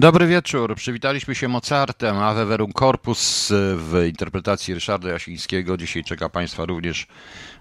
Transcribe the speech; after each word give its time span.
Dobry 0.00 0.26
wieczór. 0.26 0.74
Przywitaliśmy 0.76 1.34
się 1.34 1.48
Mozartem, 1.48 2.18
Ave 2.18 2.46
Verum 2.46 2.72
Corpus 2.72 3.48
w 3.76 4.04
interpretacji 4.08 4.74
Ryszarda 4.74 5.08
Jasińskiego. 5.08 5.76
Dzisiaj 5.76 6.04
czeka 6.04 6.28
Państwa 6.28 6.64
również 6.64 7.06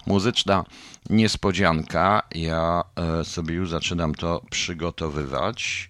muzyczna 0.07 0.65
niespodzianka. 1.09 2.23
Ja 2.35 2.83
e, 2.95 3.25
sobie 3.25 3.55
już 3.55 3.69
zaczynam 3.69 4.15
to 4.15 4.41
przygotowywać. 4.49 5.89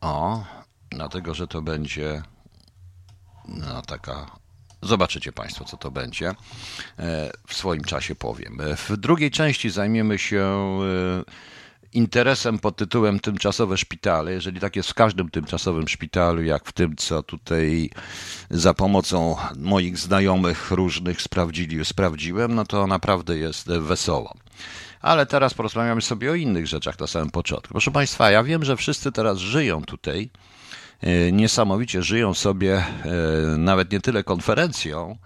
O, 0.00 0.44
dlatego, 0.90 1.34
że 1.34 1.46
to 1.46 1.62
będzie 1.62 2.22
no, 3.48 3.82
taka 3.82 4.26
Zobaczycie 4.82 5.32
Państwo, 5.32 5.64
co 5.64 5.76
to 5.76 5.90
będzie. 5.90 6.28
E, 6.28 6.34
w 7.46 7.54
swoim 7.54 7.84
czasie 7.84 8.14
powiem. 8.14 8.58
W 8.76 8.96
drugiej 8.96 9.30
części 9.30 9.70
zajmiemy 9.70 10.18
się 10.18 10.78
interesem 11.92 12.58
pod 12.58 12.76
tytułem 12.76 13.20
Tymczasowe 13.20 13.78
szpitale, 13.78 14.32
jeżeli 14.32 14.60
tak 14.60 14.76
jest 14.76 14.90
w 14.90 14.94
każdym 14.94 15.30
tymczasowym 15.30 15.88
szpitalu, 15.88 16.42
jak 16.42 16.64
w 16.64 16.72
tym, 16.72 16.96
co 16.96 17.22
tutaj 17.22 17.90
za 18.50 18.74
pomocą 18.74 19.36
moich 19.56 19.98
znajomych 19.98 20.70
różnych 20.70 21.22
sprawdzili, 21.22 21.84
sprawdziłem, 21.84 22.54
no 22.54 22.64
to 22.64 22.86
naprawdę 22.86 23.38
jest 23.38 23.68
wesoło. 23.68 24.34
Ale 25.00 25.26
teraz 25.26 25.54
porozmawiamy 25.54 26.02
sobie 26.02 26.30
o 26.30 26.34
innych 26.34 26.66
rzeczach 26.66 26.98
na 26.98 27.06
samym 27.06 27.30
początku. 27.30 27.68
Proszę 27.68 27.90
Państwa, 27.90 28.30
ja 28.30 28.42
wiem, 28.42 28.64
że 28.64 28.76
wszyscy 28.76 29.12
teraz 29.12 29.38
żyją 29.38 29.82
tutaj, 29.82 30.30
e, 31.00 31.32
niesamowicie 31.32 32.02
żyją 32.02 32.34
sobie 32.34 32.76
e, 32.76 32.84
nawet 33.58 33.92
nie 33.92 34.00
tyle 34.00 34.24
konferencją, 34.24 35.16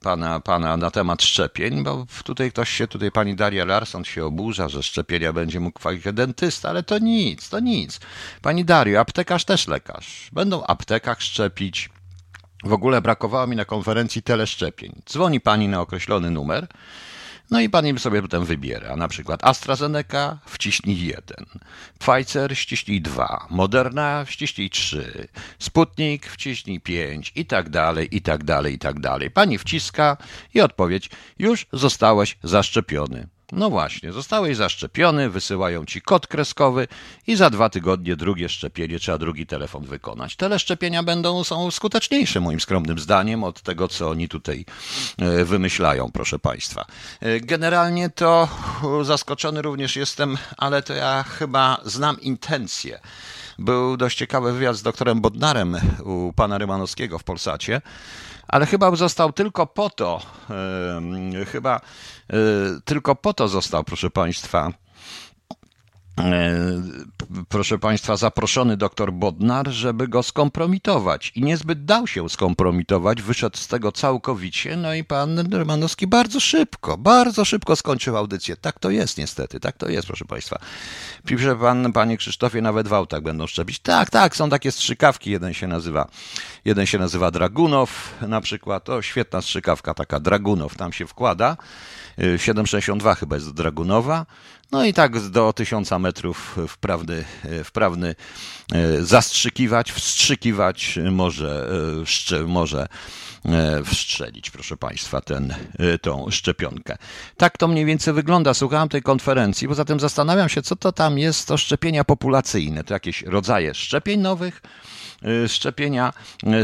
pana, 0.00 0.40
pana 0.40 0.76
na 0.76 0.90
temat 0.90 1.22
szczepień, 1.22 1.84
bo 1.84 2.06
tutaj 2.24 2.52
ktoś 2.52 2.70
się, 2.70 2.88
tutaj 2.88 3.12
pani 3.12 3.36
Daria 3.36 3.64
Larson 3.64 4.04
się 4.04 4.24
oburza, 4.24 4.68
że 4.68 4.82
szczepienia 4.82 5.32
będzie 5.32 5.60
mógł 5.60 5.78
kwalifikać 5.78 6.14
dentysta, 6.14 6.68
ale 6.68 6.82
to 6.82 6.98
nic, 6.98 7.48
to 7.48 7.60
nic. 7.60 8.00
Pani 8.42 8.64
Dario, 8.64 9.00
aptekarz 9.00 9.44
też 9.44 9.68
lekarz. 9.68 10.28
Będą 10.32 10.60
w 10.60 10.70
aptekach 10.70 11.22
szczepić. 11.22 11.90
W 12.64 12.72
ogóle 12.72 13.02
brakowało 13.02 13.46
mi 13.46 13.56
na 13.56 13.64
konferencji 13.64 14.22
teleszczepień. 14.22 15.02
Dzwoni 15.10 15.40
pani 15.40 15.68
na 15.68 15.80
określony 15.80 16.30
numer, 16.30 16.66
no 17.50 17.60
i 17.60 17.68
pan 17.70 17.86
im 17.86 17.98
sobie 17.98 18.22
potem 18.22 18.44
wybiera. 18.44 18.96
Na 18.96 19.08
przykład 19.08 19.44
AstraZeneca 19.44 20.38
wciśnij 20.46 21.06
1, 21.06 21.46
Pfizer 21.98 22.56
wciśnij 22.56 23.00
2, 23.00 23.46
Moderna 23.50 24.24
wciśnij 24.24 24.70
3, 24.70 25.28
Sputnik 25.58 26.26
wciśnij 26.26 26.80
5 26.80 27.32
i 27.36 27.46
tak 27.46 27.68
dalej, 27.68 28.16
i 28.16 28.22
tak 28.22 28.44
dalej, 28.44 28.74
i 28.74 28.78
tak 28.78 29.00
dalej. 29.00 29.30
Pani 29.30 29.58
wciska 29.58 30.16
i 30.54 30.60
odpowiedź: 30.60 31.10
już 31.38 31.66
zostałeś 31.72 32.38
zaszczepiony. 32.42 33.28
No 33.52 33.70
właśnie, 33.70 34.12
zostałeś 34.12 34.56
zaszczepiony, 34.56 35.30
wysyłają 35.30 35.84
ci 35.84 36.02
kod 36.02 36.26
kreskowy 36.26 36.88
i 37.26 37.36
za 37.36 37.50
dwa 37.50 37.70
tygodnie 37.70 38.16
drugie 38.16 38.48
szczepienie, 38.48 38.98
trzeba 38.98 39.18
drugi 39.18 39.46
telefon 39.46 39.84
wykonać. 39.84 40.36
Teleszczepienia 40.36 41.02
będą, 41.02 41.44
są 41.44 41.70
skuteczniejsze 41.70 42.40
moim 42.40 42.60
skromnym 42.60 42.98
zdaniem 42.98 43.44
od 43.44 43.62
tego, 43.62 43.88
co 43.88 44.10
oni 44.10 44.28
tutaj 44.28 44.64
e, 45.18 45.44
wymyślają, 45.44 46.10
proszę 46.12 46.38
Państwa. 46.38 46.84
E, 47.20 47.40
generalnie 47.40 48.10
to 48.10 48.48
zaskoczony 49.02 49.62
również 49.62 49.96
jestem, 49.96 50.38
ale 50.56 50.82
to 50.82 50.94
ja 50.94 51.22
chyba 51.22 51.80
znam 51.84 52.20
intencje. 52.20 53.00
Był 53.58 53.96
dość 53.96 54.18
ciekawy 54.18 54.52
wywiad 54.52 54.76
z 54.76 54.82
doktorem 54.82 55.20
Bodnarem 55.20 55.76
u 56.04 56.32
pana 56.32 56.58
Rymanowskiego 56.58 57.18
w 57.18 57.24
Polsacie, 57.24 57.80
ale 58.48 58.66
chyba 58.66 58.96
został 58.96 59.32
tylko 59.32 59.66
po 59.66 59.90
to, 59.90 60.20
chyba 61.52 61.80
yy, 62.32 62.38
tylko 62.84 63.14
po 63.14 63.34
to 63.34 63.48
został, 63.48 63.84
proszę 63.84 64.10
Państwa, 64.10 64.72
E, 64.85 64.85
proszę 67.48 67.78
Państwa, 67.78 68.16
zaproszony 68.16 68.76
doktor 68.76 69.12
Bodnar, 69.12 69.68
żeby 69.68 70.08
go 70.08 70.22
skompromitować. 70.22 71.32
I 71.34 71.42
niezbyt 71.42 71.84
dał 71.84 72.06
się 72.06 72.28
skompromitować, 72.28 73.22
wyszedł 73.22 73.56
z 73.56 73.68
tego 73.68 73.92
całkowicie. 73.92 74.76
No 74.76 74.94
i 74.94 75.04
pan 75.04 75.52
Romanowski 75.52 76.06
bardzo 76.06 76.40
szybko, 76.40 76.98
bardzo 76.98 77.44
szybko 77.44 77.76
skończył 77.76 78.16
audycję. 78.16 78.56
Tak 78.56 78.78
to 78.78 78.90
jest 78.90 79.18
niestety, 79.18 79.60
tak 79.60 79.76
to 79.76 79.88
jest, 79.88 80.06
proszę 80.06 80.24
Państwa. 80.24 80.58
Pisze 81.26 81.56
pan, 81.56 81.92
panie 81.92 82.16
Krzysztofie, 82.16 82.62
nawet 82.62 82.88
w 82.88 82.92
autach 82.92 83.22
będą 83.22 83.46
szczepić. 83.46 83.78
Tak, 83.78 84.10
tak, 84.10 84.36
są 84.36 84.50
takie 84.50 84.72
strzykawki. 84.72 85.30
Jeden 85.30 85.54
się 85.54 85.66
nazywa, 85.66 86.08
jeden 86.64 86.86
się 86.86 86.98
nazywa 86.98 87.30
Dragunow 87.30 88.14
na 88.28 88.40
przykład. 88.40 88.84
To 88.84 89.02
świetna 89.02 89.42
strzykawka, 89.42 89.94
taka 89.94 90.20
Dragunow, 90.20 90.76
tam 90.76 90.92
się 90.92 91.06
wkłada. 91.06 91.56
7,62 92.18 93.12
e, 93.12 93.14
chyba 93.14 93.36
jest 93.36 93.50
Dragunowa. 93.50 94.26
No 94.72 94.84
i 94.84 94.92
tak 94.92 95.20
do 95.20 95.52
tysiąca 95.52 95.98
metrów 95.98 96.56
wprawny, 96.68 97.24
wprawny 97.64 98.14
e, 98.72 99.02
zastrzykiwać, 99.02 99.92
wstrzykiwać 99.92 100.98
może, 101.10 101.68
e, 102.32 102.42
może 102.42 102.86
e, 103.44 103.84
wstrzelić, 103.84 104.50
proszę 104.50 104.76
Państwa, 104.76 105.20
ten, 105.20 105.54
tą 106.02 106.30
szczepionkę. 106.30 106.96
Tak 107.36 107.58
to 107.58 107.68
mniej 107.68 107.84
więcej 107.84 108.14
wygląda. 108.14 108.54
Słuchałem 108.54 108.88
tej 108.88 109.02
konferencji, 109.02 109.68
poza 109.68 109.84
tym 109.84 110.00
zastanawiam 110.00 110.48
się, 110.48 110.62
co 110.62 110.76
to 110.76 110.92
tam 110.92 111.18
jest, 111.18 111.48
to 111.48 111.56
szczepienia 111.56 112.04
populacyjne, 112.04 112.84
to 112.84 112.94
jakieś 112.94 113.22
rodzaje 113.22 113.74
szczepień 113.74 114.20
nowych, 114.20 114.62
szczepienia, 115.48 116.12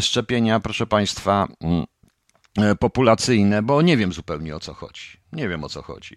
szczepienia, 0.01 0.61
proszę 0.61 0.87
Państwa, 0.87 1.49
mm, 1.61 2.77
populacyjne, 2.79 3.63
bo 3.63 3.83
nie 3.83 3.97
wiem 3.97 4.13
zupełnie 4.13 4.57
o 4.57 4.61
co 4.61 4.75
chodzi. 4.75 5.22
Nie 5.32 5.48
wiem 5.48 5.65
o 5.65 5.69
co 5.69 5.82
chodzi. 5.82 6.16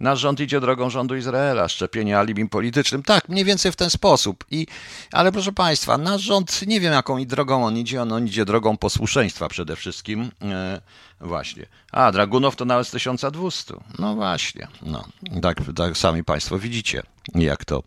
Nasz 0.00 0.18
rząd 0.18 0.40
idzie 0.40 0.60
drogą 0.60 0.90
rządu 0.90 1.16
Izraela, 1.16 1.68
szczepienie 1.68 2.18
alibim 2.18 2.48
politycznym. 2.48 3.02
Tak, 3.02 3.28
mniej 3.28 3.44
więcej 3.44 3.72
w 3.72 3.76
ten 3.76 3.90
sposób. 3.90 4.44
I, 4.50 4.66
ale 5.12 5.32
proszę 5.32 5.52
Państwa, 5.52 5.98
nasz 5.98 6.20
rząd, 6.20 6.66
nie 6.66 6.80
wiem 6.80 6.92
jaką 6.92 7.24
drogą 7.24 7.64
on 7.64 7.76
idzie, 7.76 8.02
on, 8.02 8.12
on 8.12 8.26
idzie 8.26 8.44
drogą 8.44 8.76
posłuszeństwa 8.76 9.48
przede 9.48 9.76
wszystkim. 9.76 10.30
E, 10.42 10.80
właśnie. 11.20 11.66
A, 11.92 12.12
Dragunów 12.12 12.56
to 12.56 12.64
nawet 12.64 12.88
z 12.88 12.90
1200. 12.90 13.74
No 13.98 14.14
właśnie. 14.14 14.68
No, 14.82 15.04
tak, 15.42 15.58
tak 15.76 15.96
sami 15.96 16.24
Państwo 16.24 16.58
widzicie, 16.58 17.02
jak 17.34 17.64
to, 17.64 17.82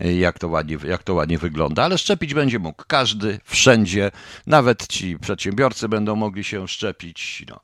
jak, 0.00 0.38
to 0.38 0.48
ładnie, 0.48 0.78
jak 0.86 1.02
to 1.02 1.14
ładnie 1.14 1.38
wygląda. 1.38 1.84
Ale 1.84 1.98
szczepić 1.98 2.34
będzie 2.34 2.58
mógł 2.58 2.82
każdy, 2.86 3.40
wszędzie. 3.44 4.10
Nawet 4.46 4.86
ci 4.86 5.18
przedsiębiorcy 5.18 5.88
będą 5.88 6.16
mogli 6.16 6.44
się 6.44 6.68
szczepić. 6.68 7.44
No. 7.48 7.60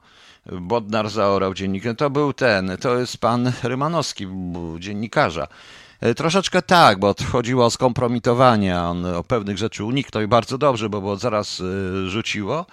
Bodnar 0.47 1.11
zaorał 1.11 1.55
dziennikiem. 1.55 1.97
To 1.97 2.11
był 2.11 2.33
ten, 2.33 2.77
to 2.81 2.99
jest 2.99 3.19
pan 3.19 3.53
Rymanowski, 3.63 4.27
dziennikarza. 4.79 5.49
E, 6.01 6.15
troszeczkę 6.15 6.63
tak, 6.63 6.99
bo 6.99 7.15
chodziło 7.33 7.65
o 7.65 7.71
skompromitowanie, 7.71 8.81
on 8.81 9.07
o 9.07 9.25
pewnych 9.25 9.59
rzeczy 9.59 9.85
uniknął 9.85 10.23
i 10.23 10.27
bardzo 10.27 10.59
dobrze, 10.59 10.89
bo, 10.89 11.01
bo 11.01 11.17
zaraz 11.17 11.61
e, 11.61 12.09
rzuciło. 12.09 12.67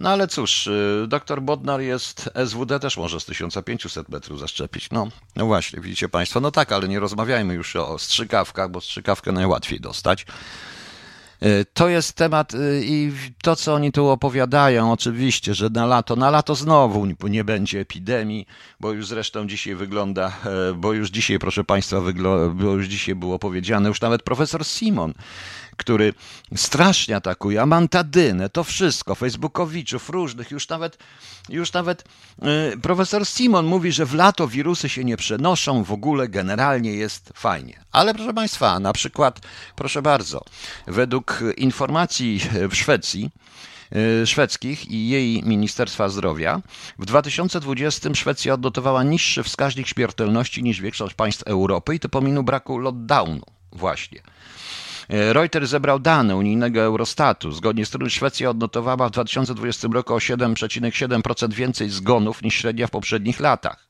No 0.00 0.10
ale 0.10 0.28
cóż, 0.28 0.66
e, 0.66 1.06
doktor 1.06 1.42
Bodnar 1.42 1.80
jest, 1.80 2.30
SWD 2.46 2.80
też 2.80 2.96
może 2.96 3.20
z 3.20 3.24
1500 3.24 4.08
metrów 4.08 4.40
zaszczepić. 4.40 4.90
No, 4.90 5.08
no 5.36 5.46
właśnie, 5.46 5.80
widzicie 5.80 6.08
Państwo, 6.08 6.40
no 6.40 6.50
tak, 6.50 6.72
ale 6.72 6.88
nie 6.88 7.00
rozmawiajmy 7.00 7.54
już 7.54 7.76
o 7.76 7.98
strzykawkach, 7.98 8.70
bo 8.70 8.80
strzykawkę 8.80 9.32
najłatwiej 9.32 9.80
dostać. 9.80 10.26
E, 11.40 11.64
to 11.64 11.88
jest 11.88 12.12
temat 12.12 12.54
e, 12.54 12.58
i 12.82 13.12
to, 13.42 13.56
co 13.56 13.74
oni 13.74 13.92
tu 13.92 14.08
opowiadają, 14.08 14.92
oczywiście, 14.92 15.54
że 15.54 15.68
na 15.70 15.86
lato, 15.86 16.16
na 16.16 16.30
lato 16.30 16.54
znowu 16.54 17.06
nie 17.28 17.44
będzie 17.44 17.80
epidemii, 17.80 18.46
bo 18.80 18.92
już 18.92 19.06
zresztą 19.06 19.46
dzisiaj 19.46 19.74
wygląda, 19.74 20.32
e, 20.70 20.74
bo 20.74 20.92
już 20.92 21.10
dzisiaj, 21.10 21.38
proszę 21.38 21.64
Państwa, 21.64 22.00
bo 22.54 22.74
już 22.74 22.86
dzisiaj 22.86 23.14
było 23.14 23.38
powiedziane, 23.38 23.88
już 23.88 24.00
nawet 24.00 24.22
profesor 24.22 24.64
Simon 24.64 25.14
który 25.80 26.14
strasznie 26.56 27.16
atakuje, 27.16 27.62
amantadynę, 27.62 28.50
to 28.50 28.64
wszystko, 28.64 29.14
facebookowiczów 29.14 30.10
różnych, 30.10 30.50
już 30.50 30.68
nawet, 30.68 30.98
już 31.48 31.72
nawet 31.72 32.04
yy, 32.42 32.78
profesor 32.82 33.26
Simon 33.26 33.66
mówi, 33.66 33.92
że 33.92 34.06
w 34.06 34.14
lato 34.14 34.48
wirusy 34.48 34.88
się 34.88 35.04
nie 35.04 35.16
przenoszą, 35.16 35.84
w 35.84 35.92
ogóle 35.92 36.28
generalnie 36.28 36.92
jest 36.92 37.32
fajnie. 37.34 37.84
Ale 37.92 38.14
proszę 38.14 38.34
Państwa, 38.34 38.80
na 38.80 38.92
przykład, 38.92 39.40
proszę 39.76 40.02
bardzo, 40.02 40.44
według 40.86 41.40
informacji 41.56 42.40
w 42.70 42.76
Szwecji, 42.76 43.30
y, 44.22 44.26
szwedzkich 44.26 44.90
i 44.90 45.08
jej 45.08 45.42
Ministerstwa 45.42 46.08
Zdrowia. 46.08 46.60
W 46.98 47.04
2020 47.04 48.14
Szwecja 48.14 48.54
odnotowała 48.54 49.02
niższy 49.02 49.42
wskaźnik 49.42 49.86
śmiertelności 49.86 50.62
niż 50.62 50.80
większość 50.80 51.14
państw 51.14 51.42
Europy 51.42 51.94
i 51.94 52.00
to 52.00 52.08
pomimo 52.08 52.42
braku 52.42 52.78
lockdownu 52.78 53.46
właśnie. 53.72 54.22
E, 55.10 55.32
Reuters 55.32 55.70
zebrał 55.70 55.98
dane 55.98 56.36
unijnego 56.36 56.80
Eurostatu, 56.80 57.52
zgodnie 57.52 57.86
z 57.86 57.88
którym 57.88 58.10
Szwecja 58.10 58.50
odnotowała 58.50 59.08
w 59.08 59.10
2020 59.10 59.88
roku 59.92 60.14
o 60.14 60.18
7,7% 60.18 61.52
więcej 61.52 61.88
zgonów 61.90 62.42
niż 62.42 62.54
średnia 62.54 62.86
w 62.86 62.90
poprzednich 62.90 63.40
latach. 63.40 63.86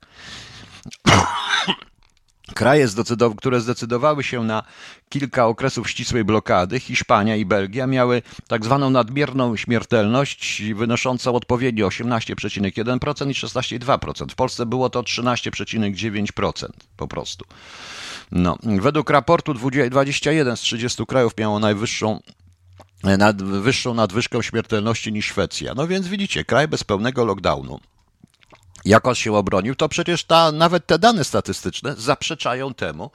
Kraje, 2.55 2.89
które 3.37 3.61
zdecydowały 3.61 4.25
się 4.25 4.45
na 4.45 4.63
kilka 5.09 5.47
okresów 5.47 5.91
ścisłej 5.91 6.25
blokady, 6.25 6.81
Hiszpania 6.81 7.37
i 7.37 7.45
Belgia, 7.45 7.87
miały 7.87 8.23
tak 8.49 8.65
zwaną 8.65 8.91
nadmierną 8.91 9.57
śmiertelność 9.57 10.63
wynoszącą 10.75 11.35
odpowiednio 11.35 11.89
18,1% 11.89 13.31
i 13.31 13.35
16,2%. 13.35 14.31
W 14.31 14.35
Polsce 14.35 14.67
było 14.67 14.91
to 14.91 15.03
13,9% 15.03 16.69
po 16.97 17.09
prostu. 17.09 17.45
No. 18.33 18.59
Według 18.63 19.11
raportu 19.11 19.55
21 19.55 20.57
z 20.57 20.61
30 20.61 21.07
krajów 21.07 21.33
miało 21.39 21.59
najwyższą 21.59 22.21
nad, 23.03 23.43
wyższą 23.43 23.95
nadwyżkę 23.95 24.43
śmiertelności 24.43 25.13
niż 25.13 25.27
Szwecja. 25.27 25.75
No 25.75 25.87
więc 25.87 26.09
widzicie, 26.09 26.45
kraj 26.45 26.69
bez 26.69 26.85
pełnego 26.85 27.25
lockdownu 27.25 27.81
jak 28.85 29.07
on 29.07 29.15
się 29.15 29.35
obronił, 29.35 29.75
to 29.75 29.89
przecież 29.89 30.25
ta, 30.25 30.53
nawet 30.53 30.87
te 30.87 30.99
dane 30.99 31.25
statystyczne 31.25 31.95
zaprzeczają 31.97 32.75
temu, 32.75 33.11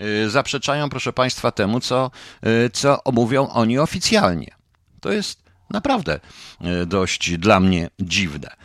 y, 0.00 0.30
zaprzeczają, 0.30 0.90
proszę 0.90 1.12
Państwa, 1.12 1.50
temu, 1.50 1.80
co, 1.80 2.10
y, 2.46 2.70
co 2.70 3.00
mówią 3.12 3.48
oni 3.48 3.78
oficjalnie. 3.78 4.54
To 5.00 5.12
jest 5.12 5.42
naprawdę 5.70 6.20
y, 6.82 6.86
dość 6.86 7.38
dla 7.38 7.60
mnie 7.60 7.90
dziwne 8.00 8.56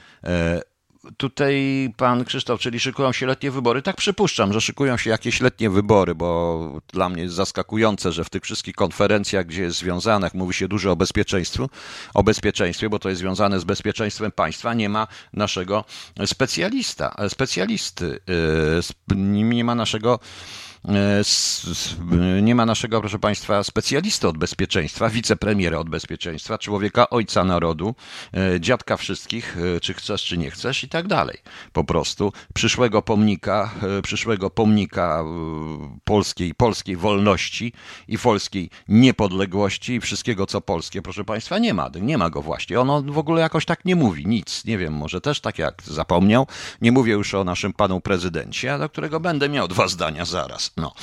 tutaj 1.18 1.90
pan 1.98 2.26
Krzysztof, 2.26 2.60
czyli 2.60 2.80
szykują 2.80 3.12
się 3.12 3.26
letnie 3.26 3.52
wybory. 3.52 3.82
Tak 3.82 3.96
przypuszczam, 3.96 4.54
że 4.54 4.62
szykują 4.62 4.98
się 4.98 5.10
jakieś 5.10 5.42
letnie 5.42 5.70
wybory, 5.70 6.16
bo 6.16 6.82
dla 6.94 7.10
mnie 7.10 7.24
jest 7.24 7.36
zaskakujące, 7.36 8.12
że 8.12 8.24
w 8.24 8.30
tych 8.30 8.44
wszystkich 8.44 8.76
konferencjach, 8.76 9.46
gdzie 9.46 9.62
jest 9.62 9.78
związanych, 9.78 10.34
mówi 10.34 10.54
się 10.54 10.68
dużo 10.68 10.92
o 10.92 10.96
bezpieczeństwie, 10.96 11.66
o 12.14 12.24
bezpieczeństwie, 12.24 12.90
bo 12.90 13.00
to 13.00 13.10
jest 13.10 13.20
związane 13.20 13.60
z 13.60 13.64
bezpieczeństwem 13.64 14.32
państwa, 14.32 14.74
nie 14.74 14.90
ma 14.90 15.08
naszego 15.34 15.86
specjalista, 16.26 17.16
specjalisty, 17.30 18.20
y, 19.10 19.16
nie 19.16 19.64
ma 19.64 19.76
naszego 19.76 20.20
E, 20.20 20.67
nie 22.42 22.56
ma 22.56 22.66
naszego, 22.66 23.00
proszę 23.00 23.20
Państwa, 23.20 23.64
specjalisty 23.64 24.28
od 24.28 24.38
bezpieczeństwa, 24.38 25.10
wicepremiera 25.10 25.78
od 25.78 25.90
bezpieczeństwa, 25.90 26.58
człowieka 26.58 27.10
ojca 27.10 27.44
narodu, 27.44 27.96
e, 28.34 28.60
dziadka 28.60 28.98
wszystkich, 28.98 29.58
e, 29.76 29.80
czy 29.80 29.94
chcesz, 29.94 30.24
czy 30.24 30.38
nie 30.38 30.52
chcesz 30.52 30.84
i 30.84 30.90
tak 30.90 31.08
dalej. 31.08 31.38
Po 31.74 31.84
prostu 31.84 32.34
przyszłego 32.54 33.02
pomnika, 33.02 33.72
przyszłego 34.04 34.50
pomnika 34.50 35.24
polskiej, 36.04 36.54
polskiej 36.56 36.96
wolności 36.96 37.74
i 38.08 38.18
polskiej 38.18 38.70
niepodległości 38.88 39.94
i 39.94 40.00
wszystkiego, 40.00 40.46
co 40.46 40.62
polskie, 40.62 41.02
proszę 41.02 41.24
Państwa, 41.24 41.60
nie 41.60 41.74
ma. 41.74 41.90
Nie 42.02 42.18
ma 42.18 42.30
go 42.30 42.42
właśnie. 42.42 42.80
Ono 42.80 43.02
w 43.02 43.18
ogóle 43.18 43.42
jakoś 43.42 43.66
tak 43.66 43.86
nie 43.86 43.96
mówi, 43.96 44.28
nic. 44.28 44.66
Nie 44.66 44.78
wiem, 44.78 44.94
może 44.94 45.22
też 45.22 45.42
tak 45.42 45.60
jak 45.60 45.84
zapomniał. 45.84 46.48
Nie 46.82 46.92
mówię 46.92 47.14
już 47.14 47.34
o 47.34 47.44
naszym 47.44 47.74
panu 47.74 48.02
prezydencie, 48.02 48.78
do 48.78 48.90
którego 48.90 49.20
będę 49.20 49.50
miał 49.50 49.68
dwa 49.68 49.88
zdania 49.88 50.26
zaraz. 50.26 50.67
No. 50.78 50.94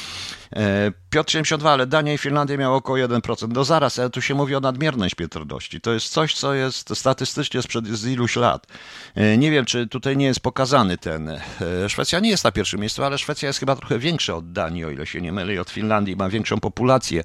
E, 0.57 0.93
Piotr 1.11 1.33
72, 1.33 1.71
ale 1.71 1.87
Dania 1.87 2.13
i 2.13 2.19
Finlandia 2.19 2.57
miały 2.57 2.77
około 2.77 2.99
1%. 2.99 3.49
No 3.49 3.65
zaraz, 3.65 3.99
ale 3.99 4.11
tu 4.11 4.23
się 4.23 4.35
mówi 4.35 4.55
o 4.55 4.61
nadmiernej 4.61 5.11
śmiertelności. 5.11 5.81
To 5.81 5.93
jest 5.93 6.09
coś, 6.09 6.35
co 6.35 6.55
jest 6.55 6.97
statystycznie 6.99 7.63
sprzed 7.63 7.87
z 7.87 8.07
iluś 8.07 8.37
lat. 8.37 8.67
E, 9.15 9.39
nie 9.39 9.51
wiem, 9.51 9.65
czy 9.65 9.87
tutaj 9.87 10.17
nie 10.17 10.27
jest 10.27 10.41
pokazany 10.41 10.99
ten. 10.99 11.29
E, 11.29 11.41
Szwecja 11.89 12.21
nie 12.21 12.31
jest 12.31 12.45
na 12.45 12.53
pierwszym 12.53 12.81
miejscu, 12.81 13.05
ale 13.05 13.19
Szwecja 13.19 13.47
jest 13.47 13.59
chyba 13.59 13.77
trochę 13.77 13.99
większa 13.99 14.35
od 14.35 14.53
Danii, 14.53 14.85
o 14.85 14.91
ile 14.91 15.07
się 15.07 15.21
nie 15.21 15.33
mylę, 15.33 15.55
i 15.55 15.59
od 15.59 15.71
Finlandii 15.71 16.17
ma 16.17 16.29
większą 16.29 16.61
populację. 16.61 17.25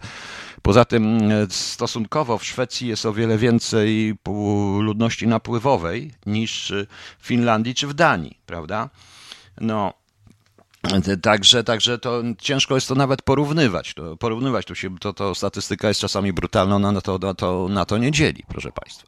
Poza 0.61 0.85
tym 0.85 1.19
stosunkowo 1.49 2.37
w 2.37 2.45
Szwecji 2.45 2.87
jest 2.87 3.05
o 3.05 3.13
wiele 3.13 3.37
więcej 3.37 4.17
ludności 4.79 5.27
napływowej 5.27 6.11
niż 6.25 6.73
w 7.19 7.27
Finlandii 7.27 7.75
czy 7.75 7.87
w 7.87 7.93
Danii, 7.93 8.39
prawda? 8.45 8.89
No, 9.61 9.93
Także, 11.21 11.63
także 11.63 11.97
to 11.97 12.23
ciężko 12.37 12.75
jest 12.75 12.87
to 12.87 12.95
nawet 12.95 13.21
porównywać. 13.21 13.93
To, 13.93 14.17
porównywać 14.17 14.65
to, 14.65 14.75
się, 14.75 14.97
to, 14.99 15.13
to 15.13 15.35
statystyka 15.35 15.87
jest 15.87 15.99
czasami 15.99 16.33
brutalna, 16.33 16.75
ona 16.75 16.91
na 16.91 17.01
to, 17.01 17.17
na, 17.17 17.33
to, 17.33 17.67
na 17.69 17.85
to 17.85 17.97
nie 17.97 18.11
dzieli, 18.11 18.43
proszę 18.47 18.71
Państwa. 18.71 19.07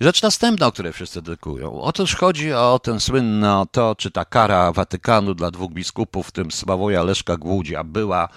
Rzecz 0.00 0.22
następna, 0.22 0.66
o 0.66 0.72
której 0.72 0.92
wszyscy 0.92 1.22
dedykują. 1.22 1.80
Otóż 1.80 2.14
chodzi 2.14 2.52
o 2.52 2.78
ten 2.82 3.00
słynny, 3.00 3.56
o 3.56 3.66
to, 3.66 3.94
czy 3.94 4.10
ta 4.10 4.24
kara 4.24 4.72
Watykanu 4.72 5.34
dla 5.34 5.50
dwóch 5.50 5.72
biskupów, 5.72 6.28
w 6.28 6.32
tym 6.32 6.50
Sławoja 6.50 7.02
Leszka 7.02 7.36
Głódzia, 7.36 7.84
była 7.84 8.28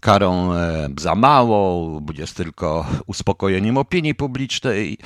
karą 0.00 0.52
e, 0.52 0.88
za 0.98 1.14
mało, 1.14 2.00
jest 2.18 2.36
tylko 2.36 2.86
uspokojeniem 3.06 3.78
opinii 3.78 4.14
publicznej. 4.14 4.98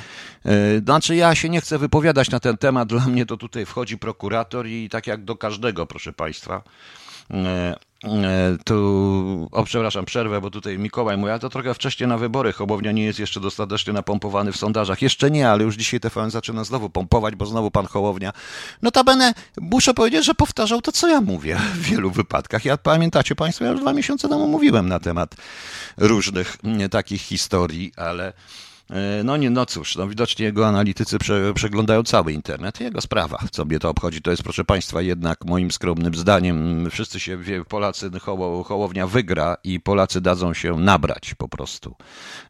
E, 0.45 0.79
znaczy, 0.79 1.17
ja 1.17 1.35
się 1.35 1.49
nie 1.49 1.61
chcę 1.61 1.79
wypowiadać 1.79 2.31
na 2.31 2.41
ten 2.41 2.57
temat, 2.57 2.89
dla 2.89 3.07
mnie 3.07 3.27
to 3.27 3.37
tutaj 3.37 3.67
wchodzi 3.67 3.99
prokurator 3.99 4.67
i 4.67 4.89
tak 4.89 5.07
jak 5.07 5.25
do 5.25 5.37
każdego, 5.37 5.87
proszę 5.87 6.13
Państwa. 6.13 6.63
E, 7.31 7.77
e, 8.05 8.57
tu, 8.65 9.49
o 9.53 9.65
przepraszam, 9.65 10.05
przerwę, 10.05 10.41
bo 10.41 10.51
tutaj 10.51 10.79
Mikołaj 10.79 11.17
mówi, 11.17 11.33
a 11.33 11.39
to 11.39 11.49
trochę 11.49 11.75
wcześniej 11.75 12.09
na 12.09 12.19
wybory, 12.19 12.53
Hołownia 12.53 12.93
nie 12.93 13.05
jest 13.05 13.19
jeszcze 13.19 13.41
dostatecznie 13.41 13.93
napompowany 13.93 14.53
w 14.53 14.57
sondażach. 14.57 15.03
Jeszcze 15.03 15.31
nie, 15.31 15.51
ale 15.51 15.65
już 15.65 15.77
dzisiaj 15.77 16.01
TVN 16.01 16.31
zaczyna 16.31 16.65
znowu 16.65 16.91
pompować, 16.91 17.37
bo 17.37 17.47
znowu 17.47 17.71
pan 17.71 17.87
Hołownia. 17.87 18.33
Notabene 18.83 19.35
muszę 19.61 19.95
powiedzieć, 19.95 20.25
że 20.25 20.35
powtarzał 20.35 20.83
to, 20.83 20.93
co 20.93 21.09
ja 21.09 21.21
mówię 21.21 21.57
w 21.75 21.83
wielu 21.83 22.11
wypadkach. 22.11 22.65
Ja 22.65 22.77
pamiętacie 22.77 23.35
państwo, 23.35 23.65
ja 23.65 23.71
już 23.71 23.81
dwa 23.81 23.93
miesiące 23.93 24.29
temu 24.29 24.49
mówiłem 24.49 24.89
na 24.89 25.01
temat 25.01 25.35
różnych 25.97 26.57
takich 26.91 27.23
historii, 27.23 27.93
ale 27.97 28.33
no 29.25 29.37
nie, 29.37 29.51
no 29.51 29.67
cóż, 29.67 29.97
no 29.97 30.09
widocznie 30.09 30.45
jego 30.47 30.69
analitycy 30.69 31.19
prze, 31.19 31.55
przeglądają 31.55 32.03
cały 32.03 32.33
internet. 32.33 32.81
Jego 32.81 33.01
sprawa, 33.01 33.39
co 33.51 33.65
mnie 33.65 33.79
to 33.79 33.91
obchodzi, 33.91 34.23
to 34.23 34.31
jest 34.31 34.43
proszę 34.43 34.65
Państwa 34.65 35.03
jednak 35.03 35.45
moim 35.45 35.71
skromnym 35.71 36.15
zdaniem, 36.15 36.89
wszyscy 36.91 37.21
się, 37.21 37.37
wie, 37.37 37.65
Polacy, 37.65 38.11
Hoło, 38.21 38.65
Hołownia 38.65 39.07
wygra 39.07 39.57
i 39.65 39.81
Polacy 39.81 40.21
dadzą 40.21 40.55
się 40.55 40.79
nabrać 40.79 41.35
po 41.35 41.49
prostu. 41.49 41.95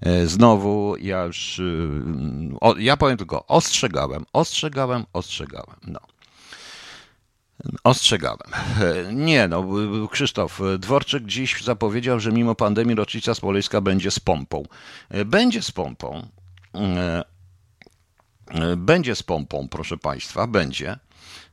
E, 0.01 0.27
znowu 0.27 0.97
ja 1.01 1.25
już, 1.25 1.59
y, 1.59 1.89
o, 2.61 2.75
ja 2.79 2.97
powiem 2.97 3.17
tylko, 3.17 3.47
ostrzegałem, 3.47 4.25
ostrzegałem, 4.33 5.05
ostrzegałem, 5.13 5.77
no. 5.87 6.01
Ostrzegałem. 7.85 8.51
E, 8.81 9.15
nie, 9.15 9.49
no, 9.49 9.65
Krzysztof, 10.11 10.61
Dworczyk 10.79 11.25
dziś 11.25 11.63
zapowiedział, 11.63 12.21
że 12.21 12.33
mimo 12.33 12.55
pandemii 12.55 12.95
rocznica 12.95 13.35
Smoleńska 13.35 13.81
będzie 13.81 14.11
z 14.11 14.21
pompą. 14.21 14.63
E, 15.09 15.25
będzie 15.25 15.63
z 15.63 15.71
pompą. 15.71 16.29
E, 16.75 17.25
będzie 18.77 19.15
z 19.15 19.23
pompą, 19.23 19.69
proszę 19.69 19.97
Państwa, 19.97 20.47
będzie. 20.47 20.99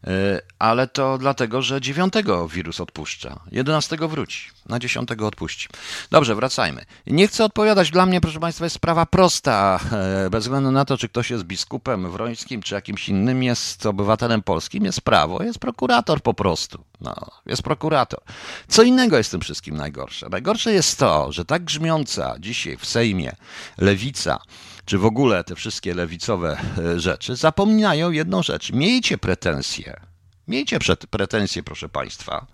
E, 0.08 0.42
ale 0.60 0.88
to 0.88 1.18
dlatego, 1.18 1.62
że 1.62 1.82
9 1.82 2.14
wirus 2.50 2.82
odpuszcza, 2.82 3.40
11 3.52 3.98
wróci, 4.00 4.50
na 4.66 4.80
10 4.80 5.12
odpuści. 5.12 5.70
Dobrze, 6.12 6.36
wracajmy. 6.36 6.86
Nie 7.08 7.28
chcę 7.28 7.46
odpowiadać, 7.46 7.92
dla 7.92 8.06
mnie, 8.06 8.22
proszę 8.22 8.40
Państwa, 8.40 8.66
jest 8.66 8.76
sprawa 8.76 9.06
prosta, 9.06 9.80
e, 10.26 10.30
bez 10.30 10.44
względu 10.44 10.72
na 10.72 10.86
to, 10.86 10.98
czy 10.98 11.10
ktoś 11.10 11.30
jest 11.30 11.44
biskupem 11.44 12.12
wrońskim, 12.12 12.62
czy 12.62 12.76
jakimś 12.76 13.10
innym, 13.10 13.44
jest 13.44 13.86
obywatelem 13.86 14.42
polskim, 14.42 14.86
jest 14.86 15.02
prawo, 15.02 15.44
jest 15.44 15.60
prokurator 15.60 16.22
po 16.22 16.34
prostu. 16.34 16.84
No, 17.02 17.16
jest 17.46 17.64
prokurator. 17.64 18.20
Co 18.68 18.84
innego 18.84 19.18
jest 19.18 19.32
tym 19.32 19.42
wszystkim 19.42 19.78
najgorsze? 19.78 20.30
Najgorsze 20.30 20.74
jest 20.74 21.00
to, 21.00 21.32
że 21.32 21.46
tak 21.46 21.64
grzmiąca 21.64 22.36
dzisiaj 22.40 22.78
w 22.78 22.86
Sejmie 22.86 23.36
lewica, 23.78 24.40
czy 24.86 24.98
w 24.98 25.06
ogóle 25.06 25.44
te 25.44 25.56
wszystkie 25.56 25.94
lewicowe 25.94 26.58
e, 26.78 27.00
rzeczy, 27.00 27.36
zapominają 27.36 28.12
jedną 28.12 28.44
rzecz. 28.44 28.72
Miejcie 28.72 29.18
pretensje, 29.18 30.00
miejcie 30.48 30.80
pretensje, 31.10 31.64
proszę 31.64 31.90
Państwa, 31.90 32.46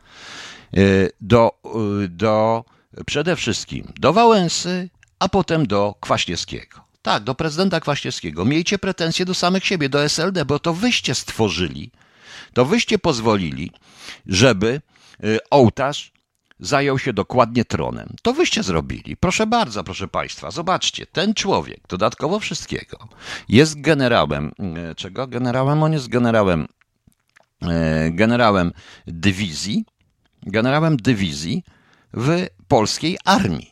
e, 0.73 0.79
do, 1.21 1.51
e, 2.03 2.07
do 2.07 2.65
przede 3.05 3.35
wszystkim 3.35 3.93
do 3.99 4.13
Wałęsy, 4.13 4.89
a 5.19 5.29
potem 5.29 5.67
do 5.67 5.95
Kwaśniewskiego. 5.99 6.81
Tak, 7.01 7.23
do 7.23 7.35
prezydenta 7.35 7.79
Kwaśniewskiego. 7.79 8.45
Miejcie 8.45 8.79
pretensje 8.79 9.25
do 9.25 9.33
samych 9.33 9.65
siebie, 9.65 9.89
do 9.89 10.03
SLD, 10.03 10.45
bo 10.45 10.59
to 10.59 10.73
wyście 10.73 11.15
stworzyli, 11.15 11.91
to 12.53 12.65
wyście 12.65 12.99
pozwolili, 12.99 13.71
żeby 14.25 14.81
ołtarz 15.49 16.11
zajął 16.61 16.99
się 16.99 17.13
dokładnie 17.13 17.65
tronem. 17.65 18.15
To 18.21 18.33
wyście 18.33 18.63
zrobili. 18.63 19.17
Proszę 19.17 19.47
bardzo, 19.47 19.83
proszę 19.83 20.07
Państwa, 20.07 20.51
zobaczcie, 20.51 21.05
ten 21.05 21.33
człowiek, 21.33 21.79
dodatkowo 21.89 22.39
wszystkiego, 22.39 23.07
jest 23.49 23.81
generałem, 23.81 24.51
e, 24.59 24.95
czego? 24.95 25.27
Generałem, 25.27 25.83
on 25.83 25.93
jest 25.93 26.07
generałem, 26.07 26.67
e, 27.61 28.11
generałem 28.11 28.71
dywizji, 29.07 29.85
generałem 30.43 30.97
dywizji 30.97 31.63
w 32.13 32.47
polskiej 32.67 33.17
armii. 33.25 33.71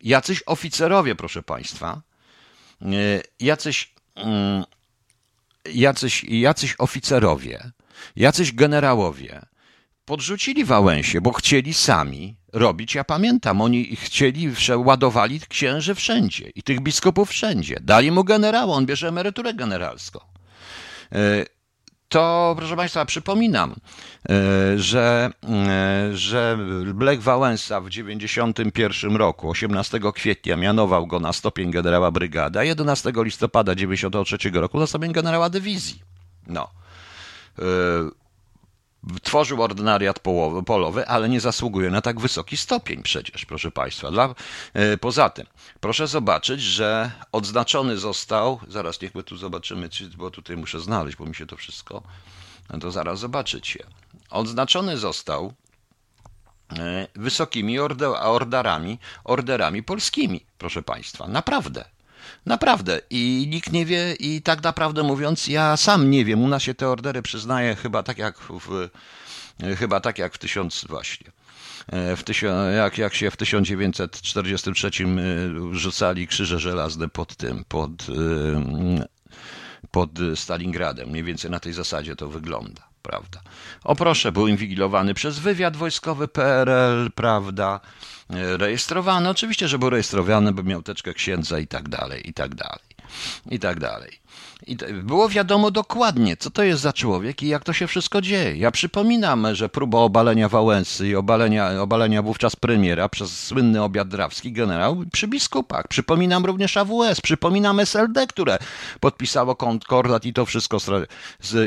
Jacyś 0.00 0.42
oficerowie, 0.46 1.14
proszę 1.14 1.42
Państwa, 1.42 2.02
e, 2.82 2.86
jacyś, 3.40 3.94
mm, 4.14 4.64
jacyś, 5.74 6.24
jacyś 6.24 6.74
oficerowie, 6.78 7.70
jacyś 8.16 8.52
generałowie, 8.52 9.46
podrzucili 10.04 10.64
Wałęsie, 10.64 11.20
bo 11.20 11.32
chcieli 11.32 11.74
sami 11.74 12.36
robić. 12.52 12.94
Ja 12.94 13.04
pamiętam, 13.04 13.60
oni 13.60 13.96
chcieli, 13.96 14.50
ładowali 14.76 15.40
księży 15.40 15.94
wszędzie 15.94 16.50
i 16.54 16.62
tych 16.62 16.80
biskupów 16.80 17.30
wszędzie. 17.30 17.76
Dali 17.80 18.10
mu 18.10 18.24
generała, 18.24 18.74
on 18.74 18.86
bierze 18.86 19.08
emeryturę 19.08 19.54
generalską. 19.54 20.20
E, 21.12 21.44
to 22.08 22.54
proszę 22.58 22.76
Państwa, 22.76 23.04
przypominam, 23.04 23.74
e, 24.28 24.78
że, 24.78 25.30
e, 25.48 26.16
że 26.16 26.58
Lech 27.00 27.22
Wałęsa 27.22 27.80
w 27.80 27.88
1991 27.88 29.16
roku, 29.16 29.50
18 29.50 30.12
kwietnia, 30.12 30.56
mianował 30.56 31.06
go 31.06 31.20
na 31.20 31.32
stopień 31.32 31.70
generała 31.70 32.10
brygady, 32.10 32.58
a 32.58 32.64
11 32.64 33.12
listopada 33.16 33.74
1993 33.74 34.60
roku 34.60 34.78
na 34.78 34.86
stopień 34.86 35.12
generała 35.12 35.50
dywizji. 35.50 36.02
No. 36.46 36.70
Tworzył 39.22 39.62
ordynariat 39.62 40.20
polowy, 40.66 41.06
ale 41.08 41.28
nie 41.28 41.40
zasługuje 41.40 41.90
na 41.90 42.00
tak 42.00 42.20
wysoki 42.20 42.56
stopień 42.56 43.02
przecież, 43.02 43.44
proszę 43.44 43.70
Państwa. 43.70 44.10
Dla, 44.10 44.34
poza 45.00 45.30
tym, 45.30 45.46
proszę 45.80 46.06
zobaczyć, 46.06 46.60
że 46.60 47.10
odznaczony 47.32 47.96
został, 47.96 48.60
zaraz 48.68 49.00
niech 49.00 49.14
my 49.14 49.22
tu 49.22 49.36
zobaczymy, 49.36 49.88
bo 50.16 50.30
tutaj 50.30 50.56
muszę 50.56 50.80
znaleźć, 50.80 51.16
bo 51.16 51.26
mi 51.26 51.34
się 51.34 51.46
to 51.46 51.56
wszystko, 51.56 52.02
no 52.70 52.78
to 52.78 52.90
zaraz 52.90 53.18
zobaczycie. 53.18 53.84
Odznaczony 54.30 54.98
został 54.98 55.52
wysokimi 57.14 57.78
orderami, 58.20 58.98
orderami 59.24 59.82
polskimi, 59.82 60.46
proszę 60.58 60.82
Państwa. 60.82 61.28
Naprawdę. 61.28 61.93
Naprawdę. 62.46 63.00
I 63.10 63.46
nikt 63.50 63.72
nie 63.72 63.86
wie, 63.86 64.14
i 64.14 64.42
tak 64.42 64.62
naprawdę 64.62 65.02
mówiąc, 65.02 65.46
ja 65.46 65.76
sam 65.76 66.10
nie 66.10 66.24
wiem. 66.24 66.42
U 66.42 66.48
nas 66.48 66.62
się 66.62 66.74
te 66.74 66.88
ordery 66.88 67.22
przyznaje 67.22 67.74
chyba 67.74 68.02
tak 68.02 68.18
jak 68.18 68.38
w, 68.38 68.88
chyba 69.78 70.00
tak 70.00 70.18
jak 70.18 70.34
w 70.34 70.38
tysiąc 70.38 70.84
właśnie. 70.88 71.30
W 72.16 72.22
tysiąc, 72.24 72.76
jak, 72.76 72.98
jak 72.98 73.14
się 73.14 73.30
w 73.30 73.36
1943 73.36 74.88
y, 74.88 74.94
rzucali 75.72 76.26
krzyże 76.26 76.58
żelazne 76.58 77.08
pod 77.08 77.36
tym, 77.36 77.64
pod, 77.68 77.90
pod 79.90 80.10
Stalingradem. 80.34 81.08
Mniej 81.08 81.24
więcej 81.24 81.50
na 81.50 81.60
tej 81.60 81.72
zasadzie 81.72 82.16
to 82.16 82.28
wygląda, 82.28 82.88
prawda. 83.08 83.40
O 83.84 83.96
proszę, 83.96 84.32
był 84.32 84.48
inwigilowany 84.48 85.14
przez 85.14 85.38
wywiad 85.38 85.76
wojskowy 85.76 86.28
PRL, 86.28 87.10
prawda 87.14 87.80
rejestrowany. 88.58 89.28
Oczywiście, 89.28 89.68
że 89.68 89.78
był 89.78 89.90
rejestrowany, 89.90 90.52
bo 90.52 90.62
miał 90.62 90.82
teczkę 90.82 91.14
księdza 91.14 91.58
i 91.58 91.66
tak 91.66 91.88
dalej, 91.88 92.28
i 92.30 92.34
tak 92.34 92.54
dalej, 92.54 92.93
i 93.50 93.58
tak 93.58 93.80
dalej. 93.80 94.24
I 94.66 94.76
było 95.02 95.28
wiadomo 95.28 95.70
dokładnie, 95.70 96.36
co 96.36 96.50
to 96.50 96.62
jest 96.62 96.82
za 96.82 96.92
człowiek 96.92 97.42
i 97.42 97.48
jak 97.48 97.64
to 97.64 97.72
się 97.72 97.86
wszystko 97.86 98.20
dzieje. 98.20 98.56
Ja 98.56 98.70
przypominam, 98.70 99.54
że 99.54 99.68
próba 99.68 99.98
obalenia 99.98 100.48
Wałęsy 100.48 101.08
i 101.08 101.16
obalenia, 101.16 101.82
obalenia 101.82 102.22
wówczas 102.22 102.56
premiera 102.56 103.08
przez 103.08 103.46
słynny 103.46 103.82
obiad 103.82 104.08
drawski 104.08 104.52
generał 104.52 105.04
przy 105.12 105.28
biskupach. 105.28 105.88
Przypominam 105.88 106.44
również 106.44 106.76
AWS, 106.76 107.20
przypominam 107.20 107.80
SLD, 107.80 108.26
które 108.26 108.58
podpisało 109.00 109.56
konkordat 109.56 110.24
i 110.24 110.32
to 110.32 110.46
wszystko, 110.46 110.78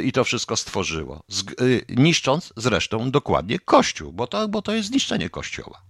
i 0.03 0.12
to 0.12 0.24
wszystko 0.24 0.56
stworzyło. 0.56 1.24
Y, 1.62 1.86
niszcząc 1.89 2.53
zresztą 2.58 3.12
dokładnie 3.12 3.60
Kościół, 3.60 4.13
bo 4.13 4.27
to, 4.27 4.48
bo 4.48 4.62
to 4.62 4.74
jest 4.74 4.88
zniszczenie 4.88 5.29
Kościoła. 5.29 5.82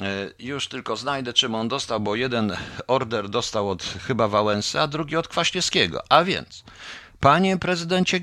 E, 0.00 0.30
już 0.38 0.68
tylko 0.68 0.96
znajdę, 0.96 1.32
czym 1.32 1.54
on 1.54 1.68
dostał, 1.68 2.00
bo 2.00 2.14
jeden 2.14 2.56
order 2.86 3.28
dostał 3.28 3.70
od 3.70 3.82
chyba 3.82 4.28
Wałęsy, 4.28 4.80
a 4.80 4.86
drugi 4.86 5.16
od 5.16 5.28
Kwaśniewskiego. 5.28 6.02
A 6.08 6.24
więc, 6.24 6.64
panie 7.20 7.56
prezydencie, 7.56 8.20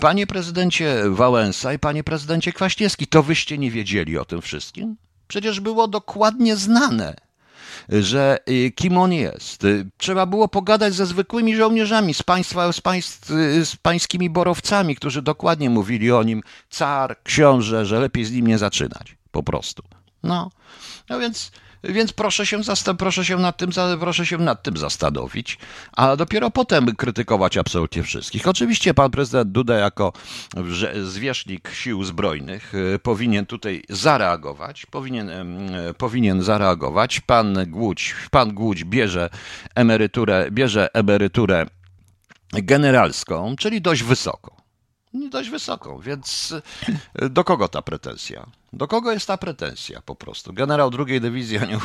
panie 0.00 0.26
prezydencie 0.26 1.02
Wałęsa 1.10 1.72
i 1.72 1.78
panie 1.78 2.04
prezydencie 2.04 2.52
Kwaśniewski, 2.52 3.06
to 3.06 3.22
wyście 3.22 3.58
nie 3.58 3.70
wiedzieli 3.70 4.18
o 4.18 4.24
tym 4.24 4.42
wszystkim? 4.42 4.96
Przecież 5.28 5.60
było 5.60 5.88
dokładnie 5.88 6.56
znane, 6.56 7.14
że 7.88 8.38
y, 8.48 8.72
kim 8.74 8.98
on 8.98 9.12
jest. 9.12 9.64
Y, 9.64 9.86
trzeba 9.96 10.26
było 10.26 10.48
pogadać 10.48 10.94
ze 10.94 11.06
zwykłymi 11.06 11.56
żołnierzami, 11.56 12.14
z, 12.14 12.22
państwa, 12.22 12.72
z, 12.72 12.80
państw, 12.80 13.28
z 13.64 13.76
pańskimi 13.76 14.30
borowcami, 14.30 14.96
którzy 14.96 15.22
dokładnie 15.22 15.70
mówili 15.70 16.12
o 16.12 16.22
nim, 16.22 16.42
car, 16.70 17.16
książę, 17.22 17.86
że 17.86 18.00
lepiej 18.00 18.24
z 18.24 18.32
nim 18.32 18.46
nie 18.46 18.58
zaczynać. 18.58 19.16
Po 19.30 19.42
prostu. 19.42 19.82
No, 20.22 20.50
no 21.08 21.18
więc, 21.18 21.52
więc 21.84 22.12
proszę, 22.12 22.46
się 22.46 22.60
proszę, 22.98 23.24
się 23.24 23.36
nad 23.36 23.56
tym, 23.56 23.70
proszę 24.00 24.26
się 24.26 24.38
nad 24.38 24.62
tym 24.62 24.76
zastanowić, 24.76 25.58
a 25.92 26.16
dopiero 26.16 26.50
potem 26.50 26.96
krytykować 26.96 27.56
absolutnie 27.56 28.02
wszystkich. 28.02 28.48
Oczywiście 28.48 28.94
pan 28.94 29.10
prezydent 29.10 29.52
Duda 29.52 29.78
jako 29.78 30.12
zwierzchnik 31.04 31.70
sił 31.72 32.04
zbrojnych 32.04 32.74
y, 32.74 32.98
powinien 32.98 33.46
tutaj 33.46 33.82
zareagować, 33.88 34.86
powinien, 34.86 35.30
powinien 35.98 36.42
zareagować. 36.42 37.20
Pan 37.20 37.64
Głódź, 37.66 38.14
pan 38.30 38.54
Głódź 38.54 38.84
bierze 38.84 39.30
emeryturę, 39.74 40.50
bierze 40.50 40.88
emeryturę 40.94 41.66
generalską, 42.52 43.56
czyli 43.58 43.80
dość 43.80 44.02
wysoką 44.02 44.57
dość 45.14 45.50
wysoką, 45.50 46.00
więc 46.00 46.54
e, 47.14 47.28
do 47.28 47.44
kogo 47.44 47.68
ta 47.68 47.82
pretensja? 47.82 48.46
Do 48.72 48.88
kogo 48.88 49.12
jest 49.12 49.26
ta 49.26 49.38
pretensja 49.38 50.02
po 50.02 50.14
prostu? 50.14 50.52
Generał 50.52 50.90
drugiej 50.90 51.20
dywizji, 51.20 51.58
nie 51.68 51.78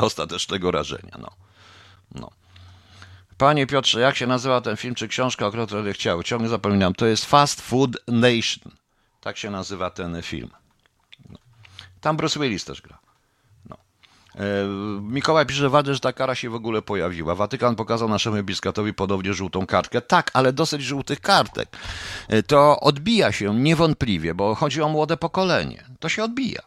ostatecznego 0.00 0.70
rażenia. 0.70 1.16
No. 1.18 1.30
no. 2.14 2.30
Panie 3.38 3.66
Piotrze, 3.66 4.00
jak 4.00 4.16
się 4.16 4.26
nazywa 4.26 4.60
ten 4.60 4.76
film 4.76 4.94
czy 4.94 5.08
książka, 5.08 5.46
o 5.46 5.50
której 5.50 5.94
chciał? 5.94 6.22
Ciągle 6.22 6.48
zapominam. 6.48 6.94
To 6.94 7.06
jest 7.06 7.24
Fast 7.24 7.60
Food 7.60 7.96
Nation. 8.08 8.72
Tak 9.20 9.36
się 9.36 9.50
nazywa 9.50 9.90
ten 9.90 10.22
film. 10.22 10.50
No. 11.30 11.38
Tam 12.00 12.16
Bruce 12.16 12.40
Willis 12.40 12.64
też 12.64 12.82
gra. 12.82 12.98
E, 14.34 14.42
Mikołaj 15.02 15.46
pisze, 15.46 15.70
że 15.70 15.94
że 15.94 16.00
ta 16.00 16.12
kara 16.12 16.34
się 16.34 16.50
w 16.50 16.54
ogóle 16.54 16.82
pojawiła. 16.82 17.34
Watykan 17.34 17.76
pokazał 17.76 18.08
naszemu 18.08 18.36
episkatowi 18.36 18.94
podobnie 18.94 19.34
żółtą 19.34 19.66
kartkę. 19.66 20.00
Tak, 20.00 20.30
ale 20.34 20.52
dosyć 20.52 20.82
żółtych 20.82 21.20
kartek. 21.20 21.68
E, 22.28 22.42
to 22.42 22.80
odbija 22.80 23.32
się 23.32 23.54
niewątpliwie, 23.54 24.34
bo 24.34 24.54
chodzi 24.54 24.82
o 24.82 24.88
młode 24.88 25.16
pokolenie. 25.16 25.84
To 26.00 26.08
się 26.08 26.24
odbija. 26.24 26.62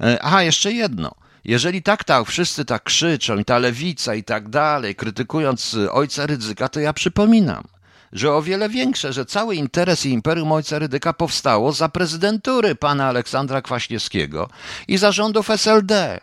E, 0.00 0.18
aha, 0.22 0.42
jeszcze 0.42 0.72
jedno. 0.72 1.14
Jeżeli 1.44 1.82
tak, 1.82 2.04
tak, 2.04 2.26
wszyscy 2.26 2.64
tak 2.64 2.82
krzyczą 2.82 3.38
i 3.38 3.44
ta 3.44 3.58
lewica 3.58 4.14
i 4.14 4.24
tak 4.24 4.48
dalej, 4.48 4.94
krytykując 4.94 5.76
ojca 5.90 6.26
Rydzyka, 6.26 6.68
to 6.68 6.80
ja 6.80 6.92
przypominam, 6.92 7.64
że 8.12 8.32
o 8.32 8.42
wiele 8.42 8.68
większe, 8.68 9.12
że 9.12 9.26
cały 9.26 9.54
interes 9.54 10.06
i 10.06 10.10
imperium 10.10 10.52
ojca 10.52 10.78
Rydyka 10.78 11.12
powstało 11.12 11.72
za 11.72 11.88
prezydentury 11.88 12.74
pana 12.74 13.08
Aleksandra 13.08 13.62
Kwaśniewskiego 13.62 14.48
i 14.88 14.98
zarządów 14.98 15.50
SLD. 15.50 16.20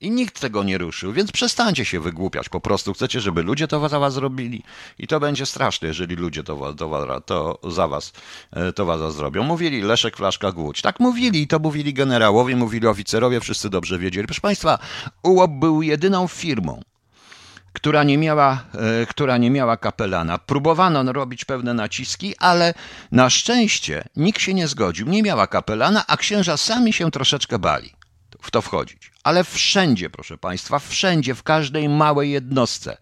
I 0.00 0.10
nikt 0.10 0.40
tego 0.40 0.62
nie 0.62 0.78
ruszył, 0.78 1.12
więc 1.12 1.32
przestańcie 1.32 1.84
się 1.84 2.00
wygłupiać. 2.00 2.48
Po 2.48 2.60
prostu 2.60 2.94
chcecie, 2.94 3.20
żeby 3.20 3.42
ludzie 3.42 3.68
to 3.68 3.88
za 3.88 3.98
was 3.98 4.14
zrobili. 4.14 4.62
I 4.98 5.06
to 5.06 5.20
będzie 5.20 5.46
straszne, 5.46 5.88
jeżeli 5.88 6.16
ludzie 6.16 6.44
to, 6.44 6.74
to, 6.74 7.20
to 7.20 7.58
za 7.70 7.88
was 7.88 8.12
e, 8.52 8.72
to 8.72 8.86
was 8.86 9.14
zrobią. 9.14 9.42
Mówili 9.42 9.82
Leszek 9.82 10.16
Flaszka 10.16 10.52
Głódź. 10.52 10.82
Tak 10.82 11.00
mówili 11.00 11.42
i 11.42 11.46
to 11.46 11.58
mówili 11.58 11.94
generałowie, 11.94 12.56
mówili 12.56 12.86
oficerowie, 12.86 13.40
wszyscy 13.40 13.70
dobrze 13.70 13.98
wiedzieli. 13.98 14.26
Proszę 14.26 14.40
Państwa, 14.40 14.78
UOP 15.22 15.50
był 15.50 15.82
jedyną 15.82 16.28
firmą, 16.28 16.82
która 17.72 18.02
nie 18.02 18.18
miała, 18.18 18.64
e, 19.02 19.06
która 19.06 19.38
nie 19.38 19.50
miała 19.50 19.76
kapelana. 19.76 20.38
Próbowano 20.38 21.12
robić 21.12 21.44
pewne 21.44 21.74
naciski, 21.74 22.34
ale 22.38 22.74
na 23.12 23.30
szczęście 23.30 24.04
nikt 24.16 24.40
się 24.40 24.54
nie 24.54 24.68
zgodził. 24.68 25.08
Nie 25.08 25.22
miała 25.22 25.46
kapelana, 25.46 26.04
a 26.06 26.16
księża 26.16 26.56
sami 26.56 26.92
się 26.92 27.10
troszeczkę 27.10 27.58
bali 27.58 27.99
w 28.40 28.50
to 28.50 28.62
wchodzić. 28.62 29.10
Ale 29.24 29.44
wszędzie, 29.44 30.10
proszę 30.10 30.38
Państwa, 30.38 30.78
wszędzie, 30.78 31.34
w 31.34 31.42
każdej 31.42 31.88
małej 31.88 32.30
jednostce, 32.30 32.96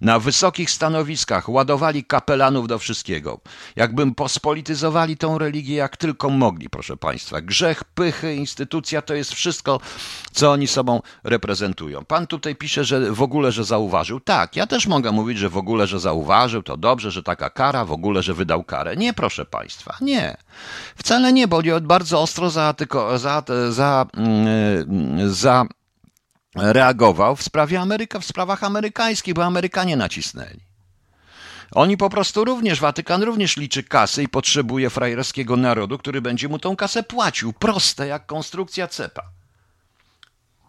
na 0.00 0.18
wysokich 0.18 0.70
stanowiskach 0.70 1.48
ładowali 1.48 2.04
kapelanów 2.04 2.68
do 2.68 2.78
wszystkiego. 2.78 3.40
Jakbym 3.76 4.14
pospolityzowali 4.14 5.16
tą 5.16 5.38
religię 5.38 5.74
jak 5.74 5.96
tylko 5.96 6.30
mogli, 6.30 6.70
proszę 6.70 6.96
Państwa. 6.96 7.40
Grzech, 7.40 7.84
pychy, 7.84 8.34
instytucja 8.34 9.02
to 9.02 9.14
jest 9.14 9.32
wszystko, 9.32 9.80
co 10.32 10.52
oni 10.52 10.66
sobą 10.66 11.02
reprezentują. 11.24 12.04
Pan 12.04 12.26
tutaj 12.26 12.56
pisze, 12.56 12.84
że 12.84 13.12
w 13.12 13.22
ogóle, 13.22 13.52
że 13.52 13.64
zauważył. 13.64 14.20
Tak, 14.20 14.56
ja 14.56 14.66
też 14.66 14.86
mogę 14.86 15.12
mówić, 15.12 15.38
że 15.38 15.48
w 15.48 15.56
ogóle, 15.56 15.86
że 15.86 16.00
zauważył, 16.00 16.62
to 16.62 16.76
dobrze, 16.76 17.10
że 17.10 17.22
taka 17.22 17.50
kara, 17.50 17.84
w 17.84 17.92
ogóle, 17.92 18.22
że 18.22 18.34
wydał 18.34 18.64
karę. 18.64 18.96
Nie, 18.96 19.12
proszę 19.12 19.44
Państwa, 19.44 19.96
nie. 20.00 20.36
Wcale 20.96 21.32
nie, 21.32 21.48
bo 21.48 21.62
bardzo 21.82 22.22
ostro 22.22 22.50
za, 22.50 22.74
tylko, 22.74 23.18
za, 23.18 23.42
za, 23.70 24.06
mm, 24.84 25.34
za 25.34 25.66
reagował 26.54 27.36
w 27.36 27.42
sprawie 27.42 27.80
Ameryka, 27.80 28.20
w 28.20 28.24
sprawach 28.24 28.64
amerykańskich, 28.64 29.34
bo 29.34 29.44
Amerykanie 29.44 29.96
nacisnęli. 29.96 30.60
Oni 31.72 31.96
po 31.96 32.10
prostu 32.10 32.44
również, 32.44 32.80
Watykan 32.80 33.22
również 33.22 33.56
liczy 33.56 33.82
kasy 33.82 34.22
i 34.22 34.28
potrzebuje 34.28 34.90
frajerskiego 34.90 35.56
narodu, 35.56 35.98
który 35.98 36.22
będzie 36.22 36.48
mu 36.48 36.58
tą 36.58 36.76
kasę 36.76 37.02
płacił. 37.02 37.52
Proste 37.52 38.06
jak 38.06 38.26
konstrukcja 38.26 38.88
cepa. 38.88 39.22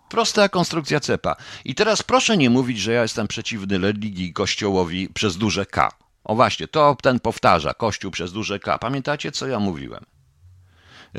Proste 0.09 0.41
jak 0.41 0.51
konstrukcja 0.51 0.99
cepa. 0.99 1.35
I 1.65 1.75
teraz 1.75 2.03
proszę 2.03 2.37
nie 2.37 2.49
mówić, 2.49 2.79
że 2.79 2.91
ja 2.93 3.01
jestem 3.01 3.27
przeciwny 3.27 3.77
religii 3.77 4.33
kościołowi 4.33 5.09
przez 5.09 5.37
duże 5.37 5.65
K. 5.65 5.91
O 6.23 6.35
właśnie, 6.35 6.67
to 6.67 6.97
ten 7.01 7.19
powtarza, 7.19 7.73
kościół 7.73 8.11
przez 8.11 8.33
duże 8.33 8.59
K. 8.59 8.77
Pamiętacie, 8.77 9.31
co 9.31 9.47
ja 9.47 9.59
mówiłem? 9.59 10.05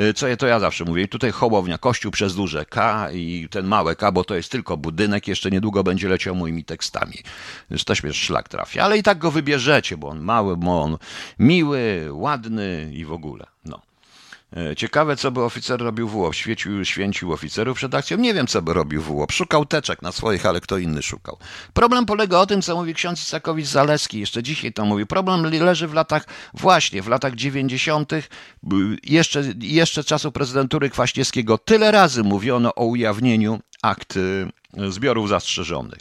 Y, 0.01 0.15
co 0.15 0.37
to 0.37 0.47
ja 0.47 0.61
zawsze 0.61 0.85
mówię. 0.85 1.09
Tutaj 1.09 1.31
Hołownia, 1.31 1.79
kościół 1.79 2.13
przez 2.13 2.35
duże 2.35 2.65
K 2.65 3.09
i 3.13 3.49
ten 3.51 3.67
małe 3.67 3.97
K, 3.97 4.13
bo 4.13 4.25
to 4.25 4.35
jest 4.35 4.51
tylko 4.53 4.77
budynek, 4.77 5.29
jeszcze 5.29 5.51
niedługo 5.51 5.85
będzie 5.85 6.09
leciał 6.09 6.35
moimi 6.35 6.65
tekstami. 6.65 7.19
Już 7.71 7.85
też 7.85 8.03
mnie 8.03 8.13
szlak 8.13 8.49
trafia, 8.49 8.85
ale 8.85 8.99
i 8.99 9.03
tak 9.03 9.19
go 9.19 9.31
wybierzecie, 9.31 9.97
bo 9.97 10.09
on 10.09 10.21
mały, 10.21 10.57
bo 10.57 10.83
on 10.83 10.99
miły, 11.39 12.09
ładny 12.13 12.91
i 12.93 13.05
w 13.05 13.13
ogóle. 13.13 13.47
No. 13.65 13.83
E, 14.53 14.77
ciekawe, 14.77 15.17
co 15.17 15.31
by 15.31 15.43
oficer 15.43 15.81
robił 15.81 16.09
w 16.09 16.17
łop. 16.17 16.35
Świecił, 16.35 16.85
święcił 16.85 17.33
oficerów 17.33 17.77
przed 17.77 17.95
akcją. 17.95 18.19
Nie 18.19 18.35
wiem, 18.35 18.47
co 18.47 18.63
by 18.63 18.75
robił 18.75 19.03
w 19.03 19.11
łop. 19.11 19.33
Szukał 19.33 19.67
teczek 19.67 20.03
na 20.03 20.13
swoich, 20.13 20.47
ale 20.47 20.61
kto 20.61 20.79
inny 20.79 21.03
szukał. 21.03 21.39
Problem 21.73 22.07
polega 22.07 22.39
o 22.39 22.47
tym, 22.47 22.63
co 22.63 22.77
mówi 22.77 22.95
ksiądz 22.95 23.21
Isakowicz-Zaleski. 23.21 24.19
Jeszcze 24.19 24.43
dzisiaj 24.43 24.73
to 24.73 24.85
mówi. 24.85 25.07
Problem 25.07 25.43
leży 25.43 25.89
w 25.89 25.95
latach, 25.95 26.27
właśnie 26.55 27.03
w 27.03 27.09
latach 27.09 27.35
90., 27.35 28.13
jeszcze, 29.05 29.45
jeszcze 29.61 30.05
czasu 30.05 30.33
prezydentury 30.33 30.91
Kwaśniewskiego. 30.91 31.59
Tyle 31.59 31.91
razy 31.91 32.23
mówiono 32.23 32.75
o 32.75 32.85
ujawnieniu 32.85 33.61
akt 33.83 34.17
y, 34.17 34.49
zbiorów 34.91 35.29
zastrzeżonych. 35.29 36.01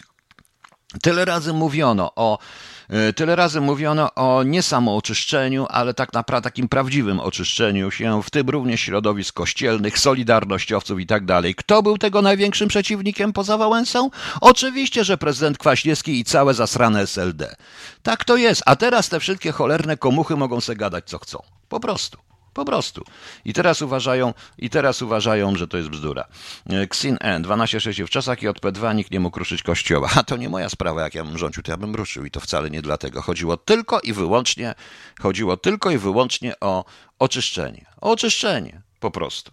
Tyle 1.02 1.26
razy 1.26 1.54
mówiono 1.54 2.12
o 2.16 2.40
E, 2.40 2.75
tyle 3.16 3.36
razy 3.36 3.62
mówiono 3.62 4.14
o 4.16 4.44
nie 4.44 4.62
samo 4.62 4.98
oczyszczeniu, 4.98 5.66
ale 5.70 5.94
tak 5.94 6.14
naprawdę 6.14 6.46
takim 6.46 6.70
prawdziwym 6.70 7.20
oczyszczeniu 7.20 7.92
się, 7.92 8.24
w 8.24 8.30
tym 8.30 8.50
również 8.50 8.82
środowisk 8.82 9.36
kościelnych, 9.36 10.00
solidarnościowców 10.00 11.00
i 11.00 11.06
tak 11.06 11.26
dalej. 11.26 11.56
Kto 11.56 11.84
był 11.84 11.98
tego 11.98 12.22
największym 12.22 12.68
przeciwnikiem 12.68 13.34
poza 13.34 13.58
Wałęsą? 13.58 14.10
Oczywiście, 14.42 15.04
że 15.04 15.18
prezydent 15.18 15.58
Kwaśniewski 15.58 16.20
i 16.20 16.24
całe 16.24 16.54
zasrane 16.54 17.02
SLD. 17.02 17.56
Tak 18.04 18.24
to 18.26 18.38
jest, 18.38 18.64
a 18.66 18.76
teraz 18.76 19.10
te 19.10 19.20
wszystkie 19.20 19.52
cholerne 19.52 19.98
komuchy 19.98 20.36
mogą 20.36 20.62
se 20.62 20.76
gadać 20.76 21.04
co 21.06 21.20
chcą. 21.20 21.40
Po 21.70 21.80
prostu. 21.80 22.25
Po 22.56 22.66
prostu. 22.66 23.04
I 23.46 23.54
teraz 23.54 23.82
uważają, 23.82 24.34
i 24.58 24.70
teraz 24.70 25.02
uważają, 25.02 25.56
że 25.56 25.68
to 25.68 25.78
jest 25.78 25.90
bzdura. 25.90 26.28
E, 26.70 26.88
Xin 26.88 27.18
N, 27.22 27.44
12.6. 27.44 28.06
W 28.06 28.10
czasach 28.10 28.40
JP2 28.40 28.96
nikt 28.96 29.12
nie 29.12 29.20
mógł 29.20 29.40
ruszyć 29.40 29.64
kościoła. 29.64 30.10
A 30.20 30.24
to 30.24 30.38
nie 30.38 30.50
moja 30.50 30.70
sprawa, 30.70 31.02
jak 31.02 31.16
ja 31.16 31.24
bym 31.24 31.38
rządził, 31.38 31.64
to 31.64 31.72
ja 31.72 31.78
bym 31.78 31.96
ruszył 31.96 32.26
i 32.26 32.32
to 32.32 32.40
wcale 32.40 32.70
nie 32.70 32.82
dlatego. 32.82 33.22
Chodziło 33.22 33.58
tylko 33.58 34.00
i 34.00 34.14
wyłącznie, 34.14 34.76
chodziło 35.22 35.58
tylko 35.58 35.92
i 35.92 35.98
wyłącznie 35.98 36.60
o 36.60 36.86
oczyszczenie. 37.20 37.86
O 38.02 38.12
oczyszczenie, 38.12 38.82
po 39.00 39.12
prostu. 39.12 39.52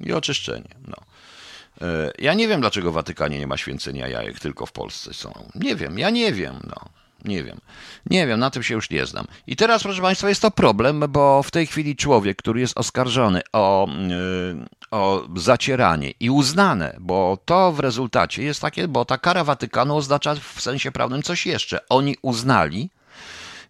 I 0.00 0.12
oczyszczenie, 0.12 0.74
no. 0.88 0.96
E, 1.80 2.12
ja 2.18 2.34
nie 2.34 2.48
wiem, 2.48 2.60
dlaczego 2.60 2.90
w 2.90 2.94
Watykanie 2.94 3.38
nie 3.38 3.46
ma 3.46 3.56
święcenia 3.56 4.08
jajek, 4.08 4.40
tylko 4.40 4.66
w 4.66 4.72
Polsce 4.72 5.14
są. 5.14 5.50
Nie 5.54 5.76
wiem, 5.76 5.98
ja 5.98 6.10
nie 6.10 6.32
wiem, 6.32 6.60
no. 6.66 7.05
Nie 7.26 7.44
wiem. 7.44 7.60
Nie 8.10 8.26
wiem, 8.26 8.40
na 8.40 8.50
tym 8.50 8.62
się 8.62 8.74
już 8.74 8.90
nie 8.90 9.06
znam. 9.06 9.26
I 9.46 9.56
teraz, 9.56 9.82
proszę 9.82 10.02
Państwa, 10.02 10.28
jest 10.28 10.42
to 10.42 10.50
problem, 10.50 11.04
bo 11.08 11.42
w 11.42 11.50
tej 11.50 11.66
chwili 11.66 11.96
człowiek, 11.96 12.38
który 12.38 12.60
jest 12.60 12.78
oskarżony 12.78 13.40
o, 13.52 13.88
yy, 14.08 14.66
o 14.90 15.28
zacieranie 15.36 16.10
i 16.20 16.30
uznane, 16.30 16.96
bo 17.00 17.38
to 17.44 17.72
w 17.72 17.80
rezultacie 17.80 18.42
jest 18.42 18.60
takie, 18.60 18.88
bo 18.88 19.04
ta 19.04 19.18
kara 19.18 19.44
Watykanu 19.44 19.96
oznacza 19.96 20.34
w 20.34 20.60
sensie 20.60 20.92
prawnym 20.92 21.22
coś 21.22 21.46
jeszcze. 21.46 21.88
Oni 21.88 22.16
uznali, 22.22 22.90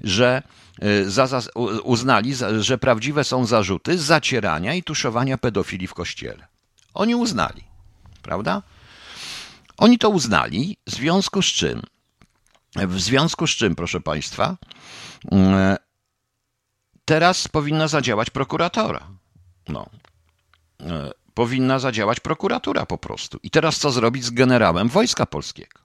że 0.00 0.42
yy, 0.82 1.10
za, 1.10 1.26
za, 1.26 1.40
uznali, 1.84 2.34
że 2.60 2.78
prawdziwe 2.78 3.24
są 3.24 3.46
zarzuty 3.46 3.98
zacierania 3.98 4.74
i 4.74 4.82
tuszowania 4.82 5.38
pedofilii 5.38 5.86
w 5.86 5.94
kościele. 5.94 6.46
Oni 6.94 7.14
uznali, 7.14 7.64
prawda? 8.22 8.62
Oni 9.76 9.98
to 9.98 10.08
uznali, 10.08 10.76
w 10.86 10.90
związku 10.90 11.42
z 11.42 11.46
czym 11.46 11.82
w 12.84 13.00
związku 13.00 13.46
z 13.46 13.50
czym, 13.50 13.76
proszę 13.76 14.00
Państwa, 14.00 14.56
mm, 15.32 15.76
teraz 17.04 17.48
powinna 17.48 17.88
zadziałać 17.88 18.30
prokuratora. 18.30 19.08
No. 19.68 19.86
E, 20.80 21.10
powinna 21.34 21.78
zadziałać 21.78 22.20
prokuratura 22.20 22.86
po 22.86 22.98
prostu. 22.98 23.38
I 23.42 23.50
teraz 23.50 23.78
co 23.78 23.90
zrobić 23.90 24.24
z 24.24 24.30
generałem 24.30 24.88
Wojska 24.88 25.26
Polskiego? 25.26 25.80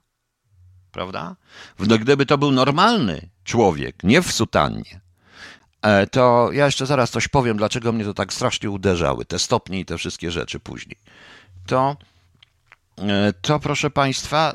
Prawda? 0.92 1.36
No, 1.78 1.98
gdyby 1.98 2.26
to 2.26 2.38
był 2.38 2.50
normalny 2.50 3.28
człowiek, 3.44 3.96
nie 4.02 4.22
w 4.22 4.32
sutannie, 4.32 5.00
e, 5.82 6.06
to 6.06 6.48
ja 6.52 6.66
jeszcze 6.66 6.86
zaraz 6.86 7.10
coś 7.10 7.28
powiem, 7.28 7.56
dlaczego 7.56 7.92
mnie 7.92 8.04
to 8.04 8.14
tak 8.14 8.32
strasznie 8.32 8.70
uderzały, 8.70 9.24
te 9.24 9.38
stopnie 9.38 9.80
i 9.80 9.84
te 9.84 9.98
wszystkie 9.98 10.30
rzeczy 10.30 10.60
później. 10.60 10.96
To, 11.66 11.96
e, 12.98 13.32
to 13.32 13.60
proszę 13.60 13.90
Państwa, 13.90 14.54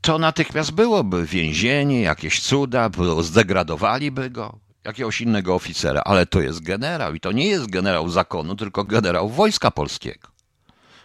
to 0.00 0.18
natychmiast 0.18 0.72
byłoby 0.72 1.26
więzienie, 1.26 2.02
jakieś 2.02 2.40
cuda, 2.40 2.90
zdegradowaliby 3.20 4.30
go, 4.30 4.58
jakiegoś 4.84 5.20
innego 5.20 5.54
oficera, 5.54 6.02
ale 6.04 6.26
to 6.26 6.40
jest 6.40 6.62
generał 6.62 7.14
i 7.14 7.20
to 7.20 7.32
nie 7.32 7.46
jest 7.46 7.70
generał 7.70 8.08
zakonu, 8.08 8.56
tylko 8.56 8.84
generał 8.84 9.28
Wojska 9.28 9.70
Polskiego. 9.70 10.28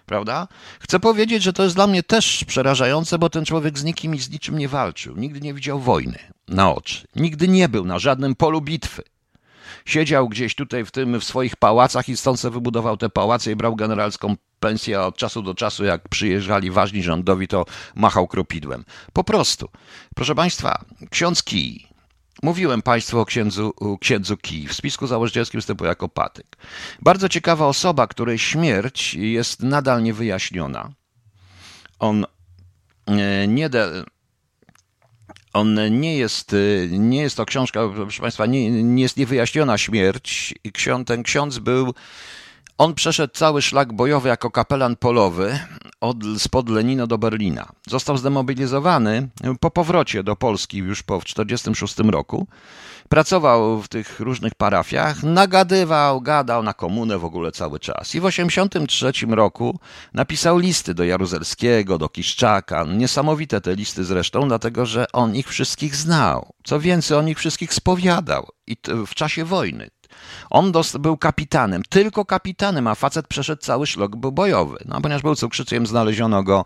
Prawda? 0.06 0.48
Chcę 0.80 1.00
powiedzieć, 1.00 1.44
że 1.44 1.54
to 1.54 1.64
jest 1.64 1.76
dla 1.76 1.88
mnie 1.88 2.04
też 2.04 2.46
przerażające, 2.48 3.20
bo 3.20 3.30
ten 3.30 3.46
człowiek 3.46 3.80
z 3.80 3.84
nikim 3.84 4.16
i 4.16 4.20
z 4.20 4.30
niczym 4.30 4.58
nie 4.58 4.68
walczył. 4.68 5.16
Nigdy 5.16 5.42
nie 5.42 5.54
widział 5.54 5.80
wojny 5.80 6.20
na 6.48 6.74
oczy. 6.74 7.08
Nigdy 7.16 7.48
nie 7.48 7.70
był 7.70 7.86
na 7.86 8.00
żadnym 8.00 8.36
polu 8.36 8.62
bitwy. 8.62 9.04
Siedział 9.86 10.30
gdzieś 10.30 10.56
tutaj 10.56 10.86
w 10.86 10.92
tym 10.92 11.20
w 11.20 11.24
swoich 11.24 11.56
pałacach 11.56 12.10
i 12.10 12.18
stąd 12.18 12.40
sobie 12.40 12.54
wybudował 12.54 12.98
te 12.98 13.10
pałace 13.10 13.52
i 13.52 13.56
brał 13.56 13.76
generalską 13.76 14.36
pensję, 14.64 15.00
a 15.00 15.06
od 15.06 15.18
czasu 15.18 15.42
do 15.42 15.54
czasu, 15.54 15.86
jak 15.86 16.10
przyjeżdżali 16.10 16.72
ważni 16.72 17.04
rządowi, 17.04 17.48
to 17.48 17.66
machał 17.96 18.28
kropidłem. 18.28 18.86
Po 19.14 19.24
prostu. 19.24 19.70
Proszę 20.16 20.36
Państwa, 20.36 20.86
ksiądz 21.10 21.44
Kij. 21.44 21.88
Mówiłem 22.44 22.82
Państwu 22.82 23.20
o 23.20 23.26
księdzu, 23.26 23.74
księdzu 24.02 24.38
Kij. 24.38 24.68
W 24.68 24.74
spisku 24.74 25.08
założycielskim 25.08 25.58
występuje 25.58 25.90
jako 25.90 26.10
patyk. 26.10 26.58
Bardzo 27.02 27.30
ciekawa 27.30 27.68
osoba, 27.68 28.08
której 28.08 28.40
śmierć 28.40 29.14
jest 29.14 29.64
nadal 29.64 30.04
niewyjaśniona. 30.04 30.92
On 32.00 32.26
e, 33.08 33.48
nie, 33.48 33.70
de, 33.70 34.04
on 35.54 36.00
nie 36.00 36.18
jest, 36.18 36.56
nie 36.90 37.22
jest 37.22 37.38
to 37.38 37.46
książka, 37.46 37.80
proszę 37.96 38.22
Państwa, 38.22 38.46
nie, 38.46 38.84
nie 38.84 39.04
jest 39.04 39.18
niewyjaśniona 39.18 39.78
śmierć. 39.78 40.54
Ksiądz, 40.74 41.08
ten 41.08 41.24
ksiądz 41.24 41.60
był 41.60 41.94
on 42.78 42.94
przeszedł 42.94 43.34
cały 43.34 43.62
szlak 43.62 43.94
bojowy 43.94 44.30
jako 44.30 44.52
kapelan 44.52 44.96
polowy 44.96 45.60
od, 46.02 46.18
spod 46.38 46.70
Lenina 46.70 47.08
do 47.08 47.18
Berlina. 47.18 47.70
Został 47.88 48.18
zdemobilizowany 48.18 49.30
po 49.60 49.72
powrocie 49.72 50.24
do 50.24 50.36
Polski 50.36 50.78
już 50.78 51.04
po 51.04 51.20
1946 51.20 52.12
roku. 52.12 52.48
Pracował 53.10 53.82
w 53.82 53.88
tych 53.88 54.20
różnych 54.20 54.56
parafiach, 54.56 55.24
nagadywał, 55.24 56.22
gadał 56.22 56.64
na 56.64 56.74
komunę 56.74 57.18
w 57.18 57.26
ogóle 57.26 57.52
cały 57.52 57.80
czas. 57.80 58.16
I 58.16 58.20
w 58.20 58.24
1983 58.24 59.26
roku 59.36 59.80
napisał 60.14 60.58
listy 60.58 60.94
do 60.94 61.04
Jaruzelskiego, 61.04 61.98
do 61.98 62.10
Kiszczaka. 62.10 62.84
Niesamowite 62.84 63.62
te 63.62 63.76
listy 63.76 64.04
zresztą, 64.04 64.48
dlatego 64.48 64.86
że 64.86 65.06
on 65.14 65.36
ich 65.36 65.48
wszystkich 65.48 65.96
znał. 65.96 66.54
Co 66.64 66.80
więcej, 66.80 67.18
on 67.18 67.30
ich 67.30 67.38
wszystkich 67.38 67.74
spowiadał 67.74 68.48
i 68.68 68.78
w 69.08 69.16
czasie 69.16 69.46
wojny. 69.46 69.90
On 70.50 70.72
był 71.00 71.18
kapitanem, 71.18 71.84
tylko 71.90 72.26
kapitanem, 72.26 72.88
a 72.88 72.96
facet 72.96 73.28
przeszedł 73.28 73.62
cały 73.62 73.88
szlok 73.88 74.16
bojowy. 74.16 74.78
No, 74.86 75.02
ponieważ 75.02 75.22
był 75.22 75.36
cukrzyciem, 75.36 75.88
znaleziono 75.88 76.44
go 76.44 76.66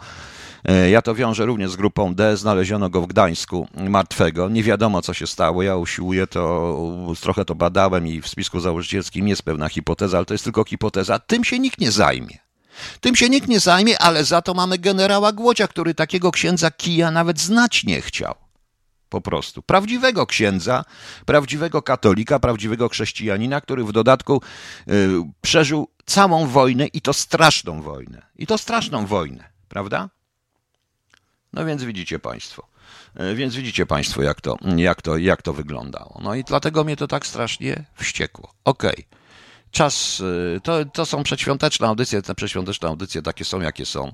e, 0.66 0.90
ja 0.90 1.02
to 1.02 1.16
wiążę 1.16 1.46
również 1.46 1.72
z 1.72 1.76
grupą 1.76 2.16
D. 2.16 2.38
Znaleziono 2.38 2.90
go 2.90 3.02
w 3.02 3.08
Gdańsku 3.08 3.68
martwego. 3.90 4.50
Nie 4.50 4.64
wiadomo, 4.64 5.02
co 5.02 5.14
się 5.14 5.28
stało. 5.28 5.64
Ja 5.64 5.76
usiłuję 5.76 6.28
to, 6.28 6.78
trochę 7.22 7.46
to 7.46 7.56
badałem 7.56 8.08
i 8.08 8.22
w 8.22 8.28
spisku 8.28 8.60
założycielskim 8.60 9.28
jest 9.28 9.44
pewna 9.44 9.70
hipoteza, 9.70 10.18
ale 10.18 10.26
to 10.26 10.34
jest 10.34 10.44
tylko 10.44 10.64
hipoteza. 10.64 11.20
Tym 11.20 11.44
się 11.44 11.60
nikt 11.60 11.82
nie 11.82 11.92
zajmie. 11.92 12.38
Tym 13.02 13.16
się 13.16 13.30
nikt 13.30 13.48
nie 13.48 13.60
zajmie, 13.60 14.00
ale 14.00 14.24
za 14.24 14.42
to 14.42 14.54
mamy 14.54 14.78
generała 14.78 15.32
Głodzia, 15.32 15.68
który 15.68 15.94
takiego 15.94 16.32
księdza 16.32 16.72
kija 16.72 17.12
nawet 17.12 17.40
znać 17.40 17.84
nie 17.84 18.02
chciał. 18.02 18.47
Po 19.10 19.22
prostu. 19.22 19.62
Prawdziwego 19.62 20.26
księdza, 20.26 20.84
prawdziwego 21.26 21.82
katolika, 21.82 22.40
prawdziwego 22.40 22.90
chrześcijanina, 22.90 23.62
który 23.62 23.84
w 23.84 23.92
dodatku 23.92 24.42
y, 24.88 25.10
przeżył 25.42 25.88
całą 26.06 26.48
wojnę 26.48 26.88
i 26.88 27.02
to 27.02 27.14
straszną 27.14 27.82
wojnę. 27.82 28.22
I 28.36 28.48
to 28.48 28.58
straszną 28.58 29.06
wojnę, 29.06 29.50
prawda? 29.70 30.10
No 31.54 31.66
więc 31.66 31.84
widzicie 31.84 32.20
Państwo. 32.20 32.68
Y, 33.20 33.36
więc 33.36 33.56
widzicie 33.56 33.86
Państwo, 33.86 34.22
jak 34.22 34.42
to, 34.42 34.58
jak, 34.78 35.02
to, 35.02 35.18
jak 35.18 35.42
to 35.42 35.54
wyglądało. 35.54 36.20
No 36.24 36.36
i 36.36 36.44
dlatego 36.44 36.84
mnie 36.84 36.96
to 36.96 37.08
tak 37.08 37.28
strasznie 37.28 37.86
wściekło. 37.96 38.54
Okej. 38.66 38.92
Okay. 38.92 39.18
Czas, 39.72 40.20
y, 40.20 40.62
to, 40.64 40.86
to 40.86 41.06
są 41.06 41.24
przedświąteczne 41.24 41.88
audycje, 41.88 42.22
te 42.22 42.36
przedświąteczne 42.36 42.88
audycje 42.88 43.22
takie 43.22 43.46
są, 43.46 43.62
jakie 43.62 43.86
są. 43.86 44.14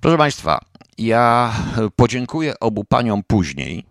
Proszę 0.00 0.18
Państwa, 0.18 0.64
ja 0.98 1.54
podziękuję 1.96 2.60
obu 2.60 2.84
paniom 2.84 3.22
później 3.22 3.86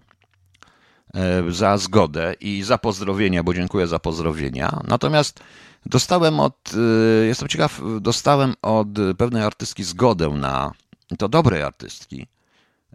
za 1.49 1.78
zgodę 1.78 2.36
i 2.39 2.63
za 2.63 2.78
pozdrowienia, 2.78 3.43
bo 3.43 3.54
dziękuję 3.54 3.88
za 3.88 3.99
pozdrowienia. 3.99 4.80
Natomiast 4.88 5.39
dostałem 5.86 6.39
od, 6.39 6.71
e, 6.73 7.26
jestem 7.26 7.47
ciekaw, 7.47 7.82
dostałem 8.02 8.54
od 8.62 8.88
pewnej 9.17 9.43
artystki 9.43 9.84
zgodę 9.84 10.30
na, 10.30 10.71
to 11.17 11.30
dobrej 11.30 11.63
artystki, 11.63 12.28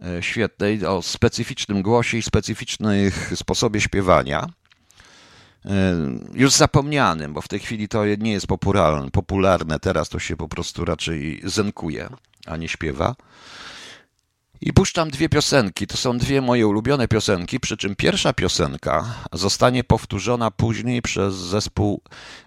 e, 0.03 0.23
świetnej, 0.23 0.87
o 0.87 1.03
specyficznym 1.03 1.83
głosie 1.83 2.19
i 2.19 2.23
specyficznym 2.23 3.11
sposobie 3.35 3.81
śpiewania. 3.81 4.47
już 6.35 6.53
zapomnianym, 6.53 7.33
bo 7.33 7.41
w 7.41 7.49
tej 7.49 7.61
chwili 7.61 7.89
to 7.89 8.05
nie 8.07 8.33
jest 8.33 8.47
popularne, 8.47 9.11
popularne. 9.11 9.81
Teraz 9.81 10.09
to 10.09 10.19
się 10.19 10.37
po 10.37 10.49
prostu 10.49 10.85
raczej 10.85 11.41
zenkuje, 11.45 12.09
a 12.47 12.57
nie 12.57 12.69
śpiewa. 12.69 13.15
I 14.61 14.73
puszczam 14.73 15.11
dwie 15.11 15.29
piosenki. 15.29 15.87
To 15.87 15.97
są 15.97 16.19
dwie 16.19 16.41
moje 16.41 16.67
ulubione 16.67 17.09
piosenki, 17.09 17.61
przy 17.61 17.77
czym 17.77 17.97
pierwsza 17.97 18.33
piosenka 18.33 19.15
zostanie 19.33 19.85
powtórzona 19.85 20.51
później 20.51 21.03
przez 21.03 21.35
zespół 21.35 22.01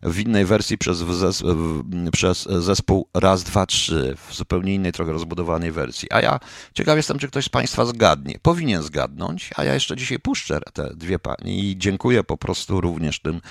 w 0.03 0.19
innej 0.19 0.45
wersji 0.45 0.77
przez, 0.77 0.97
zespół, 0.97 1.49
przez 2.11 2.43
zespół 2.43 3.07
Raz, 3.13 3.43
Dwa, 3.43 3.65
Trzy 3.65 4.17
w 4.29 4.33
zupełnie 4.33 4.75
innej, 4.75 4.91
trochę 4.91 5.11
rozbudowanej 5.11 5.71
wersji. 5.71 6.11
A 6.11 6.21
ja 6.21 6.39
ciekaw 6.73 6.97
jestem, 6.97 7.19
czy 7.19 7.27
ktoś 7.27 7.45
z 7.45 7.49
Państwa 7.49 7.85
zgadnie. 7.85 8.39
Powinien 8.41 8.83
zgadnąć, 8.83 9.49
a 9.55 9.63
ja 9.63 9.73
jeszcze 9.73 9.95
dzisiaj 9.95 10.19
puszczę 10.19 10.59
te 10.73 10.95
dwie 10.95 11.19
panie 11.19 11.57
i 11.57 11.77
dziękuję 11.77 12.23
po 12.23 12.37
prostu 12.37 12.81
również 12.81 13.19
tym 13.19 13.41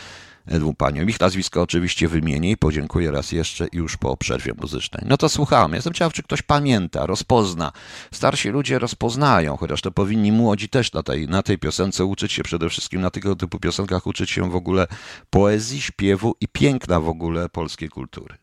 dwóm 0.59 0.77
paniom. 0.77 1.09
Ich 1.09 1.21
nazwisko 1.21 1.63
oczywiście 1.63 2.09
wymienię 2.09 2.51
i 2.51 2.57
podziękuję 2.57 3.11
raz 3.11 3.33
jeszcze 3.33 3.67
już 3.73 3.97
po 3.97 4.17
przerwie 4.17 4.53
muzycznej. 4.61 5.03
No 5.07 5.17
to 5.17 5.29
słuchamy. 5.29 5.77
Jestem 5.77 5.93
ciekaw, 5.93 6.13
czy 6.13 6.23
ktoś 6.23 6.43
pamięta, 6.43 7.07
rozpozna. 7.07 7.73
Starsi 8.13 8.49
ludzie 8.49 8.79
rozpoznają, 8.79 9.57
chociaż 9.57 9.81
to 9.81 9.91
powinni 9.91 10.33
młodzi 10.33 10.69
też 10.69 10.93
na 10.93 11.03
tej, 11.03 11.29
na 11.29 11.43
tej 11.43 11.59
piosence 11.59 12.05
uczyć 12.05 12.33
się 12.33 12.43
przede 12.43 12.69
wszystkim, 12.69 13.01
na 13.01 13.11
tego 13.11 13.37
typu 13.37 13.59
piosenkach 13.59 14.07
uczyć 14.07 14.31
się 14.31 14.51
w 14.51 14.57
ogóle 14.57 14.87
poezji, 15.31 15.81
śpiewu 15.81 16.35
i 16.41 16.49
piękna 16.49 17.01
w 17.01 17.09
ogóle 17.09 17.49
polskiej 17.49 17.89
kultury. 17.89 18.35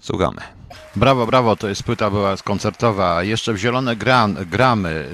Słuchamy. 0.00 0.40
Brawo, 0.96 1.26
brawo, 1.26 1.56
to 1.56 1.68
jest 1.68 1.82
płyta 1.82 2.10
była 2.10 2.36
koncertowa. 2.36 3.22
Jeszcze 3.22 3.52
w 3.52 3.56
Zielone 3.56 3.96
Gran, 3.96 4.34
Gramy 4.50 5.08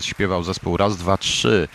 śpiewał 0.00 0.42
zespół 0.42 0.76
Raz, 0.76 0.96
Dwa, 0.96 1.16
Trzy. 1.16 1.68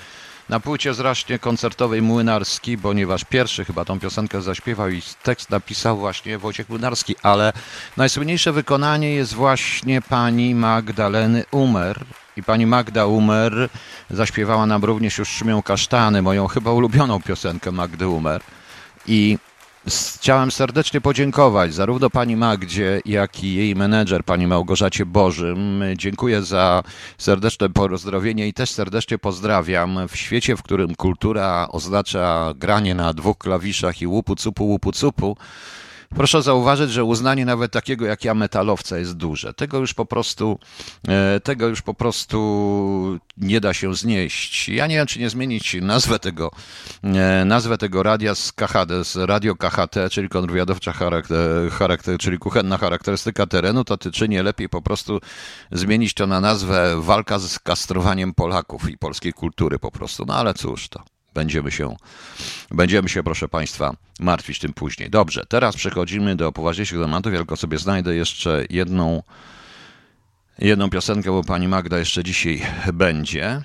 Na 0.50 0.60
płycie 0.60 0.94
zresztą 0.94 1.34
koncertowej 1.40 2.02
Młynarski, 2.02 2.78
ponieważ 2.78 3.24
pierwszy 3.24 3.66
chyba 3.66 3.86
tą 3.86 4.00
piosenkę 4.00 4.42
zaśpiewał 4.42 4.90
i 4.90 5.02
tekst 5.24 5.50
napisał 5.50 5.98
właśnie 5.98 6.38
Wojciech 6.38 6.70
Młynarski, 6.70 7.16
ale 7.24 7.54
najsłynniejsze 7.98 8.52
wykonanie 8.52 9.14
jest 9.14 9.34
właśnie 9.34 10.02
pani 10.02 10.56
Magdaleny 10.56 11.44
Umer. 11.52 12.06
I 12.38 12.44
pani 12.44 12.66
Magda 12.66 13.06
Umer 13.06 13.70
zaśpiewała 14.10 14.66
nam 14.66 14.84
również 14.84 15.18
już 15.18 15.30
Szumią 15.30 15.62
Kasztany, 15.62 16.22
moją 16.22 16.48
chyba 16.48 16.72
ulubioną 16.72 17.22
piosenkę 17.22 17.72
Magdy 17.72 18.08
Umer. 18.08 18.42
I 19.08 19.38
Chciałem 19.88 20.52
serdecznie 20.52 21.02
podziękować 21.02 21.74
zarówno 21.74 22.10
pani 22.10 22.36
Magdzie, 22.36 23.02
jak 23.06 23.44
i 23.44 23.54
jej 23.54 23.76
menedżer, 23.76 24.24
pani 24.26 24.48
Małgorzacie 24.48 25.06
Bożym. 25.06 25.84
Dziękuję 25.98 26.44
za 26.44 26.84
serdeczne 27.18 27.70
pozdrowienie 27.70 28.48
i 28.48 28.54
też 28.54 28.70
serdecznie 28.72 29.18
pozdrawiam. 29.18 30.08
W 30.08 30.16
świecie, 30.16 30.56
w 30.56 30.64
którym 30.64 30.96
kultura 30.96 31.68
oznacza 31.72 32.54
granie 32.56 32.96
na 32.96 33.14
dwóch 33.14 33.38
klawiszach 33.38 34.02
i 34.02 34.08
łupu 34.08 34.36
cupu, 34.36 34.66
łupu 34.66 34.92
cupu, 34.92 35.38
Proszę 36.16 36.42
zauważyć, 36.42 36.92
że 36.92 37.04
uznanie 37.04 37.46
nawet 37.46 37.72
takiego 37.72 38.06
jak 38.06 38.26
ja 38.26 38.34
metalowca 38.34 38.98
jest 38.98 39.14
duże. 39.14 39.54
Tego 39.54 39.78
już 39.78 39.94
po 39.94 40.06
prostu, 40.06 40.60
e, 41.08 41.40
tego 41.40 41.68
już 41.68 41.82
po 41.82 41.94
prostu 41.94 43.20
nie 43.38 43.62
da 43.62 43.74
się 43.74 43.96
znieść. 43.96 44.70
Ja 44.70 44.88
nie 44.88 44.96
wiem, 44.96 45.08
czy 45.08 45.20
nie 45.20 45.30
zmienić 45.30 45.78
nazwę 45.82 46.20
tego, 46.20 46.52
e, 47.04 47.46
nazwę 47.46 47.78
tego 47.78 48.04
radia 48.04 48.36
z 48.36 48.52
KHD, 48.52 49.04
z 49.04 49.16
radio 49.16 49.56
KHT, 49.56 50.10
czyli 50.12 50.30
kontrwywiadowcza 50.30 50.92
charakter, 50.92 51.72
charakter, 51.72 52.18
czyli 52.18 52.38
kuchenna 52.38 52.78
charakterystyka 52.78 53.48
terenu, 53.48 53.84
to 53.84 53.98
czy 53.98 54.30
nie 54.30 54.44
lepiej 54.44 54.70
po 54.70 54.82
prostu 54.82 55.20
zmienić 55.72 56.14
to 56.14 56.28
na 56.28 56.42
nazwę 56.42 57.02
walka 57.02 57.40
z 57.40 57.60
kastrowaniem 57.60 58.34
Polaków 58.34 58.90
i 58.90 58.98
polskiej 58.98 59.34
kultury 59.34 59.80
po 59.80 59.92
prostu. 59.92 60.26
No 60.26 60.36
ale 60.36 60.54
cóż 60.54 60.90
to. 60.90 61.04
Będziemy 61.34 61.72
się, 61.72 61.96
będziemy 62.72 63.10
się, 63.10 63.24
proszę 63.24 63.48
Państwa, 63.48 63.96
martwić 64.20 64.60
tym 64.60 64.74
później. 64.74 65.10
Dobrze, 65.10 65.46
teraz 65.50 65.76
przechodzimy 65.76 66.36
do 66.36 66.52
poważniejszych 66.52 67.00
tematów. 67.00 67.34
Tylko 67.34 67.58
sobie 67.58 67.78
znajdę 67.78 68.16
jeszcze 68.16 68.66
jedną, 68.70 69.24
jedną 70.60 70.90
piosenkę, 70.90 71.32
bo 71.32 71.44
pani 71.44 71.68
Magda 71.68 72.00
jeszcze 72.00 72.24
dzisiaj 72.24 72.62
będzie. 72.94 73.62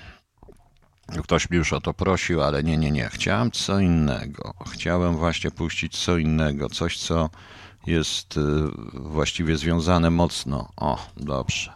Ktoś 1.23 1.51
mi 1.51 1.57
już 1.57 1.73
o 1.73 1.81
to 1.81 1.95
prosił, 1.95 2.43
ale 2.43 2.63
nie, 2.63 2.77
nie, 2.77 2.91
nie. 2.91 3.09
Chciałem 3.13 3.51
co 3.51 3.81
innego. 3.81 4.55
Chciałem 4.73 5.17
właśnie 5.17 5.51
puścić 5.51 5.99
co 5.99 6.17
innego. 6.17 6.69
Coś, 6.69 6.99
co 6.99 7.31
jest 7.87 8.37
y, 8.37 8.41
właściwie 8.93 9.57
związane 9.57 10.11
mocno. 10.11 10.73
O, 10.77 11.07
dobrze. 11.17 11.73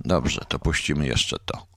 Dobrze, 0.00 0.40
to 0.48 0.58
puścimy 0.58 1.06
jeszcze 1.06 1.36
to. 1.38 1.75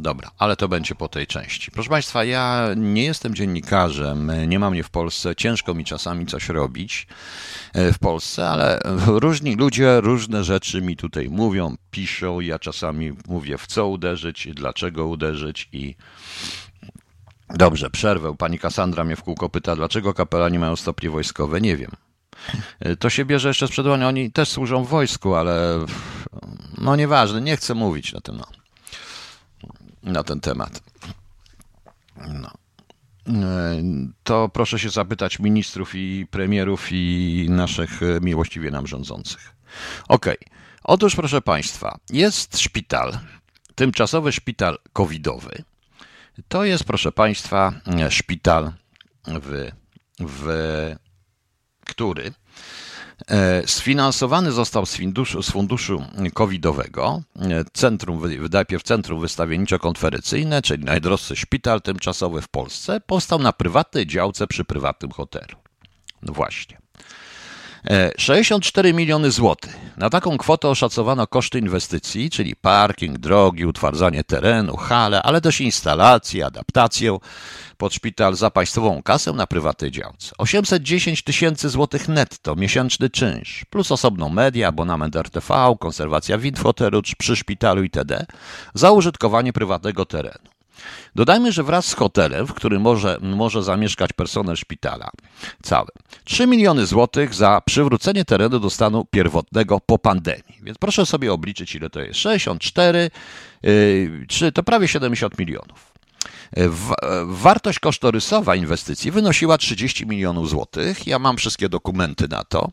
Dobra, 0.00 0.30
ale 0.38 0.56
to 0.56 0.68
będzie 0.68 0.94
po 0.94 1.08
tej 1.08 1.26
części. 1.26 1.70
Proszę 1.70 1.90
Państwa, 1.90 2.24
ja 2.24 2.68
nie 2.76 3.04
jestem 3.04 3.34
dziennikarzem, 3.34 4.32
nie 4.46 4.58
mam 4.58 4.72
mnie 4.72 4.82
w 4.82 4.90
Polsce, 4.90 5.36
ciężko 5.36 5.74
mi 5.74 5.84
czasami 5.84 6.26
coś 6.26 6.48
robić 6.48 7.06
e, 7.72 7.92
w 7.92 7.98
Polsce, 7.98 8.48
ale 8.48 8.80
różni 9.06 9.56
ludzie 9.56 10.00
różne 10.00 10.44
rzeczy 10.44 10.82
mi 10.82 10.96
tutaj 10.96 11.28
mówią, 11.28 11.76
piszą. 11.90 12.40
Ja 12.40 12.58
czasami 12.58 13.12
mówię, 13.28 13.58
w 13.58 13.66
co 13.66 13.88
uderzyć, 13.88 14.48
dlaczego 14.54 15.06
uderzyć 15.06 15.68
i. 15.72 15.94
Dobrze, 17.54 17.90
przerwę. 17.90 18.36
Pani 18.38 18.58
Kasandra 18.58 19.04
mnie 19.04 19.16
w 19.16 19.22
kółko 19.22 19.48
pyta, 19.48 19.76
dlaczego 19.76 20.14
kapelani 20.14 20.58
mają 20.58 20.76
stopnie 20.76 21.10
wojskowe. 21.10 21.60
Nie 21.60 21.76
wiem. 21.76 21.90
E, 22.80 22.96
to 22.96 23.10
się 23.10 23.24
bierze 23.24 23.48
jeszcze 23.48 23.68
z 23.68 23.70
przedwania. 23.70 24.08
Oni 24.08 24.32
też 24.32 24.48
służą 24.48 24.84
w 24.84 24.88
wojsku, 24.88 25.34
ale 25.34 25.86
no 26.78 26.96
nieważne, 26.96 27.40
nie 27.40 27.56
chcę 27.56 27.74
mówić 27.74 28.12
na 28.12 28.20
ten. 28.20 28.36
No 28.36 28.57
na 30.02 30.24
ten 30.24 30.40
temat. 30.40 30.82
No. 32.16 32.50
E, 33.28 33.82
to 34.22 34.48
proszę 34.48 34.78
się 34.78 34.90
zapytać 34.90 35.38
ministrów 35.38 35.94
i 35.94 36.26
premierów 36.30 36.88
i 36.92 37.46
naszych 37.50 38.02
e, 38.02 38.20
miłościwie 38.20 38.70
nam 38.70 38.86
rządzących. 38.86 39.54
Okej. 40.08 40.38
Okay. 40.38 40.58
Otóż, 40.84 41.16
proszę 41.16 41.40
Państwa, 41.42 41.98
jest 42.10 42.58
szpital, 42.58 43.18
tymczasowy 43.74 44.32
szpital 44.32 44.78
covidowy. 44.92 45.62
To 46.48 46.64
jest, 46.64 46.84
proszę 46.84 47.12
Państwa, 47.12 47.72
szpital, 48.10 48.72
w, 49.26 49.70
w 50.20 50.48
który 51.84 52.32
E, 52.32 52.87
sfinansowany 53.66 54.52
został 54.52 54.86
z 54.86 54.96
funduszu, 54.96 55.42
z 55.42 55.50
funduszu 55.50 56.02
covidowego, 56.34 57.22
e, 57.36 57.64
centrum, 57.72 58.22
najpierw 58.52 58.82
Centrum 58.82 59.20
Wystawienniczo-Konferencyjne, 59.20 60.62
czyli 60.62 60.84
najdroższy 60.84 61.36
szpital 61.36 61.82
tymczasowy 61.82 62.42
w 62.42 62.48
Polsce, 62.48 63.00
powstał 63.00 63.38
na 63.38 63.52
prywatnej 63.52 64.06
działce 64.06 64.46
przy 64.46 64.64
prywatnym 64.64 65.10
hotelu. 65.10 65.56
No 66.22 66.32
właśnie. 66.32 66.78
64 68.18 68.88
e, 68.88 68.92
miliony 68.92 69.30
złotych. 69.30 69.76
Na 69.96 70.10
taką 70.10 70.38
kwotę 70.38 70.68
oszacowano 70.68 71.26
koszty 71.26 71.58
inwestycji, 71.58 72.30
czyli 72.30 72.56
parking, 72.56 73.18
drogi, 73.18 73.66
utwardzanie 73.66 74.24
terenu, 74.24 74.76
hale, 74.76 75.22
ale 75.22 75.40
też 75.40 75.60
instalacje, 75.60 76.46
adaptację 76.46 77.18
pod 77.76 77.94
szpital 77.94 78.34
za 78.34 78.50
państwową 78.50 79.02
kasę 79.02 79.32
na 79.32 79.46
prywatnej 79.46 79.90
działce. 79.90 80.32
810 80.38 81.22
tysięcy 81.22 81.68
złotych 81.68 82.08
netto, 82.08 82.56
miesięczny 82.56 83.10
czynsz, 83.10 83.64
plus 83.70 83.92
osobną 83.92 84.28
media, 84.28 84.68
abonament 84.68 85.16
RTV, 85.16 85.76
konserwacja 85.80 86.38
wind 86.38 86.58
w 86.58 86.62
hotelu 86.62 87.02
przy 87.18 87.36
szpitalu 87.36 87.82
itd. 87.82 88.26
za 88.74 88.90
użytkowanie 88.90 89.52
prywatnego 89.52 90.04
terenu. 90.06 90.57
Dodajmy, 91.14 91.52
że 91.52 91.62
wraz 91.62 91.86
z 91.86 91.94
hotelem, 91.94 92.46
w 92.46 92.54
którym 92.54 92.82
może, 92.82 93.18
może 93.20 93.62
zamieszkać 93.62 94.12
personel 94.12 94.56
szpitala, 94.56 95.10
cały 95.62 95.88
3 96.24 96.46
miliony 96.46 96.86
złotych 96.86 97.34
za 97.34 97.60
przywrócenie 97.64 98.24
terenu 98.24 98.60
do 98.60 98.70
stanu 98.70 99.04
pierwotnego 99.10 99.80
po 99.80 99.98
pandemii. 99.98 100.58
Więc 100.62 100.78
proszę 100.78 101.06
sobie 101.06 101.32
obliczyć, 101.32 101.74
ile 101.74 101.90
to 101.90 102.00
jest. 102.00 102.20
64, 102.20 103.10
yy, 103.62 104.26
czy 104.28 104.52
to 104.52 104.62
prawie 104.62 104.88
70 104.88 105.38
milionów. 105.38 105.98
Wartość 107.24 107.78
kosztorysowa 107.78 108.56
inwestycji 108.56 109.10
wynosiła 109.10 109.58
30 109.58 110.06
milionów 110.06 110.50
złotych. 110.50 111.06
Ja 111.06 111.18
mam 111.18 111.36
wszystkie 111.36 111.68
dokumenty 111.68 112.28
na 112.28 112.44
to, 112.44 112.68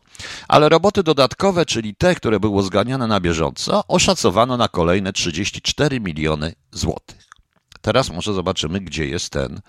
ale 0.48 0.68
roboty 0.68 1.02
dodatkowe, 1.02 1.66
czyli 1.66 1.94
te, 1.94 2.14
które 2.14 2.40
były 2.40 2.62
zganiane 2.62 3.06
na 3.06 3.20
bieżąco, 3.20 3.84
oszacowano 3.88 4.56
na 4.56 4.68
kolejne 4.68 5.12
34 5.12 6.00
miliony 6.00 6.54
złotych. 6.72 7.25
Teraz 7.86 8.10
może 8.10 8.34
zobaczymy, 8.34 8.80
gdzie 8.80 9.06
jest 9.06 9.30
ten, 9.30 9.60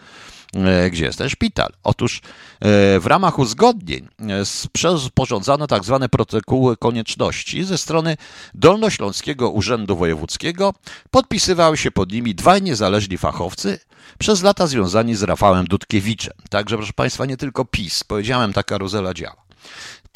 e, 0.54 0.90
gdzie 0.90 1.06
jest 1.06 1.18
ten 1.18 1.30
szpital. 1.30 1.74
Otóż 1.84 2.18
e, 2.18 3.00
w 3.00 3.06
ramach 3.06 3.40
uzgodnień 3.40 4.08
e, 4.20 5.00
sporządzano 5.00 5.68
tak 5.68 5.84
zwane 5.84 6.10
protokoły 6.10 6.78
konieczności 6.78 7.64
ze 7.64 7.78
strony 7.78 8.18
Dolnośląskiego 8.54 9.50
Urzędu 9.50 9.96
Wojewódzkiego. 9.96 10.74
Podpisywały 11.12 11.78
się 11.78 11.92
pod 11.92 12.12
nimi 12.12 12.36
dwaj 12.36 12.62
niezależni 12.62 13.18
fachowcy, 13.18 13.80
przez 14.20 14.44
lata 14.44 14.68
związani 14.68 15.16
z 15.16 15.24
Rafałem 15.24 15.66
Dudkiewiczem. 15.66 16.34
Także, 16.50 16.78
proszę 16.78 16.94
Państwa, 16.94 17.26
nie 17.26 17.38
tylko 17.38 17.66
PiS. 17.66 18.04
Powiedziałem, 18.04 18.54
ta 18.54 18.64
karuzela 18.64 19.14
działa. 19.14 19.48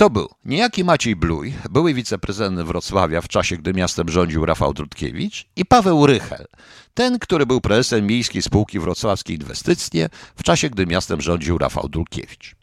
To 0.02 0.10
był 0.10 0.30
niejaki 0.46 0.84
Maciej 0.84 1.16
Bluj, 1.16 1.54
były 1.70 1.94
wiceprezydent 1.94 2.60
Wrocławia 2.62 3.22
w 3.22 3.28
czasie, 3.28 3.58
gdy 3.58 3.74
miastem 3.74 4.10
rządził 4.10 4.46
Rafał 4.46 4.74
Trutkiewicz 4.74 5.48
i 5.56 5.66
Paweł 5.66 6.06
Rychel, 6.06 6.46
ten, 6.94 7.20
który 7.20 7.46
był 7.46 7.62
prezesem 7.62 8.08
Miejskiej 8.08 8.42
Spółki 8.42 8.80
Wrocławskiej 8.80 9.36
Inwestycje 9.36 10.10
w 10.36 10.44
czasie, 10.44 10.70
gdy 10.70 10.88
miastem 10.88 11.22
rządził 11.22 11.58
Rafał 11.58 11.90
Trutkiewicz. 11.90 12.56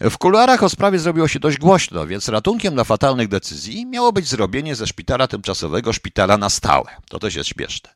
W 0.00 0.18
kuluarach 0.18 0.62
o 0.62 0.68
sprawie 0.68 0.98
zrobiło 0.98 1.28
się 1.28 1.40
dość 1.40 1.58
głośno, 1.58 2.06
więc 2.06 2.28
ratunkiem 2.28 2.74
dla 2.74 2.84
fatalnych 2.84 3.28
decyzji 3.28 3.86
miało 3.86 4.12
być 4.12 4.28
zrobienie 4.28 4.74
ze 4.74 4.86
szpitala 4.86 5.28
tymczasowego 5.28 5.92
szpitala 5.92 6.36
na 6.36 6.50
stałe. 6.50 6.90
To 7.08 7.18
też 7.18 7.34
jest 7.34 7.48
śmieszne. 7.48 7.90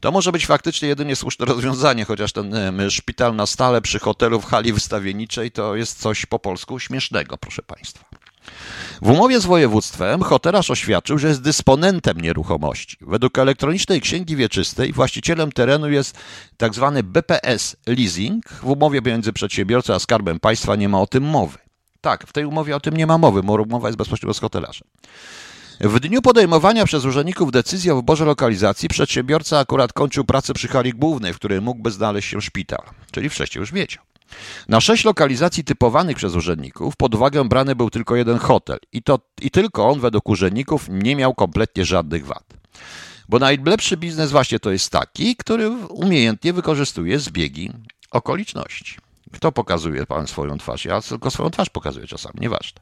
To 0.00 0.12
może 0.12 0.32
być 0.32 0.46
faktycznie 0.46 0.88
jedynie 0.88 1.16
słuszne 1.16 1.46
rozwiązanie, 1.54 2.04
chociaż 2.04 2.32
ten 2.32 2.54
szpital 2.90 3.36
na 3.36 3.46
stale 3.46 3.80
przy 3.80 3.98
hotelu 3.98 4.40
w 4.40 4.44
hali 4.44 4.72
wystawienniczej 4.72 5.50
to 5.50 5.76
jest 5.76 6.00
coś 6.00 6.26
po 6.26 6.38
polsku 6.38 6.78
śmiesznego, 6.78 7.38
proszę 7.38 7.62
Państwa. 7.62 8.04
W 9.02 9.10
umowie 9.10 9.40
z 9.40 9.46
województwem 9.46 10.22
hotelarz 10.22 10.70
oświadczył, 10.70 11.18
że 11.18 11.28
jest 11.28 11.42
dysponentem 11.42 12.20
nieruchomości. 12.20 12.96
Według 13.00 13.38
elektronicznej 13.38 14.00
księgi 14.00 14.36
wieczystej 14.36 14.92
właścicielem 14.92 15.52
terenu 15.52 15.90
jest 15.90 16.18
tzw. 16.58 16.92
Tak 16.94 17.04
BPS 17.06 17.76
Leasing. 17.86 18.48
W 18.48 18.66
umowie 18.66 19.00
między 19.02 19.32
przedsiębiorcą 19.32 19.94
a 19.94 19.98
skarbem 19.98 20.40
państwa 20.40 20.76
nie 20.76 20.88
ma 20.88 21.00
o 21.00 21.06
tym 21.06 21.24
mowy. 21.24 21.58
Tak, 22.00 22.26
w 22.26 22.32
tej 22.32 22.44
umowie 22.44 22.76
o 22.76 22.80
tym 22.80 22.96
nie 22.96 23.06
ma 23.06 23.18
mowy, 23.18 23.40
umowa 23.40 23.88
jest 23.88 23.98
bezpośrednio 23.98 24.34
z 24.34 24.40
hotelarzem. 24.40 24.88
W 25.80 26.00
dniu 26.00 26.22
podejmowania 26.22 26.84
przez 26.84 27.04
urzędników 27.04 27.52
decyzji 27.52 27.90
o 27.90 27.96
wyborze 27.96 28.24
lokalizacji 28.24 28.88
przedsiębiorca 28.88 29.58
akurat 29.58 29.92
kończył 29.92 30.24
pracę 30.24 30.54
przy 30.54 30.68
hali 30.68 30.92
głównej, 30.92 31.32
w 31.32 31.36
której 31.36 31.60
mógłby 31.60 31.90
znaleźć 31.90 32.28
się 32.28 32.40
szpital, 32.40 32.82
czyli 33.10 33.28
wcześniej 33.28 33.60
już 33.60 33.72
wiedział. 33.72 34.04
Na 34.68 34.80
sześć 34.80 35.04
lokalizacji 35.04 35.64
typowanych 35.64 36.16
przez 36.16 36.34
urzędników 36.34 36.96
pod 36.96 37.14
uwagę 37.14 37.48
brany 37.48 37.76
był 37.76 37.90
tylko 37.90 38.16
jeden 38.16 38.38
hotel 38.38 38.78
i, 38.92 39.02
to, 39.02 39.18
i 39.42 39.50
tylko 39.50 39.88
on 39.88 40.00
według 40.00 40.28
urzędników 40.28 40.86
nie 40.88 41.16
miał 41.16 41.34
kompletnie 41.34 41.84
żadnych 41.84 42.26
wad. 42.26 42.44
Bo 43.28 43.38
najlepszy 43.38 43.96
biznes 43.96 44.30
właśnie 44.30 44.60
to 44.60 44.70
jest 44.70 44.90
taki, 44.90 45.36
który 45.36 45.70
umiejętnie 45.88 46.52
wykorzystuje 46.52 47.18
zbiegi 47.18 47.70
okoliczności. 48.10 48.96
Kto 49.32 49.52
pokazuje 49.52 50.06
pan 50.06 50.26
swoją 50.26 50.58
twarz? 50.58 50.84
Ja 50.84 51.00
tylko 51.00 51.30
swoją 51.30 51.50
twarz 51.50 51.70
pokazuję 51.70 52.06
czasami, 52.06 52.34
nieważne. 52.40 52.80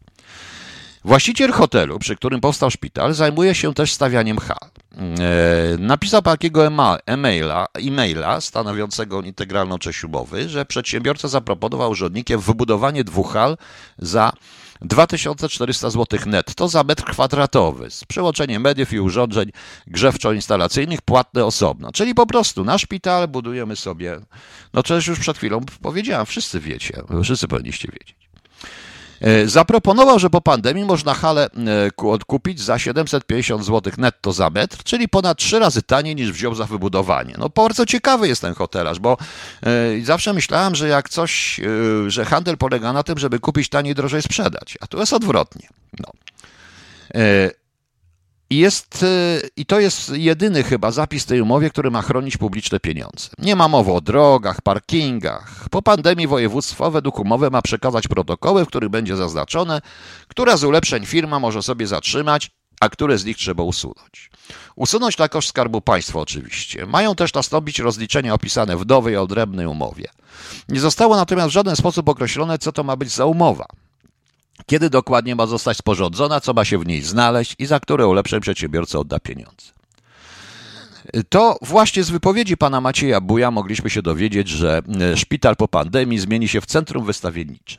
Właściciel 1.05 1.53
hotelu, 1.53 1.99
przy 1.99 2.17
którym 2.17 2.41
powstał 2.41 2.71
szpital, 2.71 3.15
zajmuje 3.15 3.55
się 3.55 3.75
też 3.75 3.93
stawianiem 3.93 4.39
hal. 4.39 4.71
E, 4.97 5.79
napisał 5.79 6.23
takiego 6.23 6.67
e-maila, 7.07 7.67
e-maila 7.75 8.41
stanowiącego 8.41 9.23
integralną 9.23 9.79
część 9.79 10.05
umowy, 10.05 10.49
że 10.49 10.65
przedsiębiorca 10.65 11.29
zaproponował 11.29 11.91
urzędnikiem 11.91 12.41
wybudowanie 12.41 13.05
dwóch 13.05 13.33
hal 13.33 13.57
za 13.99 14.33
2400 14.81 15.91
zł 15.91 16.21
netto 16.27 16.69
za 16.69 16.85
metr 16.85 17.05
kwadratowy 17.05 17.91
z 17.91 18.05
przełączeniem 18.05 18.63
mediów 18.63 18.93
i 18.93 19.01
urządzeń 19.01 19.51
grzewczo-instalacyjnych 19.87 21.03
płatne 21.05 21.45
osobno. 21.45 21.93
Czyli 21.93 22.15
po 22.15 22.27
prostu 22.27 22.65
na 22.65 22.79
szpital 22.79 23.29
budujemy 23.29 23.77
sobie, 23.77 24.21
no 24.73 24.83
przecież 24.83 25.07
już 25.07 25.19
przed 25.19 25.37
chwilą 25.37 25.61
powiedziałem, 25.83 26.27
wszyscy 26.27 26.61
wiecie, 26.61 27.03
wszyscy 27.23 27.49
powinniście 27.49 27.89
wiedzieć. 27.93 28.25
E, 29.25 29.49
zaproponował, 29.49 30.19
że 30.19 30.31
po 30.31 30.41
pandemii 30.41 30.85
można 30.85 31.15
halę 31.15 31.47
e, 31.47 32.09
odkupić 32.09 32.61
za 32.61 32.79
750 32.79 33.65
zł 33.65 33.93
netto 33.99 34.33
za 34.33 34.51
metr, 34.51 34.83
czyli 34.85 35.09
ponad 35.09 35.39
trzy 35.39 35.59
razy 35.59 35.83
taniej 35.83 36.17
niż 36.17 36.33
wziął 36.33 36.55
za 36.55 36.65
wybudowanie. 36.65 37.35
No 37.39 37.49
bardzo 37.49 37.87
ciekawy 37.87 38.29
jest 38.29 38.41
ten 38.41 38.55
hotelarz, 38.55 38.99
bo 38.99 39.17
e, 39.63 40.05
zawsze 40.05 40.33
myślałem, 40.33 40.75
że 40.75 40.89
jak 40.89 41.09
coś, 41.09 41.61
że 42.07 42.25
handel 42.25 42.57
polega 42.57 42.93
na 42.93 43.03
tym, 43.03 43.19
żeby 43.19 43.39
kupić 43.39 43.69
taniej, 43.69 43.95
drożej 43.95 44.23
sprzedać, 44.23 44.79
a 44.81 44.87
tu 44.87 44.99
jest 44.99 45.13
odwrotnie. 45.13 45.69
No. 45.99 46.13
I, 48.55 48.59
jest, 48.59 49.03
y, 49.03 49.51
I 49.57 49.67
to 49.67 49.81
jest 49.81 50.11
jedyny 50.11 50.63
chyba 50.63 50.91
zapis 50.91 51.27
tej 51.27 51.41
umowie, 51.41 51.71
który 51.71 51.91
ma 51.91 52.03
chronić 52.03 52.37
publiczne 52.37 52.81
pieniądze. 52.81 53.29
Nie 53.39 53.57
ma 53.57 53.69
mowy 53.69 53.93
o 53.93 54.01
drogach, 54.01 54.63
parkingach. 54.63 55.69
Po 55.71 55.83
pandemii 55.83 56.27
województwo 56.27 56.91
według 56.91 57.19
umowy 57.19 57.51
ma 57.51 57.63
przekazać 57.63 58.09
protokoły, 58.09 58.65
w 58.65 58.69
których 58.69 58.91
będzie 58.91 59.17
zaznaczone, 59.17 59.81
która 60.29 60.57
z 60.57 60.65
ulepszeń 60.65 61.07
firma 61.07 61.41
może 61.41 61.63
sobie 61.63 61.87
zatrzymać, 61.87 62.51
a 62.81 62.89
które 62.89 63.19
z 63.19 63.25
nich 63.25 63.37
trzeba 63.37 63.63
usunąć. 63.63 64.31
Usunąć 64.77 65.19
na 65.19 65.29
koszt 65.29 65.49
Skarbu 65.49 65.81
Państwa 65.81 66.21
oczywiście. 66.21 66.87
Mają 66.87 67.15
też 67.15 67.35
nastąpić 67.35 67.79
rozliczenia 67.79 68.35
opisane 68.35 68.77
w 68.77 68.87
nowej, 68.87 69.17
odrębnej 69.17 69.67
umowie. 69.67 70.09
Nie 70.69 70.81
zostało 70.81 71.17
natomiast 71.17 71.49
w 71.49 71.53
żaden 71.53 71.77
sposób 71.77 72.09
określone, 72.09 72.59
co 72.59 72.73
to 72.73 72.85
ma 72.85 72.97
być 72.97 73.11
za 73.11 73.27
umowa 73.27 73.67
kiedy 74.67 74.91
dokładnie 74.91 75.37
ma 75.37 75.47
zostać 75.47 75.77
sporządzona, 75.77 76.41
co 76.41 76.55
ma 76.55 76.65
się 76.65 76.79
w 76.79 76.87
niej 76.87 77.03
znaleźć 77.03 77.55
i 77.59 77.67
za 77.67 77.81
które 77.81 78.07
ulepszeń 78.07 78.41
przedsiębiorca 78.41 78.99
odda 78.99 79.21
pieniądze. 79.21 79.73
To 81.29 81.59
właśnie 81.63 82.05
z 82.05 82.11
wypowiedzi 82.11 82.57
pana 82.57 82.81
Macieja 82.81 83.21
Buja 83.21 83.51
mogliśmy 83.51 83.91
się 83.91 84.03
dowiedzieć, 84.03 84.49
że 84.49 84.83
e, 85.01 85.17
szpital 85.17 85.57
po 85.57 85.69
pandemii 85.69 86.19
zmieni 86.19 86.49
się 86.49 86.61
w 86.61 86.67
centrum 86.67 87.05
wystawiennicze. 87.05 87.79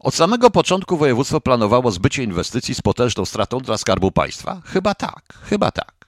Od 0.00 0.14
samego 0.14 0.50
początku 0.50 0.96
województwo 0.96 1.40
planowało 1.40 1.90
zbycie 1.90 2.22
inwestycji 2.22 2.74
z 2.74 2.82
potężną 2.82 3.24
stratą 3.24 3.58
dla 3.58 3.78
Skarbu 3.78 4.12
Państwa? 4.12 4.62
Chyba 4.64 4.94
tak, 4.94 5.38
chyba 5.42 5.70
tak. 5.70 6.06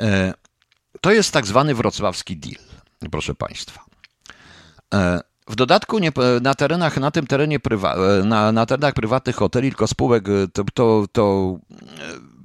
E, 0.00 0.34
to 1.00 1.12
jest 1.12 1.32
tak 1.32 1.46
zwany 1.46 1.74
wrocławski 1.74 2.36
deal, 2.36 2.64
proszę 3.10 3.34
Państwa. 3.34 3.84
E, 5.48 5.52
w 5.52 5.56
dodatku 5.56 5.98
nie, 5.98 6.12
na 6.42 6.54
terenach, 6.54 6.96
na 6.96 7.10
tym 7.10 7.26
terenie 7.26 7.60
prywa, 7.60 7.96
na, 8.24 8.52
na 8.52 8.66
terenach 8.66 8.94
prywatnych 8.94 9.36
hoteli, 9.36 9.68
tylko 9.68 9.86
spółek, 9.86 10.28
e, 10.28 10.48
to, 10.52 10.64
to, 10.74 11.04
to 11.12 11.56
e, 11.70 12.36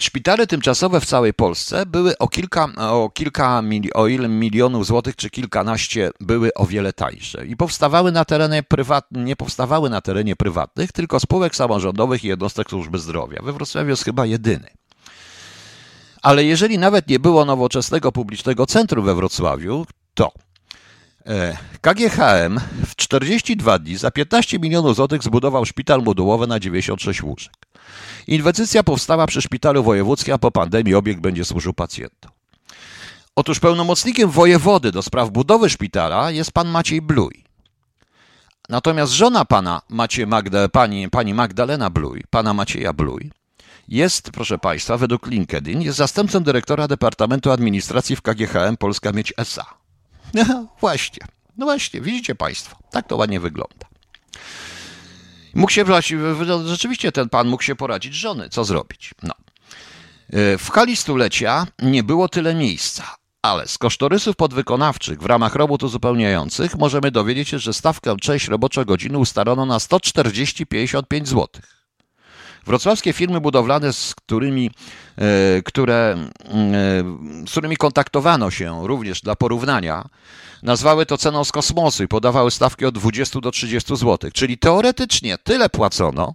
Szpitale 0.00 0.46
tymczasowe 0.46 1.00
w 1.00 1.06
całej 1.06 1.34
Polsce 1.34 1.86
były 1.86 2.18
o 2.18 2.28
kilka, 2.28 2.68
o 2.76 3.10
kilka 3.14 3.62
o 3.94 4.06
ile 4.06 4.28
milionów 4.28 4.86
złotych, 4.86 5.16
czy 5.16 5.30
kilkanaście 5.30 6.10
były 6.20 6.54
o 6.54 6.66
wiele 6.66 6.92
tańsze. 6.92 7.46
I 7.46 7.56
powstawały 7.56 8.12
na 8.12 8.24
terenie 8.24 8.62
prywatnym, 8.62 9.24
nie 9.24 9.36
powstawały 9.36 9.90
na 9.90 10.00
terenie 10.00 10.36
prywatnych, 10.36 10.92
tylko 10.92 11.20
spółek 11.20 11.56
samorządowych 11.56 12.24
i 12.24 12.28
jednostek 12.28 12.70
służby 12.70 12.98
zdrowia. 12.98 13.42
We 13.42 13.52
Wrocławiu 13.52 13.90
jest 13.90 14.04
chyba 14.04 14.26
jedyny. 14.26 14.70
Ale 16.22 16.44
jeżeli 16.44 16.78
nawet 16.78 17.08
nie 17.08 17.18
było 17.18 17.44
nowoczesnego 17.44 18.12
publicznego 18.12 18.66
centrum 18.66 19.04
we 19.04 19.14
Wrocławiu, 19.14 19.86
to 20.14 20.32
E, 20.32 20.47
KGHM 21.80 22.60
w 22.86 22.96
42 22.96 23.78
dni 23.78 23.96
za 23.96 24.10
15 24.10 24.58
milionów 24.58 24.96
złotych 24.96 25.22
zbudował 25.22 25.64
szpital 25.64 26.02
modułowy 26.02 26.46
na 26.46 26.60
96 26.60 27.22
łóżek. 27.22 27.52
Inwestycja 28.26 28.82
powstała 28.82 29.26
przy 29.26 29.42
szpitalu 29.42 29.82
wojewódzkim, 29.82 30.34
a 30.34 30.38
po 30.38 30.50
pandemii 30.50 30.94
obiekt 30.94 31.20
będzie 31.20 31.44
służył 31.44 31.74
pacjentom. 31.74 32.30
Otóż 33.36 33.60
pełnomocnikiem 33.60 34.30
wojewody 34.30 34.92
do 34.92 35.02
spraw 35.02 35.30
budowy 35.30 35.70
szpitala 35.70 36.30
jest 36.30 36.52
pan 36.52 36.68
Maciej 36.68 37.02
Bluj. 37.02 37.44
Natomiast 38.68 39.12
żona 39.12 39.44
pana 39.44 39.82
Macie 39.88 40.26
Magda, 40.26 40.68
pani, 40.68 41.10
pani 41.10 41.34
Magdalena 41.34 41.90
Bluj, 41.90 42.24
pana 42.30 42.54
Macieja 42.54 42.92
Bluj, 42.92 43.30
jest, 43.88 44.30
proszę 44.30 44.58
państwa, 44.58 44.96
według 44.96 45.26
LinkedIn, 45.26 45.82
jest 45.82 45.98
zastępcą 45.98 46.40
dyrektora 46.40 46.88
Departamentu 46.88 47.50
Administracji 47.50 48.16
w 48.16 48.22
KGHM 48.22 48.76
Polska 48.76 49.12
Mieć 49.12 49.32
SA. 49.36 49.66
No 50.34 50.66
właśnie, 50.80 51.26
no 51.56 51.66
właśnie, 51.66 52.00
widzicie 52.00 52.34
Państwo, 52.34 52.76
tak 52.90 53.06
to 53.08 53.16
ładnie 53.16 53.40
wygląda. 53.40 53.86
Mógł 55.54 55.72
się, 55.72 55.84
rzeczywiście 56.64 57.12
ten 57.12 57.28
pan 57.28 57.48
mógł 57.48 57.62
się 57.62 57.76
poradzić 57.76 58.14
żony, 58.14 58.48
co 58.48 58.64
zrobić. 58.64 59.14
No. 59.22 59.34
E, 60.32 60.58
w 60.58 60.70
hali 60.70 60.96
stulecia 60.96 61.66
nie 61.82 62.02
było 62.02 62.28
tyle 62.28 62.54
miejsca, 62.54 63.16
ale 63.42 63.68
z 63.68 63.78
kosztorysów 63.78 64.36
podwykonawczych 64.36 65.22
w 65.22 65.26
ramach 65.26 65.54
robót 65.54 65.82
uzupełniających 65.82 66.76
możemy 66.76 67.10
dowiedzieć 67.10 67.48
się, 67.48 67.58
że 67.58 67.72
stawkę 67.72 68.16
część 68.16 68.48
roboczo-godziny 68.48 69.18
ustalono 69.18 69.66
na 69.66 69.78
140,55 69.78 71.26
zł. 71.26 71.48
Wrocławskie 72.68 73.12
firmy 73.12 73.40
budowlane, 73.40 73.92
z 73.92 74.14
którymi, 74.14 74.70
e, 75.16 75.62
które, 75.62 76.16
e, 76.44 77.46
z 77.46 77.50
którymi 77.50 77.76
kontaktowano 77.76 78.50
się 78.50 78.86
również 78.86 79.20
dla 79.20 79.36
porównania, 79.36 80.08
nazwały 80.62 81.06
to 81.06 81.18
ceną 81.18 81.44
z 81.44 81.52
kosmosu 81.52 82.04
i 82.04 82.08
podawały 82.08 82.50
stawki 82.50 82.84
od 82.84 82.94
20 82.94 83.40
do 83.40 83.50
30 83.50 83.96
zł. 83.96 84.30
Czyli 84.34 84.58
teoretycznie 84.58 85.38
tyle 85.38 85.68
płacono 85.68 86.34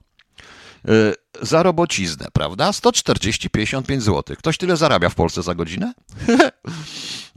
za 1.41 1.63
robociznę, 1.63 2.27
prawda? 2.33 2.71
140-55 2.71 3.99
zł. 3.99 4.35
Ktoś 4.37 4.57
tyle 4.57 4.77
zarabia 4.77 5.09
w 5.09 5.15
Polsce 5.15 5.43
za 5.43 5.55
godzinę? 5.55 5.93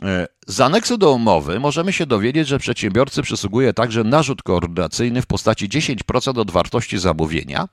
E, 0.03 0.27
z 0.47 0.61
aneksu 0.61 0.99
do 0.99 1.13
umowy 1.13 1.61
możemy 1.61 1.93
się 1.93 2.07
dowiedzieć, 2.07 2.49
że 2.49 2.59
przedsiębiorcy 2.59 3.23
przysługuje 3.23 3.73
także 3.73 4.05
narzut 4.05 4.43
koordynacyjny 4.43 5.23
w 5.23 5.27
postaci 5.27 5.69
10% 5.69 6.39
od 6.39 6.51
wartości 6.51 6.99
zamówienia, 6.99 7.69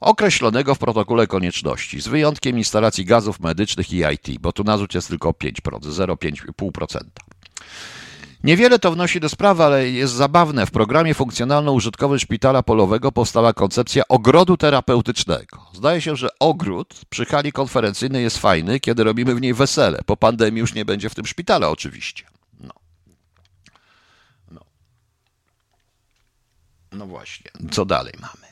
określonego 0.00 0.74
w 0.74 0.78
protokole 0.78 1.26
konieczności, 1.26 2.00
z 2.00 2.08
wyjątkiem 2.08 2.58
instalacji 2.58 3.04
gazów 3.04 3.40
medycznych 3.40 3.92
i 3.92 4.02
IT, 4.14 4.40
bo 4.40 4.52
tu 4.52 4.64
narzut 4.64 4.94
jest 4.94 5.08
tylko 5.08 5.30
5%, 5.30 5.52
0,5%. 5.80 6.98
Niewiele 8.44 8.78
to 8.78 8.92
wnosi 8.92 9.20
do 9.20 9.28
sprawy, 9.28 9.64
ale 9.64 9.90
jest 9.90 10.14
zabawne. 10.14 10.66
W 10.66 10.70
programie 10.70 11.14
funkcjonalno-użytkowym 11.14 12.18
szpitala 12.18 12.62
polowego 12.62 13.12
powstała 13.12 13.52
koncepcja 13.52 14.02
ogrodu 14.08 14.56
terapeutycznego. 14.56 15.66
Zdaje 15.72 16.00
się, 16.00 16.16
że 16.16 16.28
ogród 16.38 16.94
przy 17.08 17.24
hali 17.24 17.52
konferencyjnej 17.52 18.22
jest 18.22 18.38
fajny, 18.38 18.80
kiedy 18.80 19.04
robimy 19.04 19.34
w 19.34 19.40
niej 19.40 19.54
wesele. 19.54 19.98
Po 20.06 20.16
pandemii 20.16 20.60
już 20.60 20.74
nie 20.74 20.84
będzie 20.84 21.10
w 21.10 21.14
tym 21.14 21.26
szpitala 21.26 21.70
oczywiście. 21.70 22.24
No. 22.60 22.72
No, 24.50 24.60
no 26.92 27.06
właśnie. 27.06 27.50
Co 27.70 27.84
dalej 27.84 28.12
mamy? 28.20 28.43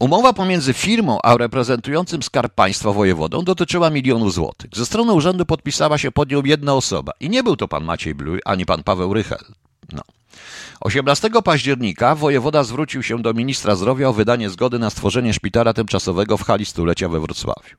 Umowa 0.00 0.32
pomiędzy 0.32 0.72
firmą 0.72 1.18
a 1.22 1.36
reprezentującym 1.36 2.22
Skarb 2.22 2.54
Państwa 2.54 2.92
wojewodą 2.92 3.42
dotyczyła 3.42 3.90
milionów 3.90 4.34
złotych. 4.34 4.70
Ze 4.74 4.86
strony 4.86 5.12
urzędu 5.12 5.46
podpisała 5.46 5.98
się 5.98 6.12
pod 6.12 6.30
nią 6.30 6.42
jedna 6.44 6.74
osoba 6.74 7.12
i 7.20 7.30
nie 7.30 7.42
był 7.42 7.56
to 7.56 7.68
pan 7.68 7.84
Maciej 7.84 8.14
Bluj 8.14 8.40
ani 8.44 8.66
pan 8.66 8.82
Paweł 8.82 9.14
Rychel. 9.14 9.44
No. 9.92 10.02
18 10.80 11.30
października 11.44 12.14
wojewoda 12.14 12.62
zwrócił 12.62 13.02
się 13.02 13.22
do 13.22 13.34
ministra 13.34 13.76
zdrowia 13.76 14.08
o 14.08 14.12
wydanie 14.12 14.50
zgody 14.50 14.78
na 14.78 14.90
stworzenie 14.90 15.34
szpitala 15.34 15.72
tymczasowego 15.72 16.36
w 16.36 16.42
hali 16.42 16.66
stulecia 16.66 17.08
we 17.08 17.20
Wrocławiu. 17.20 17.76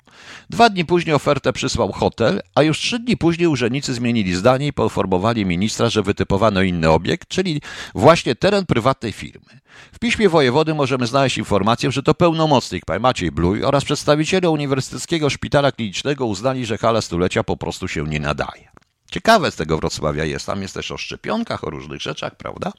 Dwa 0.50 0.70
dni 0.70 0.86
później 0.86 1.16
ofertę 1.16 1.54
przysłał 1.54 1.92
hotel, 1.92 2.42
a 2.56 2.64
już 2.64 2.80
trzy 2.80 3.00
dni 3.00 3.18
później 3.18 3.48
urzędnicy 3.48 3.94
zmienili 3.94 4.36
zdanie 4.36 4.68
i 4.68 4.74
poinformowali 4.74 5.46
ministra, 5.46 5.90
że 5.90 6.04
wytypowano 6.04 6.62
inny 6.62 6.90
obiekt, 6.90 7.28
czyli 7.28 7.62
właśnie 7.96 8.36
teren 8.36 8.66
prywatnej 8.66 9.12
firmy. 9.12 9.62
W 9.92 10.00
piśmie 10.00 10.30
wojewody 10.30 10.74
możemy 10.74 11.08
znaleźć 11.08 11.38
informację, 11.38 11.92
że 11.92 12.04
to 12.04 12.14
pełnomocnik 12.14 12.86
pan 12.86 13.02
Maciej 13.02 13.32
Bluj 13.32 13.64
oraz 13.64 13.86
przedstawiciele 13.86 14.50
Uniwersyteckiego 14.50 15.30
Szpitala 15.30 15.72
Klinicznego 15.72 16.26
uznali, 16.26 16.66
że 16.66 16.78
hala 16.78 17.02
stulecia 17.02 17.44
po 17.44 17.58
prostu 17.58 17.88
się 17.88 18.04
nie 18.04 18.20
nadaje. 18.20 18.81
Ciekawe 19.12 19.52
z 19.52 19.56
tego 19.56 19.78
Wrocławia 19.78 20.26
jest. 20.26 20.46
Tam 20.46 20.62
jest 20.62 20.74
też 20.74 20.92
o 20.92 20.98
szczepionkach, 20.98 21.64
o 21.64 21.70
różnych 21.70 22.02
rzeczach, 22.02 22.36
prawda? 22.36 22.72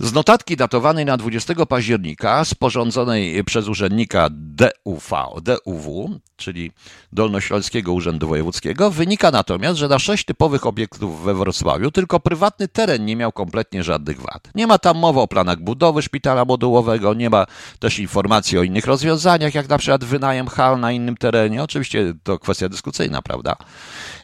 Z 0.00 0.12
notatki 0.12 0.56
datowanej 0.56 1.04
na 1.04 1.16
20 1.16 1.66
października, 1.66 2.44
sporządzonej 2.44 3.44
przez 3.44 3.68
urzędnika 3.68 4.28
DUV, 4.30 5.16
DUW, 5.42 6.20
czyli 6.36 6.72
Dolnośląskiego 7.12 7.92
Urzędu 7.92 8.28
Wojewódzkiego, 8.28 8.90
wynika 8.90 9.30
natomiast, 9.30 9.78
że 9.78 9.88
na 9.88 9.98
sześć 9.98 10.24
typowych 10.24 10.66
obiektów 10.66 11.22
we 11.24 11.34
Wrocławiu 11.34 11.90
tylko 11.90 12.20
prywatny 12.20 12.68
teren 12.68 13.04
nie 13.04 13.16
miał 13.16 13.32
kompletnie 13.32 13.82
żadnych 13.82 14.20
wad. 14.20 14.48
Nie 14.54 14.66
ma 14.66 14.78
tam 14.78 14.98
mowy 14.98 15.20
o 15.20 15.28
planach 15.28 15.60
budowy 15.60 16.02
szpitala 16.02 16.44
modułowego, 16.44 17.14
nie 17.14 17.30
ma 17.30 17.46
też 17.78 17.98
informacji 17.98 18.58
o 18.58 18.62
innych 18.62 18.86
rozwiązaniach, 18.86 19.54
jak 19.54 19.68
na 19.68 19.78
przykład 19.78 20.04
wynajem 20.04 20.46
hal 20.48 20.80
na 20.80 20.92
innym 20.92 21.16
terenie. 21.16 21.62
Oczywiście 21.62 22.14
to 22.22 22.38
kwestia 22.38 22.68
dyskusyjna, 22.68 23.22
prawda? 23.22 23.56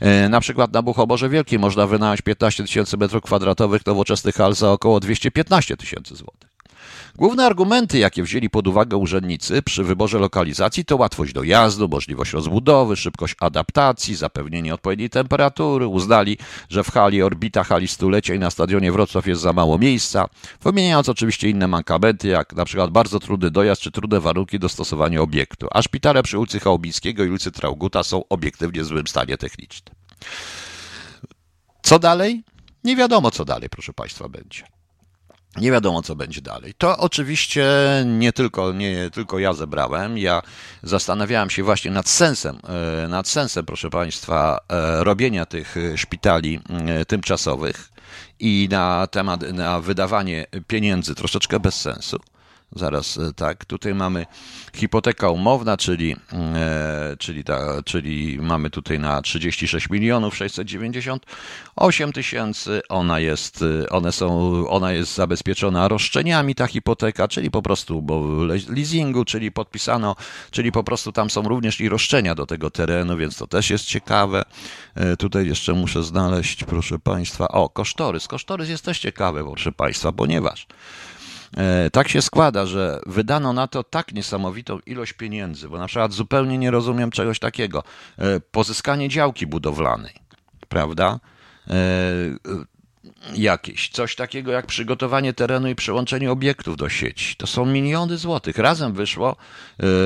E, 0.00 0.28
na 0.28 0.40
przykład 0.40 0.72
na 0.72 0.82
Buchoborze 0.82 1.28
Wielkim 1.28 1.60
można 1.60 1.86
wynająć 1.86 2.22
15 2.22 2.62
tysięcy 2.62 2.96
metrów 2.96 3.22
kwadratowych 3.22 3.86
nowoczesnych 3.86 4.34
hal 4.34 4.54
za 4.54 4.72
około 4.72 5.00
215 5.00 5.65
tysięcy 5.76 6.16
złotych. 6.16 6.56
Główne 7.16 7.46
argumenty, 7.46 7.98
jakie 7.98 8.22
wzięli 8.22 8.50
pod 8.50 8.66
uwagę 8.66 8.96
urzędnicy 8.96 9.62
przy 9.62 9.84
wyborze 9.84 10.18
lokalizacji, 10.18 10.84
to 10.84 10.96
łatwość 10.96 11.32
dojazdu, 11.32 11.88
możliwość 11.88 12.32
rozbudowy, 12.32 12.96
szybkość 12.96 13.34
adaptacji, 13.40 14.14
zapewnienie 14.14 14.74
odpowiedniej 14.74 15.10
temperatury. 15.10 15.86
Uznali, 15.86 16.38
że 16.68 16.84
w 16.84 16.90
hali 16.90 17.22
Orbita, 17.22 17.64
hali 17.64 17.88
stulecia 17.88 18.34
i 18.34 18.38
na 18.38 18.50
stadionie 18.50 18.92
Wrocław 18.92 19.26
jest 19.26 19.42
za 19.42 19.52
mało 19.52 19.78
miejsca, 19.78 20.28
wymieniając 20.62 21.08
oczywiście 21.08 21.50
inne 21.50 21.68
mankamenty, 21.68 22.28
jak 22.28 22.52
na 22.52 22.64
przykład 22.64 22.90
bardzo 22.90 23.20
trudny 23.20 23.50
dojazd 23.50 23.82
czy 23.82 23.90
trudne 23.90 24.20
warunki 24.20 24.58
dostosowania 24.58 25.20
obiektu. 25.20 25.68
A 25.70 25.82
szpitale 25.82 26.22
przy 26.22 26.38
ulicy 26.38 26.60
Chałbickiego 26.60 27.24
i 27.24 27.30
ulicy 27.30 27.52
Trauguta 27.52 28.02
są 28.02 28.28
obiektywnie 28.28 28.82
w 28.82 28.86
złym 28.86 29.06
stanie 29.06 29.36
technicznym. 29.36 29.94
Co 31.82 31.98
dalej? 31.98 32.44
Nie 32.84 32.96
wiadomo, 32.96 33.30
co 33.30 33.44
dalej, 33.44 33.68
proszę 33.68 33.92
Państwa, 33.92 34.28
będzie. 34.28 34.75
Nie 35.58 35.70
wiadomo, 35.70 36.02
co 36.02 36.16
będzie 36.16 36.40
dalej. 36.40 36.74
To 36.78 36.98
oczywiście 36.98 37.66
nie 38.06 38.32
tylko, 38.32 38.72
nie 38.72 39.10
tylko 39.10 39.38
ja 39.38 39.52
zebrałem. 39.52 40.18
Ja 40.18 40.42
zastanawiałem 40.82 41.50
się 41.50 41.62
właśnie 41.62 41.90
nad 41.90 42.08
sensem, 42.08 42.58
e, 43.04 43.08
nad 43.08 43.28
sensem, 43.28 43.66
proszę 43.66 43.90
Państwa, 43.90 44.58
e, 44.68 45.04
robienia 45.04 45.46
tych 45.46 45.76
szpitali 45.96 46.60
e, 46.86 47.04
tymczasowych 47.04 47.92
i 48.40 48.68
na 48.70 49.06
temat, 49.06 49.52
na 49.52 49.80
wydawanie 49.80 50.46
pieniędzy 50.66 51.14
troszeczkę 51.14 51.60
bez 51.60 51.80
sensu. 51.80 52.18
Zaraz 52.76 53.18
tak, 53.36 53.64
tutaj 53.64 53.94
mamy 53.94 54.26
hipoteka 54.74 55.30
umowna, 55.30 55.76
czyli, 55.76 56.16
e, 56.32 57.16
czyli, 57.18 57.44
ta, 57.44 57.82
czyli 57.82 58.38
mamy 58.40 58.70
tutaj 58.70 58.98
na 58.98 59.22
36 59.22 59.90
milionów 59.90 60.36
698 60.36 62.12
tysięcy. 62.12 62.82
Ona 62.88 63.20
jest, 63.20 63.64
one 63.90 64.12
są, 64.12 64.52
ona 64.68 64.92
jest 64.92 65.14
zabezpieczona 65.14 65.88
roszczeniami, 65.88 66.54
ta 66.54 66.66
hipoteka, 66.66 67.28
czyli 67.28 67.50
po 67.50 67.62
prostu 67.62 68.06
leasingu, 68.68 69.24
czyli 69.24 69.52
podpisano, 69.52 70.16
czyli 70.50 70.72
po 70.72 70.84
prostu 70.84 71.12
tam 71.12 71.30
są 71.30 71.42
również 71.42 71.80
i 71.80 71.88
roszczenia 71.88 72.34
do 72.34 72.46
tego 72.46 72.70
terenu, 72.70 73.16
więc 73.16 73.36
to 73.36 73.46
też 73.46 73.70
jest 73.70 73.84
ciekawe. 73.84 74.44
E, 74.94 75.16
tutaj 75.16 75.46
jeszcze 75.46 75.72
muszę 75.72 76.02
znaleźć, 76.02 76.64
proszę 76.64 76.98
Państwa, 76.98 77.48
o, 77.48 77.68
kosztorys. 77.68 78.28
Kosztorys 78.28 78.68
jest 78.68 78.84
też 78.84 78.98
ciekawy, 78.98 79.44
proszę 79.44 79.72
Państwa, 79.72 80.12
ponieważ 80.12 80.66
E, 80.66 80.66
tak 81.92 82.08
się 82.08 82.22
składa, 82.22 82.66
że 82.66 83.00
wydano 83.06 83.52
na 83.52 83.66
to 83.66 83.84
tak 83.84 84.12
niesamowitą 84.12 84.78
ilość 84.86 85.12
pieniędzy, 85.12 85.68
bo 85.68 85.78
na 85.78 85.86
przykład 85.86 86.12
zupełnie 86.12 86.58
nie 86.58 86.70
rozumiem 86.70 87.10
czegoś 87.10 87.38
takiego. 87.38 87.82
E, 88.18 88.40
pozyskanie 88.40 89.08
działki 89.08 89.46
budowlanej, 89.46 90.14
prawda? 90.68 91.20
E, 91.70 91.74
jakieś, 93.34 93.88
coś 93.88 94.16
takiego 94.16 94.52
jak 94.52 94.66
przygotowanie 94.66 95.32
terenu 95.32 95.68
i 95.68 95.74
przełączenie 95.74 96.30
obiektów 96.30 96.76
do 96.76 96.88
sieci. 96.88 97.36
To 97.36 97.46
są 97.46 97.66
miliony 97.66 98.18
złotych. 98.18 98.58
Razem 98.58 98.92
wyszło, 98.92 99.36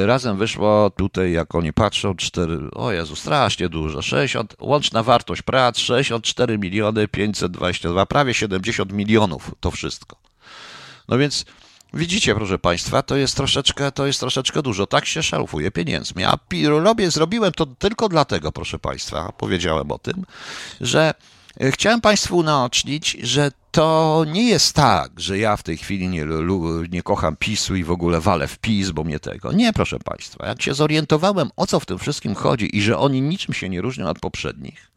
razem 0.06 0.36
wyszło 0.36 0.90
tutaj, 0.90 1.32
jak 1.32 1.54
oni 1.54 1.72
patrzą, 1.72 2.14
4, 2.14 2.58
o 2.74 2.92
Jezu, 2.92 3.16
strasznie 3.16 3.68
dużo, 3.68 4.02
60, 4.02 4.56
łączna 4.60 5.02
wartość 5.02 5.42
prac 5.42 5.78
64 5.78 6.58
miliony 6.58 7.08
522, 7.08 8.06
prawie 8.06 8.34
70 8.34 8.92
milionów 8.92 9.54
to 9.60 9.70
wszystko. 9.70 10.29
No 11.10 11.18
więc 11.18 11.44
widzicie, 11.94 12.34
proszę 12.34 12.58
Państwa, 12.58 13.02
to 13.02 13.16
jest 13.16 13.36
troszeczkę, 13.36 13.92
to 13.92 14.06
jest 14.06 14.20
troszeczkę 14.20 14.62
dużo. 14.62 14.86
Tak 14.86 15.06
się 15.06 15.22
szarufuje 15.22 15.70
pieniędzmi. 15.70 16.24
A 16.24 16.38
robię, 16.68 17.10
zrobiłem 17.10 17.52
to 17.52 17.66
tylko 17.66 18.08
dlatego, 18.08 18.52
proszę 18.52 18.78
Państwa, 18.78 19.32
powiedziałem 19.38 19.90
o 19.90 19.98
tym, 19.98 20.24
że 20.80 21.14
e, 21.60 21.72
chciałem 21.72 22.00
Państwu 22.00 22.36
unaocznić, 22.36 23.16
że 23.22 23.52
to 23.70 24.24
nie 24.28 24.48
jest 24.48 24.74
tak, 24.74 25.20
że 25.20 25.38
ja 25.38 25.56
w 25.56 25.62
tej 25.62 25.76
chwili 25.76 26.08
nie, 26.08 26.26
nie 26.90 27.02
kocham 27.02 27.36
PiSu 27.36 27.76
i 27.76 27.84
w 27.84 27.90
ogóle 27.90 28.20
walę 28.20 28.48
w 28.48 28.58
PiS, 28.58 28.90
bo 28.90 29.04
mnie 29.04 29.20
tego. 29.20 29.52
Nie, 29.52 29.72
proszę 29.72 29.98
Państwa. 29.98 30.46
Jak 30.46 30.62
się 30.62 30.74
zorientowałem, 30.74 31.50
o 31.56 31.66
co 31.66 31.80
w 31.80 31.86
tym 31.86 31.98
wszystkim 31.98 32.34
chodzi 32.34 32.76
i 32.76 32.82
że 32.82 32.98
oni 32.98 33.22
niczym 33.22 33.54
się 33.54 33.68
nie 33.68 33.80
różnią 33.80 34.08
od 34.08 34.18
poprzednich, 34.18 34.90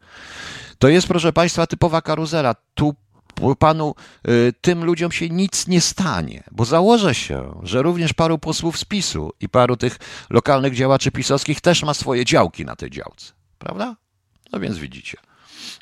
to 0.78 0.88
jest, 0.88 1.06
proszę 1.06 1.32
Państwa, 1.32 1.66
typowa 1.66 2.02
karuzela. 2.02 2.54
Tu 2.74 2.94
panu 3.58 3.94
y, 4.28 4.52
tym 4.60 4.84
ludziom 4.84 5.12
się 5.12 5.28
nic 5.28 5.66
nie 5.66 5.80
stanie, 5.80 6.44
bo 6.50 6.64
założę 6.64 7.14
się, 7.14 7.60
że 7.62 7.82
również 7.82 8.12
paru 8.12 8.38
posłów 8.38 8.78
z 8.78 8.84
PiSu 8.84 9.32
i 9.40 9.48
paru 9.48 9.76
tych 9.76 9.98
lokalnych 10.30 10.74
działaczy 10.74 11.10
pisowskich 11.10 11.60
też 11.60 11.82
ma 11.82 11.94
swoje 11.94 12.24
działki 12.24 12.64
na 12.64 12.76
tej 12.76 12.90
działce, 12.90 13.32
prawda? 13.58 13.96
No 14.52 14.60
więc 14.60 14.78
widzicie. 14.78 15.18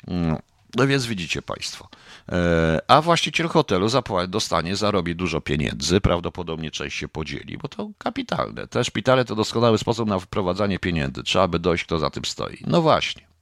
No, 0.07 0.39
no 0.75 0.87
więc 0.87 1.05
widzicie 1.05 1.41
Państwo. 1.41 1.87
E, 2.31 2.81
a 2.87 3.01
właściciel 3.01 3.47
hotelu 3.47 3.87
dostanie, 4.27 4.75
zarobi 4.75 5.15
dużo 5.15 5.41
pieniędzy, 5.41 6.01
prawdopodobnie 6.01 6.71
część 6.71 6.97
się 6.97 7.07
podzieli, 7.07 7.57
bo 7.57 7.67
to 7.67 7.89
kapitalne. 7.97 8.67
Te 8.67 8.83
szpitale 8.83 9.25
to 9.25 9.35
doskonały 9.35 9.77
sposób 9.77 10.09
na 10.09 10.19
wprowadzanie 10.19 10.79
pieniędzy. 10.79 11.23
Trzeba 11.23 11.47
by 11.47 11.59
dojść, 11.59 11.83
kto 11.83 11.99
za 11.99 12.09
tym 12.09 12.25
stoi. 12.25 12.57
No 12.67 12.81
właśnie. 12.81 13.32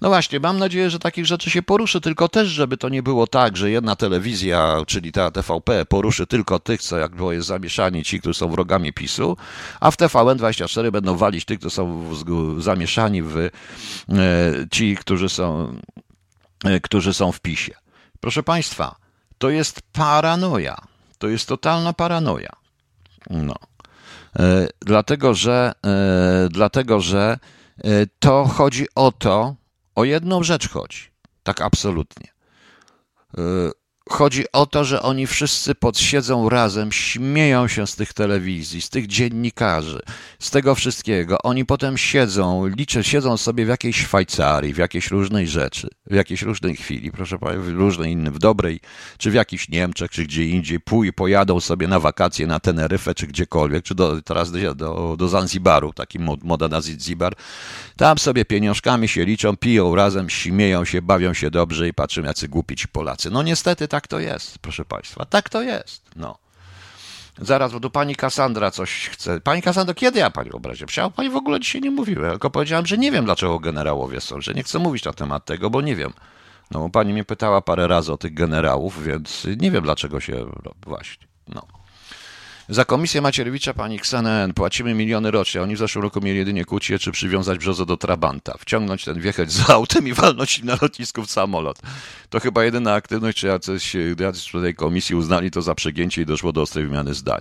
No 0.00 0.08
właśnie, 0.08 0.40
mam 0.40 0.58
nadzieję, 0.58 0.90
że 0.90 0.98
takich 0.98 1.26
rzeczy 1.26 1.50
się 1.50 1.62
poruszy, 1.62 2.00
tylko 2.00 2.28
też, 2.28 2.48
żeby 2.48 2.76
to 2.76 2.88
nie 2.88 3.02
było 3.02 3.26
tak, 3.26 3.56
że 3.56 3.70
jedna 3.70 3.96
telewizja, 3.96 4.76
czyli 4.86 5.12
ta 5.12 5.30
TVP, 5.30 5.86
poruszy 5.86 6.26
tylko 6.26 6.58
tych, 6.58 6.82
co 6.82 6.98
jak 6.98 7.14
było 7.14 7.32
jest 7.32 7.48
zamieszani, 7.48 8.04
ci, 8.04 8.20
którzy 8.20 8.38
są 8.38 8.48
wrogami 8.48 8.92
PiSu, 8.92 9.36
a 9.80 9.90
w 9.90 9.96
TVN24 9.96 10.90
będą 10.90 11.16
walić 11.16 11.44
tych, 11.44 11.58
którzy 11.58 11.76
są 11.76 12.14
zamieszani 12.58 13.22
w 13.22 13.36
e, 13.36 13.50
ci, 14.70 14.96
którzy 14.96 15.28
są, 15.28 15.76
e, 16.64 16.80
którzy 16.80 17.14
są 17.14 17.32
w 17.32 17.40
PiSie. 17.40 17.74
Proszę 18.20 18.42
Państwa, 18.42 18.96
to 19.38 19.50
jest 19.50 19.80
paranoja. 19.92 20.76
To 21.18 21.28
jest 21.28 21.48
totalna 21.48 21.92
paranoja. 21.92 22.52
No. 23.30 23.54
E, 24.38 24.68
dlatego, 24.80 25.34
że, 25.34 25.72
dlatego, 26.50 27.00
że 27.00 27.38
E, 27.38 27.61
to 28.18 28.44
chodzi 28.44 28.86
o 28.94 29.12
to, 29.12 29.56
o 29.94 30.04
jedną 30.04 30.42
rzecz 30.42 30.68
chodzi, 30.68 31.10
tak 31.42 31.60
absolutnie. 31.60 32.28
Chodzi 34.12 34.44
o 34.52 34.66
to, 34.66 34.84
że 34.84 35.02
oni 35.02 35.26
wszyscy 35.26 35.74
podsiedzą 35.74 36.48
razem, 36.48 36.92
śmieją 36.92 37.68
się 37.68 37.86
z 37.86 37.96
tych 37.96 38.12
telewizji, 38.12 38.82
z 38.82 38.90
tych 38.90 39.06
dziennikarzy, 39.06 40.00
z 40.38 40.50
tego 40.50 40.74
wszystkiego. 40.74 41.38
Oni 41.42 41.64
potem 41.64 41.98
siedzą, 41.98 42.66
liczę, 42.66 43.04
siedzą 43.04 43.36
sobie 43.36 43.64
w 43.64 43.68
jakiejś 43.68 43.96
Szwajcarii, 43.96 44.74
w 44.74 44.76
jakiejś 44.76 45.10
różnej 45.10 45.48
rzeczy, 45.48 45.88
w 46.06 46.14
jakiejś 46.14 46.42
różnej 46.42 46.76
chwili, 46.76 47.12
proszę 47.12 47.38
Państwa, 47.38 47.62
w 47.62 47.68
różnej 47.68 48.12
innej, 48.12 48.32
w 48.32 48.38
dobrej, 48.38 48.80
czy 49.18 49.30
w 49.30 49.34
jakichś 49.34 49.68
Niemczech, 49.68 50.10
czy 50.10 50.24
gdzie 50.24 50.46
indziej, 50.46 50.80
pój, 50.80 51.12
pojadą 51.12 51.60
sobie 51.60 51.88
na 51.88 52.00
wakacje 52.00 52.46
na 52.46 52.60
Teneryfę, 52.60 53.14
czy 53.14 53.26
gdziekolwiek, 53.26 53.84
czy 53.84 53.94
do, 53.94 54.22
teraz 54.22 54.52
do, 54.52 54.74
do, 54.74 55.16
do 55.18 55.28
Zanzibaru, 55.28 55.92
taki 55.92 56.18
mod, 56.18 56.44
moda 56.44 56.68
na 56.68 56.80
Zanzibar. 56.80 57.34
Tam 57.96 58.18
sobie 58.18 58.44
pieniążkami 58.44 59.08
się 59.08 59.24
liczą, 59.24 59.56
piją 59.56 59.94
razem, 59.94 60.30
śmieją 60.30 60.84
się, 60.84 61.02
bawią 61.02 61.34
się 61.34 61.50
dobrze 61.50 61.88
i 61.88 61.94
patrzą, 61.94 62.22
jacy 62.22 62.48
głupi 62.48 62.76
ci 62.76 62.88
Polacy. 62.88 63.30
No 63.30 63.42
niestety 63.42 63.88
tak 63.88 64.01
to 64.08 64.18
jest, 64.18 64.58
proszę 64.58 64.84
Państwa, 64.84 65.24
tak 65.24 65.48
to 65.48 65.62
jest, 65.62 66.10
no. 66.16 66.38
Zaraz, 67.38 67.72
bo 67.72 67.80
tu 67.80 67.90
pani 67.90 68.16
Kassandra 68.16 68.70
coś 68.70 69.08
chce. 69.08 69.40
Pani 69.40 69.62
Kassandra, 69.62 69.94
kiedy 69.94 70.18
ja 70.18 70.30
pani 70.30 70.50
obraziłem? 70.50 70.88
Przecież 70.88 71.12
pani 71.16 71.30
w 71.30 71.36
ogóle 71.36 71.60
dzisiaj 71.60 71.80
nie 71.80 71.90
mówiła, 71.90 72.30
tylko 72.30 72.50
powiedziałem, 72.50 72.86
że 72.86 72.98
nie 72.98 73.12
wiem, 73.12 73.24
dlaczego 73.24 73.58
generałowie 73.58 74.20
są, 74.20 74.40
że 74.40 74.54
nie 74.54 74.62
chcę 74.62 74.78
mówić 74.78 75.04
na 75.04 75.12
temat 75.12 75.44
tego, 75.44 75.70
bo 75.70 75.80
nie 75.80 75.96
wiem. 75.96 76.12
No, 76.70 76.88
pani 76.88 77.12
mnie 77.12 77.24
pytała 77.24 77.60
parę 77.60 77.88
razy 77.88 78.12
o 78.12 78.16
tych 78.16 78.34
generałów, 78.34 79.04
więc 79.04 79.46
nie 79.56 79.70
wiem, 79.70 79.84
dlaczego 79.84 80.20
się 80.20 80.46
właśnie. 80.86 81.26
No. 81.48 81.81
Za 82.72 82.84
komisję 82.84 83.20
Macierewicza 83.20 83.74
pani 83.74 83.96
Xenen 83.96 84.54
płacimy 84.54 84.94
miliony 84.94 85.30
rocznie. 85.30 85.62
Oni 85.62 85.76
w 85.76 85.78
zeszłym 85.78 86.02
roku 86.02 86.20
mieli 86.20 86.38
jedynie 86.38 86.64
kłócić, 86.64 87.02
czy 87.02 87.12
przywiązać 87.12 87.58
brzozę 87.58 87.86
do 87.86 87.96
Trabanta, 87.96 88.54
wciągnąć 88.58 89.04
ten 89.04 89.20
wiecheć 89.20 89.52
z 89.52 89.70
autem 89.70 90.08
i 90.08 90.12
walnąć 90.12 90.62
na 90.62 90.76
lotnisku 90.82 91.22
w 91.22 91.30
samolot. 91.30 91.78
To 92.30 92.40
chyba 92.40 92.64
jedyna 92.64 92.94
aktywność, 92.94 93.38
czy 93.38 93.46
jacyś, 93.46 93.96
jacyś 94.20 94.52
tej 94.52 94.74
komisji 94.74 95.14
uznali 95.14 95.50
to 95.50 95.62
za 95.62 95.74
przegięcie 95.74 96.22
i 96.22 96.26
doszło 96.26 96.52
do 96.52 96.62
ostrej 96.62 96.84
wymiany 96.84 97.14
zdań. 97.14 97.40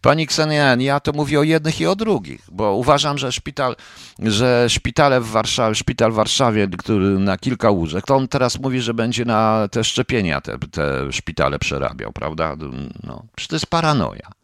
Pani 0.00 0.26
Ksenen, 0.26 0.80
ja 0.80 1.00
to 1.00 1.12
mówię 1.12 1.40
o 1.40 1.42
jednych 1.42 1.80
i 1.80 1.86
o 1.86 1.96
drugich, 1.96 2.40
bo 2.52 2.74
uważam, 2.74 3.18
że 3.18 3.32
szpital, 3.32 3.76
że 4.18 4.70
szpitale 4.70 5.20
w 5.20 5.26
Warszawie, 5.26 5.74
szpital 5.74 6.12
w 6.12 6.14
Warszawie, 6.14 6.68
który 6.78 7.18
na 7.18 7.38
kilka 7.38 7.70
łóżek, 7.70 8.04
to 8.04 8.16
on 8.16 8.28
teraz 8.28 8.60
mówi, 8.60 8.80
że 8.80 8.94
będzie 8.94 9.24
na 9.24 9.68
te 9.70 9.84
szczepienia 9.84 10.40
te, 10.40 10.58
te 10.58 11.12
szpitale 11.12 11.58
przerabiał, 11.58 12.12
prawda? 12.12 12.56
No, 13.02 13.22
przecież 13.36 13.48
to 13.48 13.56
jest 13.56 13.66
paranoja. 13.66 14.38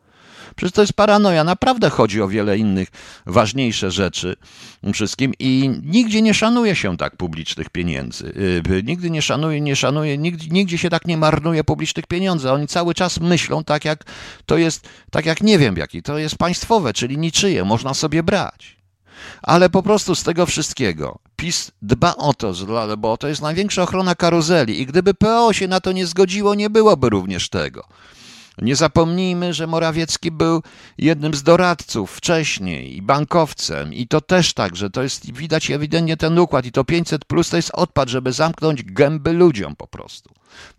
Przecież 0.56 0.72
to 0.72 0.80
jest 0.80 0.92
paranoja. 0.92 1.44
Naprawdę 1.44 1.90
chodzi 1.90 2.22
o 2.22 2.28
wiele 2.28 2.58
innych 2.58 2.88
ważniejsze 3.26 3.90
rzeczy 3.90 4.36
wszystkim 4.92 5.32
i 5.38 5.70
nigdzie 5.82 6.22
nie 6.22 6.34
szanuje 6.34 6.76
się 6.76 6.96
tak 6.96 7.16
publicznych 7.16 7.70
pieniędzy. 7.70 8.32
Y, 8.70 8.82
nigdy 8.84 9.10
nie 9.10 9.22
szanuje, 9.22 9.60
nie 9.60 9.76
szanuje, 9.76 10.18
nigdzie, 10.18 10.48
nigdzie 10.50 10.78
się 10.78 10.90
tak 10.90 11.06
nie 11.06 11.16
marnuje 11.16 11.64
publicznych 11.64 12.06
pieniędzy. 12.06 12.52
Oni 12.52 12.66
cały 12.66 12.94
czas 12.94 13.20
myślą 13.20 13.64
tak 13.64 13.84
jak 13.84 14.04
to 14.46 14.56
jest, 14.56 14.88
tak 15.10 15.26
jak 15.26 15.40
nie 15.42 15.58
wiem 15.58 15.76
jaki, 15.76 16.02
to 16.02 16.18
jest 16.18 16.36
państwowe, 16.36 16.92
czyli 16.92 17.18
niczyje, 17.18 17.64
można 17.64 17.94
sobie 17.94 18.22
brać. 18.22 18.76
Ale 19.42 19.70
po 19.70 19.82
prostu 19.82 20.14
z 20.14 20.22
tego 20.22 20.46
wszystkiego 20.46 21.18
PiS 21.36 21.70
dba 21.82 22.16
o 22.16 22.34
to, 22.34 22.52
bo 22.98 23.16
to 23.16 23.28
jest 23.28 23.42
największa 23.42 23.82
ochrona 23.82 24.14
karuzeli 24.14 24.80
i 24.80 24.86
gdyby 24.86 25.14
PO 25.14 25.52
się 25.52 25.68
na 25.68 25.80
to 25.80 25.92
nie 25.92 26.06
zgodziło, 26.06 26.54
nie 26.54 26.70
byłoby 26.70 27.10
również 27.10 27.48
tego. 27.48 27.88
Nie 28.58 28.76
zapomnijmy, 28.76 29.54
że 29.54 29.66
Morawiecki 29.66 30.30
był 30.30 30.62
jednym 30.98 31.34
z 31.34 31.42
doradców 31.42 32.10
wcześniej 32.10 32.96
i 32.96 33.02
bankowcem 33.02 33.94
i 33.94 34.08
to 34.08 34.20
też 34.20 34.54
tak, 34.54 34.76
że 34.76 34.90
to 34.90 35.02
jest 35.02 35.32
widać 35.32 35.70
ewidentnie 35.70 36.16
ten 36.16 36.38
układ 36.38 36.66
i 36.66 36.72
to 36.72 36.84
500 36.84 37.24
plus 37.24 37.50
to 37.50 37.56
jest 37.56 37.70
odpad, 37.74 38.08
żeby 38.08 38.32
zamknąć 38.32 38.82
gęby 38.82 39.32
ludziom 39.32 39.76
po 39.76 39.86
prostu. 39.86 40.30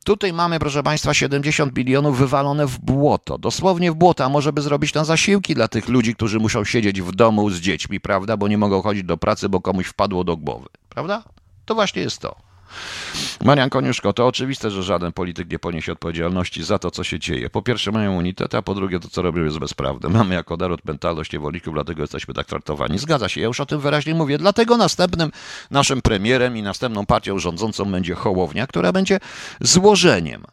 Tutaj 0.03 0.33
mamy, 0.33 0.59
proszę 0.59 0.83
Państwa, 0.83 1.13
70 1.13 1.73
bilionów 1.73 2.17
wywalone 2.17 2.67
w 2.67 2.79
błoto, 2.79 3.37
dosłownie 3.37 3.91
w 3.91 3.95
błoto, 3.95 4.25
a 4.25 4.29
może 4.29 4.53
by 4.53 4.61
zrobić 4.61 4.91
tam 4.91 5.05
zasiłki 5.05 5.55
dla 5.55 5.67
tych 5.67 5.89
ludzi, 5.89 6.15
którzy 6.15 6.39
muszą 6.39 6.63
siedzieć 6.63 7.01
w 7.01 7.11
domu 7.11 7.49
z 7.49 7.59
dziećmi, 7.59 7.99
prawda, 7.99 8.37
bo 8.37 8.47
nie 8.47 8.57
mogą 8.57 8.81
chodzić 8.81 9.03
do 9.03 9.17
pracy, 9.17 9.49
bo 9.49 9.61
komuś 9.61 9.87
wpadło 9.87 10.23
do 10.23 10.37
głowy, 10.37 10.67
prawda? 10.89 11.23
To 11.65 11.75
właśnie 11.75 12.01
jest 12.01 12.19
to. 12.19 12.44
Marian 13.43 13.69
Koniuszko, 13.69 14.13
to 14.13 14.27
oczywiste, 14.27 14.71
że 14.71 14.83
żaden 14.83 15.11
polityk 15.11 15.51
nie 15.51 15.59
poniesie 15.59 15.91
odpowiedzialności 15.91 16.63
za 16.63 16.79
to, 16.79 16.91
co 16.91 17.03
się 17.03 17.19
dzieje. 17.19 17.49
Po 17.49 17.61
pierwsze 17.61 17.91
mają 17.91 18.17
unitet, 18.17 18.55
a 18.55 18.61
po 18.61 18.75
drugie 18.75 18.99
to, 18.99 19.09
co 19.09 19.21
robią 19.21 19.43
jest 19.43 19.59
bezprawne. 19.59 20.09
Mamy 20.09 20.35
jako 20.35 20.57
naród 20.57 20.85
mentalność 20.85 21.33
niewolników, 21.33 21.73
dlatego 21.73 22.01
jesteśmy 22.01 22.33
tak 22.33 22.47
traktowani. 22.47 22.99
Zgadza 22.99 23.29
się, 23.29 23.41
ja 23.41 23.47
już 23.47 23.59
o 23.59 23.65
tym 23.65 23.79
wyraźnie 23.79 24.15
mówię. 24.15 24.37
Dlatego 24.37 24.77
następnym 24.77 25.31
naszym 25.71 26.01
premierem 26.01 26.57
i 26.57 26.61
następną 26.61 27.05
partią 27.05 27.39
rządzącą 27.39 27.85
będzie 27.85 28.15
Hołownia, 28.15 28.67
która 28.67 28.91
będzie 28.91 29.19
złożeniem. 29.61 30.43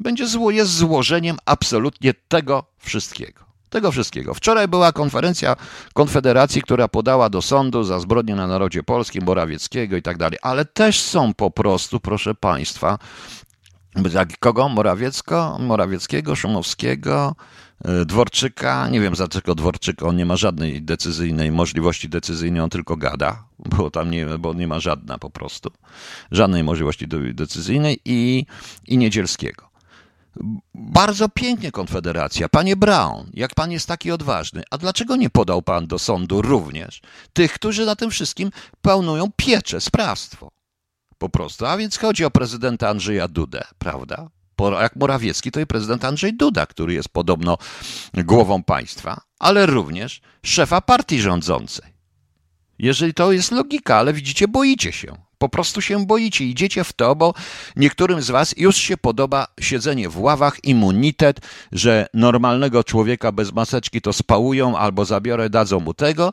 Będzie 0.00 0.26
zło, 0.26 0.50
jest 0.50 0.70
złożeniem 0.70 1.36
absolutnie 1.44 2.14
tego 2.28 2.64
wszystkiego. 2.78 3.45
Tego 3.70 3.92
wszystkiego. 3.92 4.34
Wczoraj 4.34 4.68
była 4.68 4.92
konferencja 4.92 5.56
Konfederacji, 5.94 6.62
która 6.62 6.88
podała 6.88 7.30
do 7.30 7.42
sądu 7.42 7.84
za 7.84 8.00
zbrodnię 8.00 8.34
na 8.34 8.46
narodzie 8.46 8.82
polskim, 8.82 9.24
Morawieckiego 9.24 9.96
i 9.96 10.02
tak 10.02 10.16
dalej, 10.18 10.38
ale 10.42 10.64
też 10.64 11.00
są 11.00 11.34
po 11.34 11.50
prostu, 11.50 12.00
proszę 12.00 12.34
Państwa, 12.34 12.98
kogo? 14.40 14.68
Morawiecko, 14.68 15.58
Morawieckiego, 15.60 16.36
Szumowskiego, 16.36 17.34
e, 17.84 18.04
Dworczyka, 18.04 18.88
nie 18.88 19.00
wiem 19.00 19.16
za 19.16 19.28
czego 19.28 19.54
Dworczyka, 19.54 20.06
on 20.06 20.16
nie 20.16 20.26
ma 20.26 20.36
żadnej 20.36 20.82
decyzyjnej 20.82 21.52
możliwości 21.52 22.08
decyzyjnej, 22.08 22.60
on 22.60 22.70
tylko 22.70 22.96
gada, 22.96 23.44
bo 23.58 23.90
tam 23.90 24.10
nie, 24.10 24.26
bo 24.26 24.54
nie 24.54 24.66
ma 24.66 24.80
żadna 24.80 25.18
po 25.18 25.30
prostu, 25.30 25.70
żadnej 26.30 26.64
możliwości 26.64 27.08
decyzyjnej 27.34 28.00
i, 28.04 28.46
i 28.86 28.98
Niedzielskiego. 28.98 29.75
Bardzo 30.74 31.28
pięknie 31.28 31.72
Konfederacja. 31.72 32.48
Panie 32.48 32.76
Brown, 32.76 33.30
jak 33.34 33.54
pan 33.54 33.70
jest 33.70 33.88
taki 33.88 34.10
odważny, 34.10 34.62
a 34.70 34.78
dlaczego 34.78 35.16
nie 35.16 35.30
podał 35.30 35.62
pan 35.62 35.86
do 35.86 35.98
sądu 35.98 36.42
również 36.42 37.00
tych, 37.32 37.52
którzy 37.52 37.86
na 37.86 37.96
tym 37.96 38.10
wszystkim 38.10 38.50
pełnują 38.82 39.30
pieczę, 39.36 39.80
sprawstwo? 39.80 40.50
Po 41.18 41.28
prostu. 41.28 41.66
A 41.66 41.76
więc 41.76 41.98
chodzi 41.98 42.24
o 42.24 42.30
prezydenta 42.30 42.88
Andrzeja 42.88 43.28
Dudę, 43.28 43.64
prawda? 43.78 44.30
Jak 44.80 44.96
Morawiecki, 44.96 45.50
to 45.50 45.60
i 45.60 45.66
prezydent 45.66 46.04
Andrzej 46.04 46.36
Duda, 46.36 46.66
który 46.66 46.94
jest 46.94 47.08
podobno 47.08 47.58
głową 48.14 48.62
państwa, 48.62 49.20
ale 49.38 49.66
również 49.66 50.20
szefa 50.42 50.80
partii 50.80 51.20
rządzącej. 51.20 51.96
Jeżeli 52.78 53.14
to 53.14 53.32
jest 53.32 53.52
logika, 53.52 53.96
ale 53.96 54.12
widzicie, 54.12 54.48
boicie 54.48 54.92
się. 54.92 55.25
Po 55.38 55.48
prostu 55.48 55.80
się 55.80 56.06
boicie, 56.06 56.44
idziecie 56.44 56.84
w 56.84 56.92
to, 56.92 57.14
bo 57.14 57.34
niektórym 57.76 58.22
z 58.22 58.30
was 58.30 58.54
już 58.56 58.76
się 58.76 58.96
podoba 58.96 59.46
siedzenie 59.60 60.08
w 60.08 60.20
ławach, 60.20 60.64
immunitet, 60.64 61.40
że 61.72 62.06
normalnego 62.14 62.84
człowieka 62.84 63.32
bez 63.32 63.52
maseczki 63.52 64.00
to 64.00 64.12
spałują 64.12 64.78
albo 64.78 65.04
zabiorę, 65.04 65.50
dadzą 65.50 65.80
mu 65.80 65.94
tego, 65.94 66.32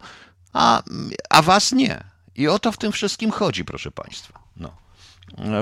a, 0.53 0.83
a 1.29 1.41
was 1.41 1.71
nie. 1.71 2.03
I 2.35 2.47
o 2.47 2.59
to 2.59 2.71
w 2.71 2.77
tym 2.77 2.91
wszystkim 2.91 3.31
chodzi, 3.31 3.65
proszę 3.65 3.91
państwa. 3.91 4.39
No. 4.57 4.71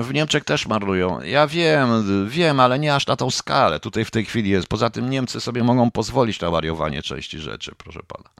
W 0.02 0.14
Niemczech 0.14 0.44
też 0.44 0.66
marlują. 0.66 1.20
Ja 1.20 1.46
wiem, 1.46 1.88
wiem, 2.28 2.60
ale 2.60 2.78
nie 2.78 2.94
aż 2.94 3.06
na 3.06 3.16
tą 3.16 3.30
skalę. 3.30 3.80
Tutaj 3.80 4.04
w 4.04 4.10
tej 4.10 4.24
chwili 4.24 4.50
jest. 4.50 4.66
Poza 4.68 4.90
tym 4.90 5.10
Niemcy 5.10 5.40
sobie 5.40 5.64
mogą 5.64 5.90
pozwolić 5.90 6.40
na 6.40 6.50
wariowanie 6.50 7.02
części 7.02 7.38
rzeczy, 7.38 7.72
proszę 7.78 8.00
pana. 8.08 8.30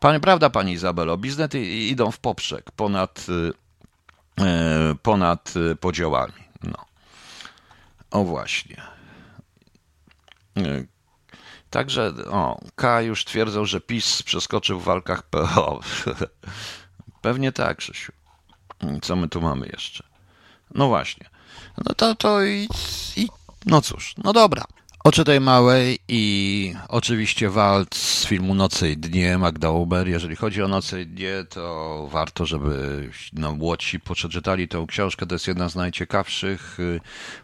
Pani, 0.00 0.20
prawda, 0.20 0.50
pani 0.50 0.72
Izabelo, 0.72 1.16
biznesy 1.16 1.60
idą 1.60 2.10
w 2.10 2.18
poprzek 2.18 2.70
ponad 2.70 3.26
y, 3.28 3.63
ponad 5.02 5.54
e, 5.72 5.74
podziałami. 5.74 6.44
No. 6.62 6.84
O 8.10 8.24
właśnie. 8.24 8.82
E, 10.56 10.84
także, 11.70 12.12
o, 12.30 12.60
K 12.74 13.00
już 13.00 13.24
twierdzą, 13.24 13.64
że 13.64 13.80
PiS 13.80 14.22
przeskoczył 14.22 14.80
w 14.80 14.84
walkach 14.84 15.22
PO. 15.22 15.80
Pewnie 17.22 17.52
tak, 17.52 17.78
Krzysiu. 17.78 18.12
Co 19.02 19.16
my 19.16 19.28
tu 19.28 19.40
mamy 19.40 19.66
jeszcze? 19.66 20.04
No 20.74 20.88
właśnie. 20.88 21.28
No 21.84 21.94
to, 21.94 22.14
to 22.14 22.44
i, 22.44 22.68
i 23.16 23.28
no 23.66 23.80
cóż, 23.80 24.14
no 24.24 24.32
dobra. 24.32 24.64
Oczy 25.06 25.24
tej 25.24 25.40
małej 25.40 25.98
i 26.08 26.74
oczywiście 26.88 27.50
walc 27.50 27.94
z 27.94 28.26
filmu 28.26 28.54
Noce 28.54 28.90
i 28.90 28.96
Dnie 28.96 29.38
Magda 29.38 29.70
Uber. 29.70 30.08
Jeżeli 30.08 30.36
chodzi 30.36 30.62
o 30.62 30.68
Noce 30.68 31.02
i 31.02 31.06
Dnie, 31.06 31.44
to 31.50 32.08
warto, 32.12 32.46
żeby 32.46 33.08
no, 33.32 33.52
młodsi 33.52 34.00
przeczytali 34.00 34.68
tę 34.68 34.84
książkę. 34.88 35.26
To 35.26 35.34
jest 35.34 35.48
jedna 35.48 35.68
z 35.68 35.76
najciekawszych 35.76 36.80
y, 36.80 37.00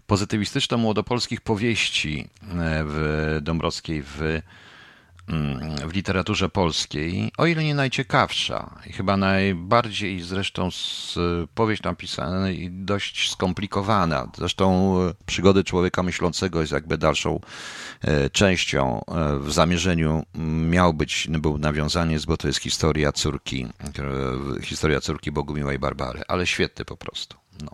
pozytywistyczno-młodopolskich 0.06 1.40
powieści 1.40 2.20
y, 2.20 2.46
w 2.84 3.38
Dąbrowskiej 3.42 4.02
w 4.02 4.40
w 5.86 5.94
literaturze 5.94 6.48
polskiej, 6.48 7.32
o 7.38 7.46
ile 7.46 7.64
nie 7.64 7.74
najciekawsza 7.74 8.80
i 8.86 8.92
chyba 8.92 9.16
najbardziej 9.16 10.20
zresztą 10.20 10.70
z, 10.70 11.14
powieść 11.54 11.82
napisana 11.82 12.50
i 12.50 12.70
dość 12.70 13.30
skomplikowana. 13.30 14.30
Zresztą 14.36 14.96
e, 15.02 15.14
przygody 15.26 15.64
człowieka 15.64 16.02
myślącego 16.02 16.60
jest 16.60 16.72
jakby 16.72 16.98
dalszą 16.98 17.40
e, 18.00 18.30
częścią 18.30 19.04
e, 19.04 19.38
w 19.38 19.52
zamierzeniu 19.52 20.22
miał 20.70 20.94
być, 20.94 21.28
był 21.30 21.58
nawiązanie, 21.58 22.18
bo 22.26 22.36
to 22.36 22.46
jest 22.46 22.60
historia 22.60 23.12
córki, 23.12 23.66
historia 24.62 25.00
córki 25.00 25.32
Bogumiła 25.32 25.78
Barbary, 25.78 26.22
ale 26.28 26.46
świetny 26.46 26.84
po 26.84 26.96
prostu. 26.96 27.36
No. 27.64 27.72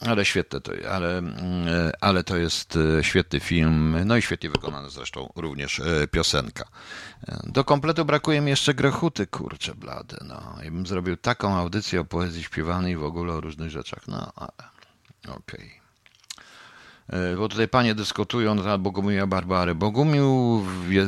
Ale 0.00 0.24
świetne 0.24 0.60
to, 0.60 0.72
ale, 0.90 1.22
ale 2.00 2.24
to 2.24 2.36
jest 2.36 2.78
świetny 3.02 3.40
film, 3.40 3.96
no 4.04 4.16
i 4.16 4.22
świetnie 4.22 4.50
wykonana 4.50 4.88
zresztą 4.88 5.32
również 5.36 5.82
piosenka. 6.10 6.64
Do 7.44 7.64
kompletu 7.64 8.04
brakuje 8.04 8.40
mi 8.40 8.50
jeszcze 8.50 8.74
grechuty, 8.74 9.26
kurcze 9.26 9.74
blade, 9.74 10.16
no. 10.24 10.58
I 10.66 10.70
bym 10.70 10.86
zrobił 10.86 11.16
taką 11.16 11.56
audycję 11.56 12.00
o 12.00 12.04
poezji 12.04 12.42
śpiewanej 12.42 12.96
w 12.96 13.04
ogóle 13.04 13.32
o 13.32 13.40
różnych 13.40 13.70
rzeczach, 13.70 14.08
no 14.08 14.32
ale 14.36 14.52
okej. 15.28 15.66
Okay. 15.66 15.77
E, 17.08 17.36
bo 17.36 17.48
tutaj 17.48 17.68
panie 17.68 17.94
dyskutują 17.94 18.54
na 18.54 18.78
Bogumiła 18.78 19.26
Barbary. 19.26 19.74
Bogumił 19.74 20.62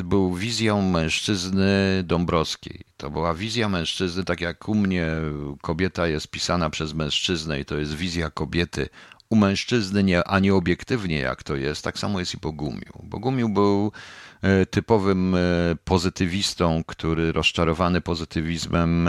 był 0.04 0.34
wizją 0.34 0.82
mężczyzny 0.82 2.02
Dąbrowskiej. 2.04 2.80
To 2.96 3.10
była 3.10 3.34
wizja 3.34 3.68
mężczyzny, 3.68 4.24
tak 4.24 4.40
jak 4.40 4.68
u 4.68 4.74
mnie 4.74 5.06
kobieta 5.60 6.06
jest 6.06 6.28
pisana 6.28 6.70
przez 6.70 6.94
mężczyznę 6.94 7.60
i 7.60 7.64
to 7.64 7.78
jest 7.78 7.94
wizja 7.94 8.30
kobiety 8.30 8.88
u 9.30 9.36
mężczyzny, 9.36 10.04
nie, 10.04 10.24
a 10.24 10.38
nie 10.38 10.54
obiektywnie 10.54 11.18
jak 11.18 11.42
to 11.42 11.56
jest, 11.56 11.84
tak 11.84 11.98
samo 11.98 12.20
jest 12.20 12.34
i 12.34 12.38
Bogumił. 12.38 12.92
Bogumił 13.02 13.48
był 13.48 13.92
e, 14.42 14.66
typowym 14.66 15.34
e, 15.34 15.38
pozytywistą, 15.84 16.82
który 16.86 17.32
rozczarowany 17.32 18.00
pozytywizmem 18.00 19.08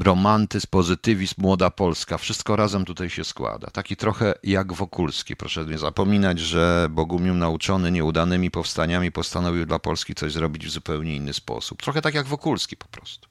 romantyzm, 0.00 0.66
pozytywizm, 0.70 1.34
młoda 1.38 1.70
Polska, 1.70 2.18
wszystko 2.18 2.56
razem 2.56 2.84
tutaj 2.84 3.10
się 3.10 3.24
składa. 3.24 3.70
Taki 3.70 3.96
trochę 3.96 4.34
jak 4.42 4.72
Wokulski. 4.72 5.36
Proszę 5.36 5.64
nie 5.64 5.78
zapominać, 5.78 6.38
że 6.38 6.86
Bogumił 6.90 7.34
nauczony 7.34 7.90
nieudanymi 7.90 8.50
powstaniami 8.50 9.12
postanowił 9.12 9.66
dla 9.66 9.78
Polski 9.78 10.14
coś 10.14 10.32
zrobić 10.32 10.66
w 10.66 10.70
zupełnie 10.70 11.16
inny 11.16 11.32
sposób. 11.32 11.82
Trochę 11.82 12.02
tak 12.02 12.14
jak 12.14 12.26
Wokulski 12.26 12.76
po 12.76 12.88
prostu. 12.88 13.28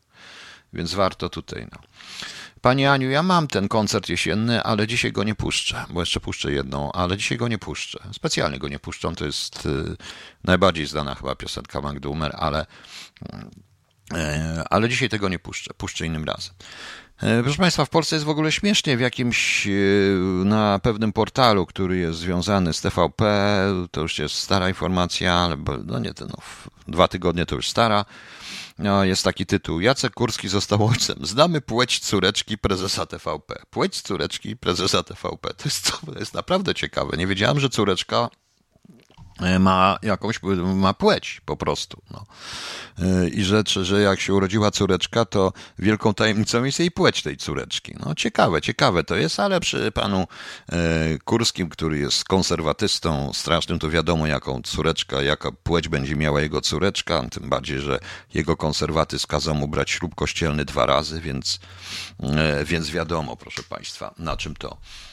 Więc 0.73 0.93
warto 0.93 1.29
tutaj. 1.29 1.67
No. 1.71 1.77
Pani 2.61 2.85
Aniu, 2.85 3.09
ja 3.09 3.23
mam 3.23 3.47
ten 3.47 3.67
koncert 3.67 4.09
jesienny, 4.09 4.63
ale 4.63 4.87
dzisiaj 4.87 5.11
go 5.11 5.23
nie 5.23 5.35
puszczę, 5.35 5.85
bo 5.89 5.99
jeszcze 5.99 6.19
puszczę 6.19 6.51
jedną, 6.51 6.91
ale 6.91 7.17
dzisiaj 7.17 7.37
go 7.37 7.47
nie 7.47 7.57
puszczę. 7.57 7.99
Specjalnie 8.11 8.59
go 8.59 8.67
nie 8.67 8.79
puszczę, 8.79 9.15
to 9.15 9.25
jest 9.25 9.65
y, 9.65 9.97
najbardziej 10.43 10.85
znana 10.85 11.15
chyba 11.15 11.35
piosenka 11.35 11.81
Magdumer, 11.81 12.35
ale 12.39 12.65
mm, 13.33 13.49
E, 13.49 13.72
ale 14.69 14.89
dzisiaj 14.89 15.09
tego 15.09 15.29
nie 15.29 15.39
puszczę, 15.39 15.73
puszczę 15.77 16.05
innym 16.05 16.23
razem. 16.23 16.53
E, 17.21 17.43
proszę 17.43 17.57
Państwa, 17.57 17.85
w 17.85 17.89
Polsce 17.89 18.15
jest 18.15 18.25
w 18.25 18.29
ogóle 18.29 18.51
śmiesznie 18.51 18.97
w 18.97 18.99
jakimś, 18.99 19.67
e, 19.67 19.71
na 20.45 20.79
pewnym 20.79 21.13
portalu, 21.13 21.65
który 21.65 21.97
jest 21.97 22.19
związany 22.19 22.73
z 22.73 22.81
TVP, 22.81 23.25
to 23.91 24.01
już 24.01 24.19
jest 24.19 24.35
stara 24.35 24.69
informacja, 24.69 25.33
ale 25.33 25.57
no 25.85 25.99
nie, 25.99 26.13
no, 26.21 26.37
dwa 26.87 27.07
tygodnie 27.07 27.45
to 27.45 27.55
już 27.55 27.69
stara, 27.69 28.05
no, 28.79 29.03
jest 29.03 29.23
taki 29.23 29.45
tytuł. 29.45 29.79
Jacek 29.79 30.13
Kurski 30.13 30.49
został 30.49 30.87
ojcem. 30.87 31.25
Znamy 31.25 31.61
płeć 31.61 31.99
córeczki 31.99 32.57
prezesa 32.57 33.05
TVP. 33.05 33.55
Płeć 33.69 34.01
córeczki 34.01 34.57
prezesa 34.57 35.03
TVP. 35.03 35.53
To 35.53 35.63
jest, 35.65 35.91
to 36.05 36.19
jest 36.19 36.33
naprawdę 36.33 36.75
ciekawe. 36.75 37.17
Nie 37.17 37.27
wiedziałem, 37.27 37.59
że 37.59 37.69
córeczka 37.69 38.29
E, 38.42 38.42
ma 39.59 39.99
jakąś, 40.01 40.39
ma 40.75 40.93
płeć 40.93 41.41
po 41.45 41.57
prostu. 41.57 42.01
No. 42.11 42.25
E, 42.99 43.29
I 43.29 43.43
że, 43.43 43.63
że 43.81 44.01
jak 44.01 44.19
się 44.19 44.33
urodziła 44.33 44.71
córeczka, 44.71 45.25
to 45.25 45.53
wielką 45.79 46.13
tajemnicą 46.13 46.63
jest 46.63 46.79
jej 46.79 46.91
płeć 46.91 47.23
tej 47.23 47.37
córeczki. 47.37 47.95
No 48.05 48.15
ciekawe, 48.15 48.61
ciekawe 48.61 49.03
to 49.03 49.15
jest, 49.15 49.39
ale 49.39 49.59
przy 49.59 49.91
panu 49.91 50.27
e, 50.71 50.77
Kurskim, 51.25 51.69
który 51.69 51.97
jest 51.97 52.23
konserwatystą 52.23 53.33
strasznym, 53.33 53.79
to 53.79 53.89
wiadomo 53.89 54.27
jaką 54.27 54.61
córeczka, 54.61 55.21
jaka 55.21 55.51
płeć 55.51 55.87
będzie 55.87 56.15
miała 56.15 56.41
jego 56.41 56.61
córeczka, 56.61 57.23
tym 57.31 57.49
bardziej, 57.49 57.79
że 57.79 57.99
jego 58.33 58.57
konserwatyzm 58.57 59.27
kazał 59.27 59.55
mu 59.55 59.67
brać 59.67 59.91
ślub 59.91 60.15
kościelny 60.15 60.65
dwa 60.65 60.85
razy, 60.85 61.21
więc, 61.21 61.59
więc 62.65 62.89
wiadomo, 62.89 63.35
proszę 63.35 63.63
państwa, 63.63 64.13
na 64.17 64.37
czym 64.37 64.55
to 64.55 64.77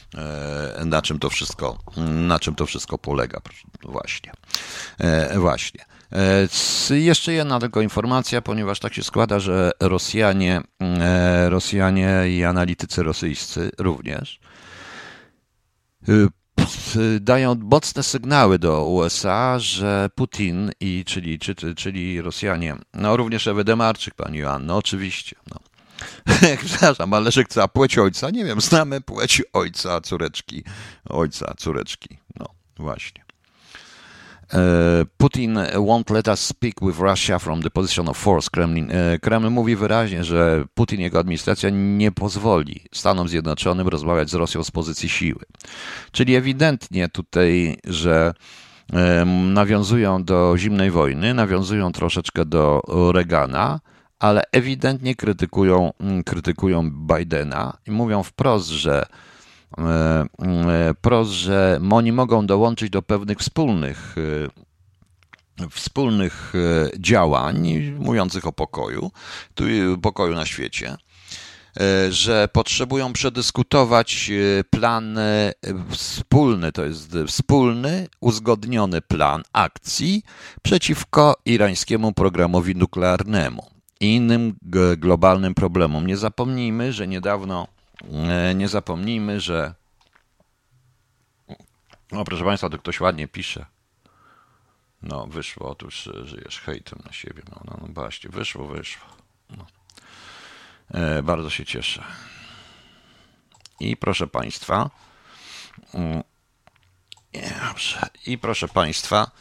na 0.85 1.01
czym 1.01 1.19
to 1.19 1.29
wszystko, 1.29 1.77
na 2.07 2.39
czym 2.39 2.55
to 2.55 2.65
wszystko 2.65 2.97
polega. 2.97 3.41
Właśnie. 3.83 4.31
E, 4.99 5.39
właśnie. 5.39 5.85
E, 6.89 6.97
jeszcze 6.97 7.33
jedna 7.33 7.59
tylko 7.59 7.81
informacja, 7.81 8.41
ponieważ 8.41 8.79
tak 8.79 8.93
się 8.93 9.03
składa, 9.03 9.39
że 9.39 9.71
Rosjanie, 9.79 10.61
Rosjanie 11.47 12.23
i 12.29 12.43
analitycy 12.43 13.03
rosyjscy 13.03 13.71
również 13.77 14.39
dają 17.21 17.55
mocne 17.55 18.03
sygnały 18.03 18.59
do 18.59 18.85
USA, 18.85 19.59
że 19.59 20.09
Putin 20.15 20.71
i 20.79 21.03
czyli, 21.05 21.39
czyli, 21.75 22.21
Rosjanie, 22.21 22.75
no 22.93 23.17
również 23.17 23.47
Ewy 23.47 23.63
Demarczyk, 23.63 24.15
pani 24.15 24.37
Joanno, 24.37 24.77
oczywiście, 24.77 25.35
no, 25.49 25.70
Przepraszam, 26.65 27.13
ale 27.13 27.31
że 27.31 27.43
chce 27.43 27.67
płeć 27.67 27.97
ojca? 27.97 28.29
Nie 28.29 28.45
wiem, 28.45 28.61
znamy 28.61 29.01
płeć 29.01 29.43
ojca, 29.53 30.01
córeczki. 30.01 30.63
Ojca, 31.09 31.53
córeczki. 31.57 32.17
No, 32.39 32.45
właśnie. 32.77 33.23
E, 34.53 35.05
Putin 35.17 35.59
won't 35.75 36.13
let 36.13 36.27
us 36.27 36.39
speak 36.39 36.73
with 36.81 36.99
Russia 36.99 37.39
from 37.39 37.61
the 37.61 37.69
position 37.69 38.09
of 38.09 38.17
force. 38.17 38.49
Kremlin, 38.51 38.91
e, 38.91 39.19
Kreml 39.19 39.49
mówi 39.49 39.75
wyraźnie, 39.75 40.23
że 40.23 40.63
Putin 40.73 40.99
i 40.99 41.03
jego 41.03 41.19
administracja 41.19 41.69
nie 41.73 42.11
pozwoli 42.11 42.81
Stanom 42.93 43.27
Zjednoczonym 43.27 43.87
rozmawiać 43.87 44.29
z 44.29 44.33
Rosją 44.33 44.63
z 44.63 44.71
pozycji 44.71 45.09
siły. 45.09 45.45
Czyli 46.11 46.35
ewidentnie 46.35 47.09
tutaj, 47.09 47.77
że 47.83 48.33
nawiązują 49.53 50.23
do 50.23 50.53
zimnej 50.57 50.91
wojny, 50.91 51.33
nawiązują 51.33 51.91
troszeczkę 51.91 52.45
do 52.45 52.81
Reagana, 53.13 53.79
ale 54.21 54.43
ewidentnie 54.51 55.15
krytykują, 55.15 55.93
mm, 55.99 56.23
krytykują 56.23 56.91
Bidena 56.91 57.77
i 57.87 57.91
mówią 57.91 58.23
wprost, 58.23 58.67
że 58.67 59.05
e, 59.77 59.83
e, 59.83 60.93
wprost, 60.93 61.31
że 61.31 61.79
oni 61.91 62.11
mogą 62.11 62.45
dołączyć 62.45 62.89
do 62.89 63.01
pewnych 63.01 63.37
wspólnych 63.37 64.15
e, 64.17 64.61
wspólnych 65.69 66.53
działań 66.99 67.93
mówiących 67.99 68.47
o 68.47 68.51
pokoju, 68.51 69.11
tu 69.55 69.63
pokoju 70.01 70.35
na 70.35 70.45
świecie, 70.45 70.97
że 72.09 72.47
potrzebują 72.53 73.13
przedyskutować 73.13 74.31
plan 74.69 75.19
wspólny, 75.89 76.71
to 76.71 76.85
jest 76.85 77.17
wspólny, 77.27 78.07
uzgodniony 78.21 79.01
plan 79.01 79.43
akcji 79.53 80.23
przeciwko 80.61 81.35
irańskiemu 81.45 82.13
programowi 82.13 82.75
nuklearnemu 82.75 83.80
innym 84.01 84.55
globalnym 84.97 85.53
problemom. 85.53 86.07
Nie 86.07 86.17
zapomnijmy, 86.17 86.93
że 86.93 87.07
niedawno, 87.07 87.67
e, 88.29 88.55
nie 88.55 88.67
zapomnijmy, 88.67 89.39
że. 89.39 89.73
No, 92.11 92.23
proszę 92.23 92.43
Państwa, 92.43 92.69
to 92.69 92.77
ktoś 92.77 92.99
ładnie 92.99 93.27
pisze. 93.27 93.65
No, 95.01 95.27
wyszło, 95.27 95.69
otóż 95.69 96.09
żyjesz 96.23 96.59
hejtem 96.59 96.99
na 97.05 97.11
siebie. 97.11 97.43
No, 97.49 97.61
no, 97.65 97.77
no 97.81 97.87
właśnie, 97.93 98.29
wyszło, 98.29 98.67
wyszło. 98.67 99.07
No. 99.49 99.65
E, 100.93 101.23
bardzo 101.23 101.49
się 101.49 101.65
cieszę. 101.65 102.03
I 103.79 103.97
proszę 103.97 104.27
Państwa. 104.27 104.89
Mm, 105.93 106.23
dobrze. 107.67 108.09
I 108.25 108.37
proszę 108.37 108.67
Państwa. 108.67 109.31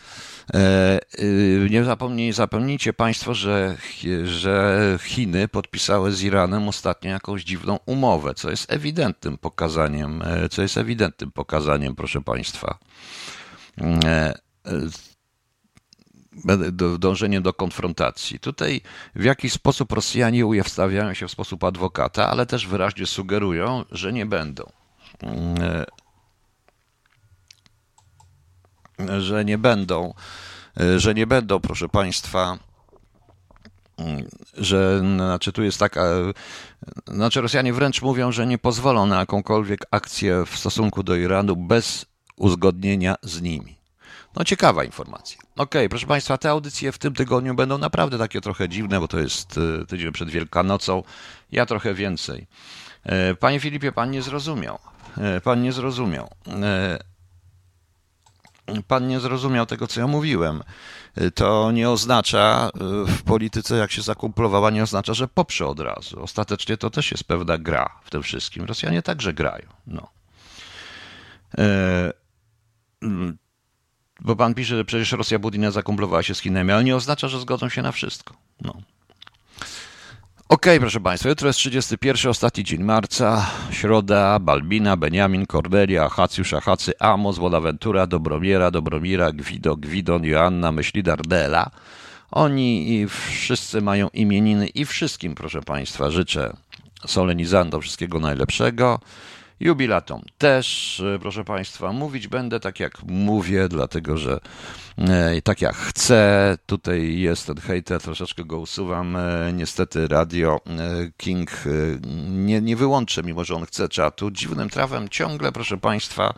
E, 0.54 1.00
y, 1.18 1.68
nie, 1.70 1.84
zapomnij, 1.84 2.32
zapomnijcie 2.32 2.92
Państwo, 2.92 3.34
że, 3.34 3.76
że 4.24 4.98
Chiny 5.02 5.48
podpisały 5.48 6.12
z 6.12 6.22
Iranem 6.22 6.68
ostatnio 6.68 7.10
jakąś 7.10 7.44
dziwną 7.44 7.78
umowę, 7.86 8.34
co 8.34 8.50
jest 8.50 8.72
ewidentnym 8.72 9.38
pokazaniem, 9.38 10.22
e, 10.22 10.48
co 10.48 10.62
jest 10.62 10.76
ewidentnym 10.76 11.30
pokazaniem, 11.30 11.94
proszę 11.94 12.20
Państwa. 12.20 12.78
E, 14.04 14.34
dążenie 16.98 17.40
do 17.40 17.52
konfrontacji. 17.52 18.38
Tutaj 18.38 18.80
w 19.14 19.24
jakiś 19.24 19.52
sposób 19.52 19.92
Rosjanie 19.92 20.46
ujawstawiają 20.46 21.14
się 21.14 21.28
w 21.28 21.30
sposób 21.30 21.64
adwokata, 21.64 22.30
ale 22.30 22.46
też 22.46 22.66
wyraźnie 22.66 23.06
sugerują, 23.06 23.84
że 23.90 24.12
nie 24.12 24.26
będą. 24.26 24.64
Że 29.18 29.44
nie 29.44 29.58
będą, 29.58 30.14
że 30.96 31.14
nie 31.14 31.26
będą, 31.26 31.60
proszę 31.60 31.88
Państwa, 31.88 32.58
że 34.56 34.98
znaczy 34.98 35.52
tu 35.52 35.62
jest 35.62 35.78
taka, 35.78 36.04
znaczy 37.06 37.40
Rosjanie 37.40 37.72
wręcz 37.72 38.02
mówią, 38.02 38.32
że 38.32 38.46
nie 38.46 38.58
pozwolą 38.58 39.06
na 39.06 39.18
jakąkolwiek 39.18 39.80
akcję 39.90 40.44
w 40.46 40.58
stosunku 40.58 41.02
do 41.02 41.16
Iranu 41.16 41.56
bez 41.56 42.06
uzgodnienia 42.36 43.14
z 43.22 43.42
nimi. 43.42 43.80
No 44.36 44.44
ciekawa 44.44 44.84
informacja. 44.84 45.40
Ok, 45.56 45.74
proszę 45.90 46.06
Państwa, 46.06 46.38
te 46.38 46.50
audycje 46.50 46.92
w 46.92 46.98
tym 46.98 47.14
tygodniu 47.14 47.54
będą 47.54 47.78
naprawdę 47.78 48.18
takie 48.18 48.40
trochę 48.40 48.68
dziwne, 48.68 49.00
bo 49.00 49.08
to 49.08 49.18
jest 49.18 49.58
e, 49.82 49.86
tydzień 49.86 50.12
przed 50.12 50.30
Wielkanocą. 50.30 51.02
Ja 51.52 51.66
trochę 51.66 51.94
więcej. 51.94 52.46
E, 53.04 53.34
panie 53.34 53.60
Filipie, 53.60 53.92
pan 53.92 54.10
nie 54.10 54.22
zrozumiał. 54.22 54.78
E, 55.18 55.40
pan 55.40 55.62
nie 55.62 55.72
zrozumiał 55.72 56.30
pan 58.88 59.08
nie 59.08 59.20
zrozumiał 59.20 59.66
tego, 59.66 59.86
co 59.86 60.00
ja 60.00 60.06
mówiłem. 60.06 60.62
To 61.34 61.70
nie 61.70 61.90
oznacza 61.90 62.70
w 63.06 63.22
polityce, 63.22 63.76
jak 63.76 63.92
się 63.92 64.02
zakumplowała, 64.02 64.70
nie 64.70 64.82
oznacza, 64.82 65.14
że 65.14 65.28
poprze 65.28 65.66
od 65.66 65.80
razu. 65.80 66.22
Ostatecznie 66.22 66.76
to 66.76 66.90
też 66.90 67.10
jest 67.10 67.24
pewna 67.24 67.58
gra 67.58 68.00
w 68.04 68.10
tym 68.10 68.22
wszystkim. 68.22 68.64
Rosjanie 68.64 69.02
także 69.02 69.32
grają. 69.32 69.66
No. 69.86 70.08
E, 71.58 72.12
mm, 73.02 73.38
bo 74.20 74.36
pan 74.36 74.54
pisze, 74.54 74.76
że 74.76 74.84
przecież 74.84 75.12
Rosja 75.12 75.38
Putina 75.38 75.70
zakumplowała 75.70 76.22
się 76.22 76.34
z 76.34 76.40
Chinami, 76.40 76.72
ale 76.72 76.84
nie 76.84 76.96
oznacza, 76.96 77.28
że 77.28 77.40
zgodzą 77.40 77.68
się 77.68 77.82
na 77.82 77.92
wszystko. 77.92 78.34
No. 78.60 78.74
Okej, 80.50 80.72
okay, 80.72 80.80
proszę 80.80 81.00
Państwa, 81.00 81.28
jutro 81.28 81.46
jest 81.46 81.58
31, 81.58 82.30
ostatni 82.30 82.64
dzień 82.64 82.82
marca, 82.82 83.46
środa, 83.70 84.38
Balbina, 84.38 84.96
Beniamin, 84.96 85.46
Cordelia, 85.46 86.08
Hacjusz, 86.08 86.54
Achacy, 86.54 86.92
Amos, 86.98 87.38
Bonaventura, 87.38 88.06
Dobromiera, 88.06 88.70
Dobromira, 88.70 89.32
Gwido, 89.32 89.76
Gwidon, 89.76 90.24
Joanna, 90.24 90.72
Myśli, 90.72 91.02
Dardela. 91.02 91.70
Oni 92.30 93.06
wszyscy 93.08 93.80
mają 93.80 94.08
imieniny 94.08 94.66
i 94.66 94.84
wszystkim, 94.84 95.34
proszę 95.34 95.62
Państwa, 95.62 96.10
życzę 96.10 96.56
solenizantom 97.06 97.80
wszystkiego 97.80 98.20
najlepszego. 98.20 99.00
Jubilatom 99.60 100.22
też, 100.38 101.00
e, 101.00 101.18
proszę 101.18 101.44
Państwa, 101.44 101.92
mówić 101.92 102.28
będę 102.28 102.60
tak 102.60 102.80
jak 102.80 103.02
mówię, 103.02 103.68
dlatego 103.68 104.16
że 104.16 104.40
e, 104.98 105.42
tak 105.42 105.60
jak 105.62 105.76
chcę. 105.76 106.58
Tutaj 106.66 107.18
jest 107.18 107.46
ten 107.46 107.56
hejter, 107.56 108.00
troszeczkę 108.00 108.44
go 108.44 108.58
usuwam. 108.58 109.16
E, 109.16 109.52
niestety 109.52 110.08
Radio 110.08 110.60
King 111.16 111.50
nie, 112.28 112.60
nie 112.60 112.76
wyłączę, 112.76 113.22
mimo 113.22 113.44
że 113.44 113.54
on 113.54 113.66
chce 113.66 113.88
czatu. 113.88 114.30
Dziwnym 114.30 114.70
trawem 114.70 115.08
ciągle, 115.08 115.52
proszę 115.52 115.76
Państwa, 115.76 116.34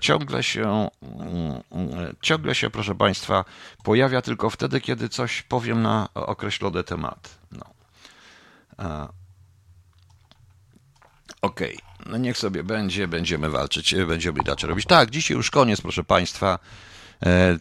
ciągle 0.00 0.42
się, 0.42 0.88
ciągle 2.20 2.54
się, 2.54 2.70
proszę 2.70 2.94
Państwa, 2.94 3.44
pojawia 3.84 4.22
tylko 4.22 4.50
wtedy, 4.50 4.80
kiedy 4.80 5.08
coś 5.08 5.42
powiem 5.42 5.82
na 5.82 6.08
określone 6.14 6.84
tematy. 6.84 7.30
No. 7.52 7.64
Okej. 11.42 11.76
Okay 11.76 11.93
niech 12.18 12.38
sobie 12.38 12.64
będzie, 12.64 13.08
będziemy 13.08 13.50
walczyć, 13.50 13.94
będziemy 14.08 14.40
inaczej 14.40 14.70
robić. 14.70 14.86
Tak, 14.86 15.10
dzisiaj 15.10 15.36
już 15.36 15.50
koniec, 15.50 15.80
proszę 15.80 16.04
Państwa. 16.04 16.58
E, 17.26 17.58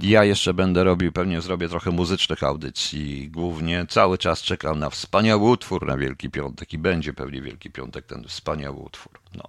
ja 0.00 0.24
jeszcze 0.24 0.54
będę 0.54 0.84
robił, 0.84 1.12
pewnie 1.12 1.40
zrobię 1.40 1.68
trochę 1.68 1.90
muzycznych 1.90 2.42
audycji. 2.42 3.30
Głównie 3.30 3.86
cały 3.88 4.18
czas 4.18 4.42
czekam 4.42 4.78
na 4.78 4.90
wspaniały 4.90 5.42
utwór 5.42 5.86
na 5.86 5.96
Wielki 5.96 6.30
Piątek 6.30 6.72
i 6.72 6.78
będzie 6.78 7.12
pewnie 7.12 7.42
Wielki 7.42 7.70
Piątek 7.70 8.06
ten 8.06 8.24
wspaniały 8.24 8.76
utwór. 8.76 9.20
No. 9.34 9.44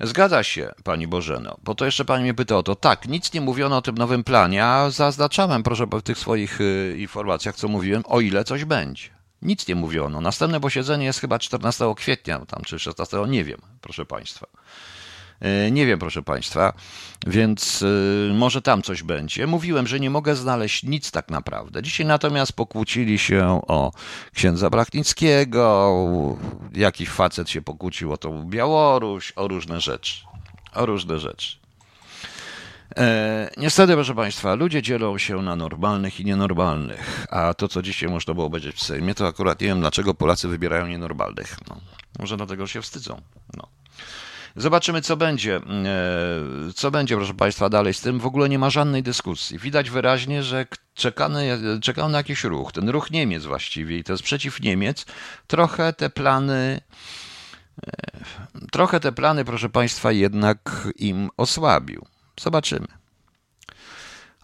Zgadza 0.00 0.42
się, 0.42 0.72
pani 0.84 1.06
Bożeno, 1.06 1.56
bo 1.62 1.74
to 1.74 1.84
jeszcze 1.84 2.04
pani 2.04 2.22
mnie 2.22 2.34
pyta 2.34 2.56
o 2.56 2.62
to. 2.62 2.76
Tak, 2.76 3.08
nic 3.08 3.32
nie 3.32 3.40
mówiono 3.40 3.76
o 3.76 3.82
tym 3.82 3.98
nowym 3.98 4.24
planie, 4.24 4.64
a 4.64 4.90
zaznaczałem, 4.90 5.62
proszę, 5.62 5.86
w 5.86 6.02
tych 6.02 6.18
swoich 6.18 6.60
y, 6.60 6.96
informacjach, 6.98 7.56
co 7.56 7.68
mówiłem, 7.68 8.02
o 8.06 8.20
ile 8.20 8.44
coś 8.44 8.64
będzie. 8.64 9.13
Nic 9.44 9.68
nie 9.68 9.74
mówiono. 9.74 10.20
Następne 10.20 10.60
posiedzenie 10.60 11.04
jest 11.04 11.20
chyba 11.20 11.38
14 11.38 11.94
kwietnia, 11.96 12.46
tam 12.46 12.62
czy 12.62 12.78
16, 12.78 13.16
nie 13.28 13.44
wiem, 13.44 13.60
proszę 13.80 14.06
Państwa. 14.06 14.46
E, 15.40 15.70
nie 15.70 15.86
wiem, 15.86 15.98
proszę 15.98 16.22
Państwa, 16.22 16.72
więc 17.26 17.82
e, 18.30 18.34
może 18.34 18.62
tam 18.62 18.82
coś 18.82 19.02
będzie. 19.02 19.46
Mówiłem, 19.46 19.86
że 19.86 20.00
nie 20.00 20.10
mogę 20.10 20.36
znaleźć 20.36 20.82
nic 20.82 21.10
tak 21.10 21.30
naprawdę. 21.30 21.82
Dzisiaj 21.82 22.06
natomiast 22.06 22.52
pokłócili 22.52 23.18
się 23.18 23.60
o 23.68 23.92
księdza 24.34 24.70
Brachnickiego, 24.70 25.92
jakiś 26.74 27.08
facet 27.08 27.50
się 27.50 27.62
pokłócił 27.62 28.12
o 28.12 28.16
tą 28.16 28.46
Białoruś, 28.48 29.32
o 29.36 29.48
różne 29.48 29.80
rzeczy. 29.80 30.24
O 30.74 30.86
różne 30.86 31.18
rzeczy. 31.18 31.63
E, 32.96 33.50
niestety, 33.56 33.92
proszę 33.92 34.14
Państwa, 34.14 34.54
ludzie 34.54 34.82
dzielą 34.82 35.18
się 35.18 35.42
na 35.42 35.56
normalnych 35.56 36.20
i 36.20 36.24
nienormalnych, 36.24 37.26
a 37.30 37.54
to, 37.54 37.68
co 37.68 37.82
dzisiaj 37.82 38.08
można 38.08 38.34
było 38.34 38.46
obejrzeć 38.46 38.76
w 38.76 38.82
Sejmie, 38.82 39.14
to 39.14 39.26
akurat 39.26 39.60
nie 39.60 39.66
wiem, 39.66 39.80
dlaczego 39.80 40.14
Polacy 40.14 40.48
wybierają 40.48 40.86
nienormalnych. 40.86 41.56
No, 41.68 41.80
może 42.18 42.36
dlatego, 42.36 42.66
się 42.66 42.82
wstydzą. 42.82 43.20
No. 43.56 43.68
Zobaczymy, 44.56 45.02
co 45.02 45.16
będzie. 45.16 45.56
E, 45.56 45.62
co 46.74 46.90
będzie, 46.90 47.16
proszę 47.16 47.34
Państwa, 47.34 47.68
dalej 47.68 47.94
z 47.94 48.00
tym. 48.00 48.18
W 48.18 48.26
ogóle 48.26 48.48
nie 48.48 48.58
ma 48.58 48.70
żadnej 48.70 49.02
dyskusji. 49.02 49.58
Widać 49.58 49.90
wyraźnie, 49.90 50.42
że 50.42 50.66
czekany, 50.94 51.58
czekał 51.82 52.08
na 52.08 52.18
jakiś 52.18 52.44
ruch. 52.44 52.72
Ten 52.72 52.88
ruch 52.88 53.10
Niemiec 53.10 53.44
właściwie 53.44 53.98
i 53.98 54.04
to 54.04 54.12
jest 54.12 54.22
przeciw 54.22 54.60
Niemiec. 54.60 55.06
Trochę 55.46 55.92
te 55.92 56.10
plany, 56.10 56.80
e, 57.86 57.92
trochę 58.72 59.00
te 59.00 59.12
plany, 59.12 59.44
proszę 59.44 59.68
Państwa, 59.68 60.12
jednak 60.12 60.88
im 60.96 61.30
osłabił. 61.36 62.06
Zobaczymy. 62.40 62.86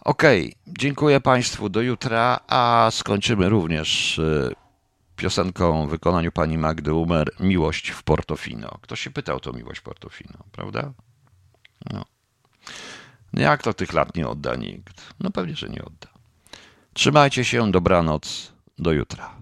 OK, 0.01 0.23
dziękuję 0.67 1.21
Państwu. 1.21 1.69
Do 1.69 1.81
jutra, 1.81 2.39
a 2.47 2.89
skończymy 2.91 3.49
również 3.49 4.19
y, 4.19 4.55
piosenką 5.15 5.87
w 5.87 5.89
wykonaniu 5.89 6.31
pani 6.31 6.57
Magdy 6.57 6.93
Umer 6.93 7.31
Miłość 7.39 7.89
w 7.89 8.03
Portofino. 8.03 8.77
Ktoś 8.81 8.99
się 8.99 9.11
pytał 9.11 9.39
to 9.39 9.53
Miłość 9.53 9.79
w 9.79 9.83
Portofino, 9.83 10.37
prawda? 10.51 10.93
No. 11.93 12.05
Jak 13.33 13.63
to 13.63 13.73
tych 13.73 13.93
lat 13.93 14.15
nie 14.15 14.27
odda 14.27 14.55
nikt? 14.55 15.13
No 15.19 15.31
pewnie, 15.31 15.55
że 15.55 15.69
nie 15.69 15.85
odda. 15.85 16.07
Trzymajcie 16.93 17.45
się, 17.45 17.71
dobranoc, 17.71 18.51
do 18.77 18.91
jutra. 18.91 19.35